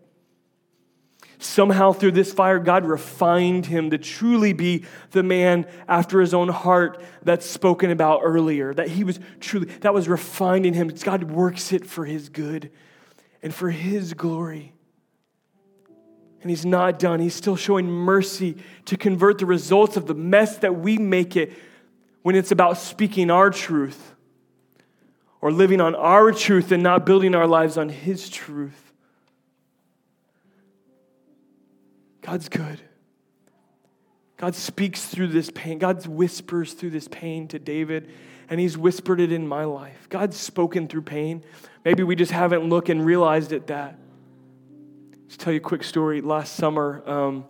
Somehow, 1.38 1.92
through 1.92 2.14
this 2.14 2.34
fire, 2.34 2.58
God 2.58 2.84
refined 2.84 3.68
him 3.68 3.92
to 3.92 4.00
truly 4.00 4.54
be 4.54 4.86
the 5.12 5.22
man 5.22 5.68
after 5.88 6.20
his 6.20 6.34
own 6.34 6.50
heart 6.50 7.00
that's 7.22 7.46
spoken 7.46 7.92
about 7.92 8.22
earlier. 8.24 8.74
That 8.74 8.88
he 8.88 9.04
was 9.04 9.20
truly, 9.40 9.68
that 9.82 9.94
was 9.94 10.08
refining 10.10 10.74
him. 10.74 10.88
God 10.88 11.26
works 11.26 11.72
it 11.72 11.86
for 11.86 12.06
his 12.06 12.30
good 12.30 12.72
and 13.44 13.54
for 13.54 13.70
his 13.70 14.16
glory. 14.16 14.73
And 16.44 16.50
he's 16.50 16.66
not 16.66 17.00
done. 17.00 17.20
He's 17.20 17.34
still 17.34 17.56
showing 17.56 17.88
mercy 17.88 18.58
to 18.86 18.98
convert 18.98 19.40
the 19.40 19.46
results 19.46 19.98
of 19.98 20.06
the 20.06 20.14
mess 20.14 20.58
that 20.58 20.76
we 20.76 20.98
make 20.98 21.36
it 21.36 21.54
when 22.22 22.36
it's 22.36 22.52
about 22.52 22.78
speaking 22.78 23.32
our 23.32 23.50
truth 23.50 24.14
or 25.42 25.52
living 25.52 25.82
on 25.82 25.96
our 25.96 26.32
truth 26.32 26.72
and 26.72 26.84
not 26.84 27.06
building 27.06 27.34
our 27.34 27.48
lives 27.48 27.78
on 27.78 27.90
his 27.90 28.30
truth. 28.30 28.94
God's 32.22 32.50
good. 32.50 32.82
God 34.38 34.56
speaks 34.56 35.06
through 35.06 35.28
this 35.28 35.50
pain. 35.52 35.78
God 35.78 36.06
whispers 36.08 36.74
through 36.74 36.90
this 36.90 37.08
pain 37.08 37.48
to 37.50 37.60
David, 37.60 38.12
and 38.50 38.60
He's 38.60 38.78
whispered 38.78 39.20
it 39.20 39.32
in 39.32 39.48
my 39.48 39.64
life. 39.66 40.08
God's 40.10 40.38
spoken 40.38 40.88
through 40.88 41.04
pain. 41.04 41.44
Maybe 41.86 42.04
we 42.04 42.16
just 42.16 42.32
haven't 42.32 42.68
looked 42.68 42.90
and 42.90 43.06
realized 43.06 43.52
it 43.52 43.68
that. 43.68 43.98
Just 45.34 45.42
tell 45.42 45.54
you 45.54 45.58
a 45.58 45.62
quick 45.62 45.84
story. 45.84 46.22
Last 46.22 46.56
summer, 46.56 47.02
um, 47.10 47.46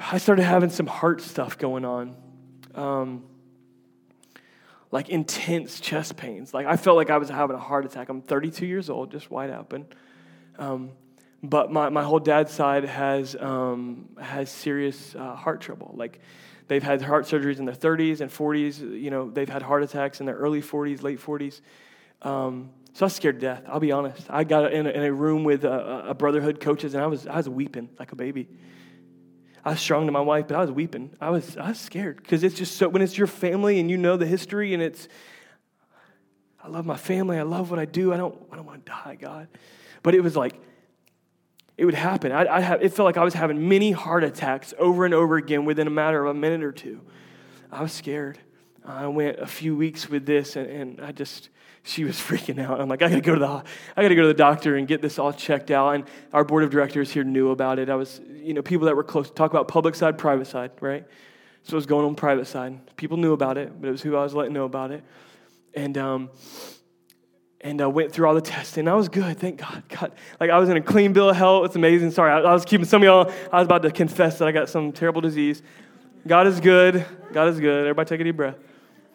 I 0.00 0.18
started 0.18 0.42
having 0.42 0.70
some 0.70 0.88
heart 0.88 1.20
stuff 1.20 1.56
going 1.56 1.84
on. 1.84 2.16
Um, 2.74 3.22
like 4.90 5.08
intense 5.08 5.78
chest 5.78 6.16
pains. 6.16 6.52
Like 6.52 6.66
I 6.66 6.76
felt 6.78 6.96
like 6.96 7.10
I 7.10 7.18
was 7.18 7.28
having 7.28 7.54
a 7.54 7.60
heart 7.60 7.84
attack. 7.86 8.08
I'm 8.08 8.22
32 8.22 8.66
years 8.66 8.90
old, 8.90 9.12
just 9.12 9.30
wide 9.30 9.50
open. 9.50 9.86
Um, 10.58 10.90
but 11.44 11.70
my, 11.70 11.90
my 11.90 12.02
whole 12.02 12.18
dad's 12.18 12.50
side 12.50 12.82
has, 12.82 13.36
um, 13.36 14.08
has 14.20 14.50
serious 14.50 15.14
uh, 15.14 15.36
heart 15.36 15.60
trouble. 15.60 15.94
Like, 15.96 16.18
they've 16.66 16.82
had 16.82 17.02
heart 17.02 17.26
surgeries 17.26 17.60
in 17.60 17.66
their 17.66 17.74
30s 17.76 18.20
and 18.20 18.32
40s. 18.32 18.80
You 18.80 19.10
know, 19.12 19.30
they've 19.30 19.48
had 19.48 19.62
heart 19.62 19.84
attacks 19.84 20.18
in 20.18 20.26
their 20.26 20.34
early 20.34 20.60
40s, 20.60 21.04
late 21.04 21.20
40s. 21.20 21.60
Um, 22.22 22.70
so 22.96 23.04
I 23.04 23.06
was 23.06 23.14
scared 23.14 23.40
to 23.40 23.46
death. 23.46 23.62
I'll 23.68 23.78
be 23.78 23.92
honest. 23.92 24.26
I 24.30 24.44
got 24.44 24.72
in 24.72 24.86
a, 24.86 24.88
in 24.88 25.02
a 25.02 25.12
room 25.12 25.44
with 25.44 25.66
a, 25.66 26.08
a, 26.08 26.14
brotherhood 26.14 26.60
coaches, 26.60 26.94
and 26.94 27.04
I 27.04 27.06
was, 27.06 27.26
I 27.26 27.36
was 27.36 27.46
weeping 27.46 27.90
like 27.98 28.12
a 28.12 28.16
baby. 28.16 28.48
I 29.62 29.72
was 29.72 29.80
strong 29.80 30.06
to 30.06 30.12
my 30.12 30.22
wife, 30.22 30.48
but 30.48 30.56
I 30.56 30.62
was 30.62 30.70
weeping. 30.70 31.14
I 31.20 31.28
was, 31.28 31.58
I 31.58 31.68
was 31.68 31.78
scared 31.78 32.16
because 32.16 32.42
it's 32.42 32.54
just 32.54 32.78
so, 32.78 32.88
when 32.88 33.02
it's 33.02 33.18
your 33.18 33.26
family 33.26 33.80
and 33.80 33.90
you 33.90 33.98
know 33.98 34.16
the 34.16 34.24
history 34.24 34.72
and 34.72 34.82
it's, 34.82 35.08
I 36.64 36.68
love 36.68 36.86
my 36.86 36.96
family. 36.96 37.38
I 37.38 37.42
love 37.42 37.68
what 37.68 37.78
I 37.78 37.84
do. 37.84 38.14
I 38.14 38.16
don't, 38.16 38.34
I 38.50 38.56
don't 38.56 38.64
want 38.64 38.86
to 38.86 38.90
die, 38.90 39.18
God. 39.20 39.48
But 40.02 40.14
it 40.14 40.22
was 40.22 40.34
like, 40.34 40.58
it 41.76 41.84
would 41.84 41.92
happen. 41.92 42.32
I, 42.32 42.46
I 42.46 42.60
have, 42.60 42.82
it 42.82 42.94
felt 42.94 43.04
like 43.04 43.18
I 43.18 43.24
was 43.24 43.34
having 43.34 43.68
many 43.68 43.92
heart 43.92 44.24
attacks 44.24 44.72
over 44.78 45.04
and 45.04 45.12
over 45.12 45.36
again 45.36 45.66
within 45.66 45.86
a 45.86 45.90
matter 45.90 46.24
of 46.24 46.34
a 46.34 46.38
minute 46.38 46.62
or 46.62 46.72
two. 46.72 47.02
I 47.70 47.82
was 47.82 47.92
scared. 47.92 48.38
I 48.86 49.06
went 49.08 49.38
a 49.38 49.46
few 49.46 49.76
weeks 49.76 50.08
with 50.08 50.24
this, 50.24 50.56
and, 50.56 50.70
and 50.70 51.00
I 51.02 51.12
just, 51.12 51.50
she 51.86 52.04
was 52.04 52.16
freaking 52.16 52.60
out. 52.60 52.80
I'm 52.80 52.88
like, 52.88 53.02
I 53.02 53.08
gotta 53.08 53.20
go 53.20 53.34
to 53.34 53.40
the, 53.40 53.46
I 53.96 54.02
gotta 54.02 54.14
go 54.14 54.22
to 54.22 54.28
the 54.28 54.34
doctor 54.34 54.76
and 54.76 54.86
get 54.86 55.00
this 55.00 55.18
all 55.18 55.32
checked 55.32 55.70
out. 55.70 55.94
And 55.94 56.04
our 56.32 56.44
board 56.44 56.64
of 56.64 56.70
directors 56.70 57.10
here 57.10 57.24
knew 57.24 57.50
about 57.50 57.78
it. 57.78 57.88
I 57.88 57.94
was, 57.94 58.20
you 58.34 58.54
know, 58.54 58.62
people 58.62 58.86
that 58.86 58.96
were 58.96 59.04
close 59.04 59.30
talk 59.30 59.50
about 59.50 59.68
public 59.68 59.94
side, 59.94 60.18
private 60.18 60.46
side, 60.46 60.72
right? 60.80 61.06
So 61.62 61.72
I 61.72 61.76
was 61.76 61.86
going 61.86 62.04
on 62.04 62.14
private 62.14 62.46
side. 62.46 62.96
People 62.96 63.16
knew 63.16 63.32
about 63.32 63.56
it, 63.56 63.80
but 63.80 63.88
it 63.88 63.92
was 63.92 64.02
who 64.02 64.16
I 64.16 64.22
was 64.22 64.34
letting 64.34 64.52
know 64.52 64.64
about 64.64 64.90
it. 64.90 65.04
And 65.74 65.96
um, 65.96 66.30
and 67.60 67.80
uh, 67.80 67.88
went 67.88 68.12
through 68.12 68.28
all 68.28 68.34
the 68.34 68.40
testing. 68.40 68.86
I 68.86 68.94
was 68.94 69.08
good, 69.08 69.38
thank 69.38 69.58
God. 69.60 69.82
God, 69.88 70.12
like 70.40 70.50
I 70.50 70.58
was 70.58 70.68
in 70.68 70.76
a 70.76 70.82
clean 70.82 71.12
bill 71.12 71.30
of 71.30 71.36
health. 71.36 71.66
It's 71.66 71.76
amazing. 71.76 72.10
Sorry, 72.10 72.32
I, 72.32 72.38
I 72.38 72.52
was 72.52 72.64
keeping 72.64 72.86
some 72.86 73.02
of 73.02 73.06
y'all. 73.06 73.32
I 73.52 73.58
was 73.58 73.66
about 73.66 73.82
to 73.82 73.90
confess 73.90 74.38
that 74.38 74.48
I 74.48 74.52
got 74.52 74.68
some 74.68 74.92
terrible 74.92 75.20
disease. 75.20 75.62
God 76.26 76.46
is 76.46 76.58
good. 76.58 77.04
God 77.32 77.48
is 77.48 77.60
good. 77.60 77.82
Everybody, 77.82 78.08
take 78.08 78.20
a 78.20 78.24
deep 78.24 78.36
breath. 78.36 78.56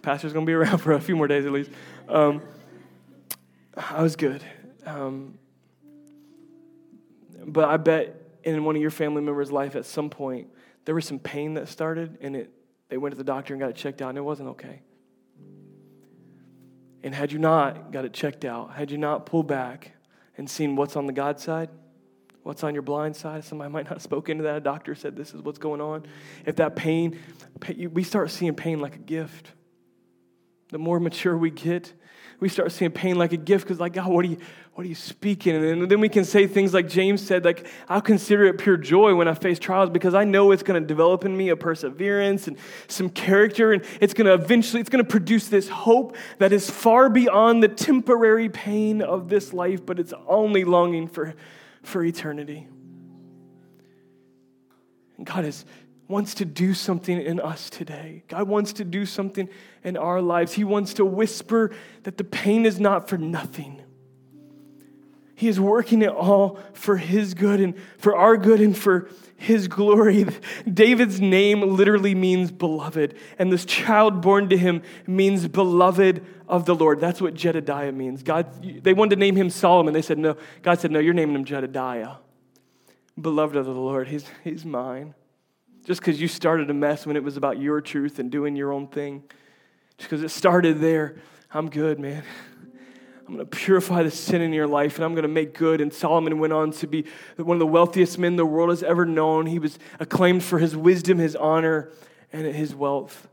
Pastor's 0.02 0.34
gonna 0.34 0.46
be 0.46 0.54
around 0.60 0.78
for 0.78 0.94
a 0.94 1.02
few 1.02 1.16
more 1.16 1.28
days 1.28 1.46
at 1.46 1.52
least. 1.52 1.72
Um, 2.08 2.42
I 3.76 4.04
was 4.04 4.16
good, 4.16 4.44
um, 4.86 5.38
but 7.46 7.70
I 7.70 7.78
bet 7.78 8.16
in 8.44 8.64
one 8.64 8.76
of 8.76 8.82
your 8.82 8.92
family 8.92 9.22
members' 9.22 9.52
life 9.52 9.76
at 9.76 9.86
some 9.86 10.10
point 10.10 10.48
there 10.86 10.96
was 10.96 11.06
some 11.06 11.20
pain 11.20 11.54
that 11.56 11.68
started, 11.68 12.18
and 12.22 12.36
it 12.36 12.52
they 12.90 12.98
went 12.98 13.14
to 13.14 13.18
the 13.18 13.24
doctor 13.24 13.54
and 13.54 13.62
got 13.62 13.70
it 13.70 13.76
checked 13.76 14.02
out, 14.02 14.10
and 14.10 14.18
it 14.18 14.22
wasn't 14.22 14.50
okay. 14.50 14.82
And 17.04 17.16
had 17.16 17.32
you 17.32 17.40
not 17.40 17.92
got 17.92 18.04
it 18.06 18.14
checked 18.14 18.46
out, 18.46 18.74
had 18.74 18.92
you 18.92 18.98
not 18.98 19.26
pulled 19.26 19.48
back 19.48 19.94
and 20.38 20.50
seen 20.50 20.76
what's 20.76 20.96
on 20.96 21.06
the 21.06 21.14
God 21.14 21.40
side, 21.40 21.70
what's 22.44 22.64
on 22.64 22.74
your 22.74 22.84
blind 22.84 23.16
side, 23.16 23.44
somebody 23.44 23.72
might 23.72 23.86
not 23.86 23.94
have 23.94 24.02
spoken 24.02 24.38
to 24.38 24.44
that. 24.44 24.58
A 24.58 24.60
doctor 24.60 24.94
said, 24.94 25.16
This 25.16 25.34
is 25.34 25.42
what's 25.42 25.58
going 25.58 25.82
on. 25.82 26.06
If 26.46 26.58
that 26.58 26.76
pain, 26.76 27.18
we 27.92 28.04
start 28.04 28.30
seeing 28.30 28.56
pain 28.56 28.80
like 28.80 28.96
a 28.96 29.00
gift. 29.00 29.52
The 30.70 30.78
more 30.78 31.00
mature 31.00 31.38
we 31.38 31.50
get, 31.50 31.94
we 32.42 32.50
start 32.50 32.72
seeing 32.72 32.90
pain 32.90 33.18
like 33.18 33.34
a 33.34 33.38
gift 33.38 33.66
because, 33.66 33.80
like, 33.80 33.94
God, 33.94 34.08
what 34.08 34.26
are 34.26 34.28
you, 34.28 34.38
what 34.74 34.84
are 34.84 34.90
you 34.90 34.96
speaking? 34.96 35.56
And 35.56 35.90
then 35.90 36.00
we 36.00 36.10
can 36.10 36.26
say 36.26 36.48
things 36.48 36.74
like 36.74 36.90
James 36.90 37.22
said, 37.22 37.46
like, 37.46 37.68
I'll 37.88 38.02
consider 38.02 38.46
it 38.46 38.58
pure 38.58 38.78
joy 38.78 39.14
when 39.14 39.28
I 39.28 39.36
face 39.36 39.60
trials 39.60 39.92
because 39.92 40.16
I 40.16 40.24
know 40.24 40.52
it's 40.52 40.64
going 40.64 40.82
to 40.82 40.86
develop 40.86 41.24
in 41.24 41.38
me 41.38 41.50
a 41.50 41.56
perseverance 41.56 42.48
and 42.48 42.58
some 42.88 43.12
character, 43.12 43.74
and 43.74 43.86
it's 44.02 44.16
going 44.16 44.26
to 44.26 44.34
eventually, 44.34 44.82
it's 44.82 44.90
going 44.90 45.06
to 45.06 45.10
produce 45.10 45.50
this 45.50 45.70
hope 45.70 46.18
that 46.40 46.52
is 46.52 46.68
far 46.68 47.10
beyond 47.10 47.62
the 47.62 47.68
temporary 47.68 48.50
pain 48.50 49.04
of 49.04 49.30
this 49.30 49.54
life, 49.54 49.86
but 49.86 50.00
it's 50.00 50.14
only 50.28 50.64
longing 50.64 51.08
for, 51.08 51.36
for 51.84 52.04
eternity. 52.04 52.68
And 55.18 55.28
God 55.28 55.46
is 55.46 55.64
wants 56.12 56.36
to 56.36 56.46
do 56.46 56.74
something 56.74 57.20
in 57.20 57.40
us 57.40 57.70
today. 57.70 58.24
God 58.28 58.48
wants 58.48 58.74
to 58.74 58.84
do 58.84 59.06
something 59.06 59.50
in 59.84 59.98
our 59.98 60.22
lives. 60.22 60.54
He 60.54 60.64
wants 60.64 60.94
to 60.96 61.06
whisper 61.06 61.72
that 62.04 62.18
the 62.18 62.24
pain 62.24 62.66
is 62.66 62.80
not 62.80 63.10
for 63.10 63.18
nothing. 63.18 63.82
He 65.34 65.48
is 65.48 65.60
working 65.60 66.04
it 66.04 66.10
all 66.10 66.60
for 66.74 66.98
His 66.98 67.34
good 67.34 67.60
and 67.60 67.74
for 67.98 68.16
our 68.16 68.38
good 68.38 68.62
and 68.62 68.78
for 68.78 69.10
His 69.38 69.68
glory. 69.68 70.28
David's 70.72 71.20
name 71.20 71.62
literally 71.62 72.14
means 72.14 72.52
beloved, 72.52 73.16
and 73.40 73.52
this 73.52 73.66
child 73.66 74.22
born 74.22 74.50
to 74.50 74.58
him 74.58 74.84
means 75.08 75.48
beloved 75.48 76.24
of 76.48 76.66
the 76.66 76.76
Lord. 76.76 77.00
That's 77.00 77.20
what 77.20 77.34
Jedediah 77.34 77.92
means. 77.92 78.22
God, 78.22 78.84
they 78.84 78.94
wanted 78.94 79.16
to 79.16 79.20
name 79.20 79.36
him 79.36 79.50
Solomon. 79.50 79.96
They 79.96 80.04
said, 80.04 80.20
No. 80.20 80.38
God 80.62 80.80
said, 80.80 80.92
No, 80.92 81.00
you're 81.00 81.16
naming 81.16 81.34
him 81.34 81.46
Jedediah. 81.46 82.18
Beloved 83.20 83.56
of 83.56 83.66
the 83.66 83.72
Lord. 83.72 84.10
He's, 84.10 84.26
he's 84.44 84.64
mine. 84.64 85.16
Just 85.86 86.02
because 86.02 86.22
you 86.22 86.28
started 86.28 86.70
a 86.70 86.74
mess 86.74 87.06
when 87.06 87.16
it 87.16 87.24
was 87.24 87.38
about 87.38 87.60
your 87.60 87.82
truth 87.82 88.20
and 88.20 88.32
doing 88.32 88.56
your 88.56 88.72
own 88.72 88.88
thing, 88.88 89.24
just 89.98 90.10
because 90.10 90.24
it 90.24 90.30
started 90.30 90.80
there, 90.80 91.16
I'm 91.54 91.70
good, 91.70 92.00
man. 92.00 92.24
I'm 93.28 93.38
going 93.38 93.50
to 93.50 93.58
purify 93.58 94.04
the 94.04 94.12
sin 94.12 94.42
in 94.42 94.52
your 94.52 94.68
life 94.68 94.96
and 94.96 95.06
I'm 95.06 95.14
going 95.14 95.24
to 95.24 95.30
make 95.30 95.54
good. 95.54 95.80
And 95.80 95.94
Solomon 95.94 96.38
went 96.40 96.52
on 96.52 96.72
to 96.72 96.88
be 96.88 97.06
one 97.38 97.56
of 97.56 97.60
the 97.60 97.68
wealthiest 97.68 98.20
men 98.20 98.36
the 98.36 98.46
world 98.46 98.70
has 98.70 98.84
ever 98.84 99.06
known. 99.06 99.46
He 99.46 99.58
was 99.58 99.80
acclaimed 100.02 100.44
for 100.44 100.60
his 100.60 100.76
wisdom, 100.76 101.18
his 101.18 101.36
honor, 101.36 101.92
and 102.34 102.46
his 102.46 102.76
wealth. 102.76 103.30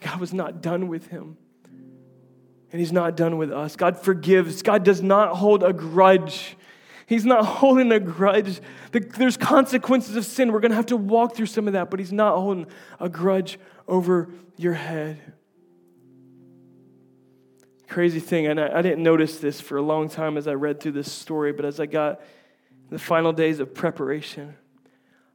God 0.00 0.20
was 0.20 0.32
not 0.32 0.62
done 0.62 0.86
with 0.86 1.08
him. 1.08 1.36
And 2.70 2.80
he's 2.80 2.92
not 2.92 3.16
done 3.16 3.36
with 3.36 3.52
us. 3.52 3.74
God 3.74 3.98
forgives. 3.98 4.62
God 4.62 4.84
does 4.84 5.02
not 5.02 5.36
hold 5.36 5.62
a 5.62 5.72
grudge 5.72 6.56
He's 7.06 7.24
not 7.24 7.44
holding 7.44 7.92
a 7.92 8.00
grudge. 8.00 8.60
There's 8.92 9.36
consequences 9.36 10.16
of 10.16 10.24
sin. 10.24 10.52
We're 10.52 10.60
going 10.60 10.70
to 10.70 10.76
have 10.76 10.86
to 10.86 10.96
walk 10.96 11.36
through 11.36 11.46
some 11.46 11.66
of 11.66 11.72
that, 11.74 11.90
but 11.90 12.00
He's 12.00 12.12
not 12.12 12.36
holding 12.38 12.66
a 13.00 13.08
grudge 13.08 13.58
over 13.86 14.30
your 14.56 14.74
head. 14.74 15.20
Crazy 17.88 18.20
thing, 18.20 18.46
and 18.46 18.58
I, 18.58 18.78
I 18.78 18.82
didn't 18.82 19.02
notice 19.02 19.38
this 19.38 19.60
for 19.60 19.76
a 19.76 19.82
long 19.82 20.08
time 20.08 20.36
as 20.36 20.48
I 20.48 20.54
read 20.54 20.80
through 20.80 20.92
this 20.92 21.12
story, 21.12 21.52
but 21.52 21.64
as 21.64 21.78
I 21.78 21.86
got 21.86 22.20
the 22.90 22.98
final 22.98 23.32
days 23.32 23.60
of 23.60 23.74
preparation, 23.74 24.56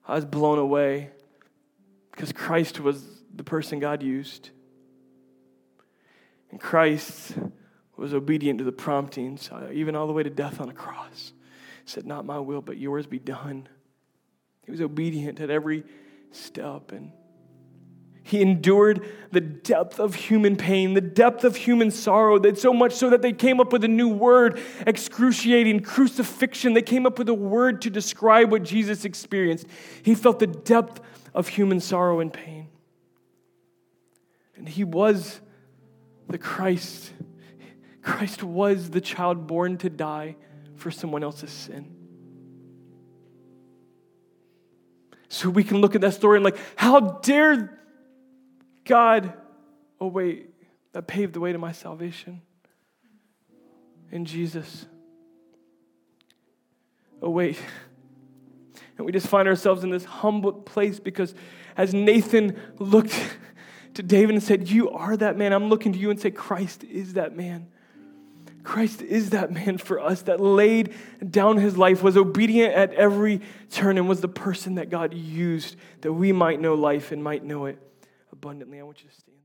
I 0.08 0.16
was 0.16 0.26
blown 0.26 0.58
away 0.58 1.12
because 2.12 2.32
Christ 2.32 2.80
was 2.80 3.04
the 3.34 3.44
person 3.44 3.80
God 3.80 4.02
used. 4.02 4.50
And 6.52 6.60
Christ 6.60 7.38
was 7.96 8.14
obedient 8.14 8.58
to 8.58 8.66
the 8.66 8.72
promptings, 8.72 9.50
uh, 9.52 9.70
even 9.72 9.96
all 9.96 10.08
the 10.08 10.14
way 10.14 10.24
to 10.24 10.30
death 10.30 10.60
on 10.60 10.70
a 10.70 10.74
cross 10.74 11.34
said, 11.90 12.06
Not 12.06 12.26
my 12.26 12.40
will, 12.40 12.62
but 12.62 12.78
yours 12.78 13.08
be 13.08 13.20
done. 13.20 13.68
He 14.64 14.72
was 14.72 14.82
obedient 14.82 15.40
at 15.40 15.50
every 15.50 15.84
step. 16.32 16.92
And 16.92 17.12
He 18.22 18.42
endured 18.42 19.06
the 19.32 19.42
depth 19.42 20.00
of 20.00 20.14
human 20.16 20.56
pain, 20.56 20.94
the 20.94 21.02
depth 21.02 21.44
of 21.44 21.56
human 21.56 21.90
sorrow, 21.92 22.38
that 22.40 22.60
so 22.60 22.72
much 22.72 22.94
so 22.94 23.10
that 23.10 23.22
they 23.22 23.34
came 23.34 23.60
up 23.60 23.74
with 23.74 23.84
a 23.84 23.88
new 23.88 24.08
word, 24.10 24.62
excruciating 24.86 25.82
crucifixion. 25.82 26.74
They 26.74 26.82
came 26.82 27.06
up 27.06 27.18
with 27.18 27.30
a 27.30 27.34
word 27.34 27.82
to 27.82 27.90
describe 27.90 28.52
what 28.52 28.64
Jesus 28.64 29.04
experienced. 29.04 29.66
He 30.04 30.14
felt 30.16 30.40
the 30.40 30.48
depth 30.48 31.02
of 31.34 31.48
human 31.48 31.80
sorrow 31.80 32.20
and 32.20 32.32
pain. 32.32 32.68
And 34.56 34.70
he 34.70 34.84
was 34.84 35.42
the 36.28 36.38
Christ. 36.38 37.12
Christ 38.02 38.44
was 38.44 38.92
the 38.92 39.02
child 39.02 39.48
born 39.48 39.78
to 39.80 39.90
die 39.90 40.36
for 40.80 40.92
someone 40.92 41.24
else's 41.24 41.52
sin. 41.52 41.96
So 45.28 45.50
we 45.50 45.64
can 45.64 45.78
look 45.78 45.96
at 45.96 46.02
that 46.02 46.14
story 46.14 46.38
and, 46.38 46.44
like, 46.44 46.58
how 46.76 47.00
dare 47.22 47.80
God, 48.86 49.34
oh, 50.02 50.08
wait, 50.08 50.50
that 50.94 51.06
paved 51.06 51.34
the 51.34 51.40
way 51.40 51.52
to 51.52 51.60
my 51.60 51.72
salvation 51.72 52.42
in 54.12 54.26
Jesus. 54.26 54.88
Oh, 57.22 57.30
wait. 57.30 57.60
And 58.98 59.06
we 59.06 59.12
just 59.12 59.28
find 59.28 59.48
ourselves 59.48 59.84
in 59.84 59.92
this 59.92 60.04
humble 60.04 60.52
place 60.52 61.00
because 61.00 61.36
as 61.78 61.94
Nathan 61.94 62.60
looked 62.80 63.18
to 63.94 64.04
David 64.04 64.36
and 64.36 64.44
said, 64.44 64.70
You 64.70 64.90
are 64.90 65.16
that 65.18 65.38
man, 65.38 65.54
I'm 65.54 65.70
looking 65.70 65.94
to 65.94 66.00
you 66.00 66.10
and 66.10 66.20
say, 66.20 66.32
Christ 66.32 66.84
is 66.84 67.14
that 67.14 67.36
man. 67.36 67.68
Christ 68.64 69.02
is 69.02 69.32
that 69.32 69.52
man 69.52 69.78
for 69.78 70.00
us 70.00 70.24
that 70.24 70.40
laid 70.40 70.94
down 71.30 71.58
his 71.58 71.78
life, 71.78 72.04
was 72.04 72.18
obedient 72.18 72.74
at 72.74 72.94
every 72.94 73.42
turn, 73.70 73.98
and 73.98 74.08
was 74.08 74.22
the 74.22 74.28
person 74.28 74.76
that 74.76 74.90
God 74.90 75.14
used 75.14 75.76
that 76.02 76.14
we 76.14 76.32
might 76.32 76.60
know 76.60 76.76
life 76.76 77.12
and 77.12 77.24
might 77.24 77.44
know 77.44 77.66
it 77.66 77.80
abundantly. 78.32 78.80
I 78.80 78.84
want 78.84 79.02
you 79.02 79.10
to 79.10 79.16
stand. 79.16 79.39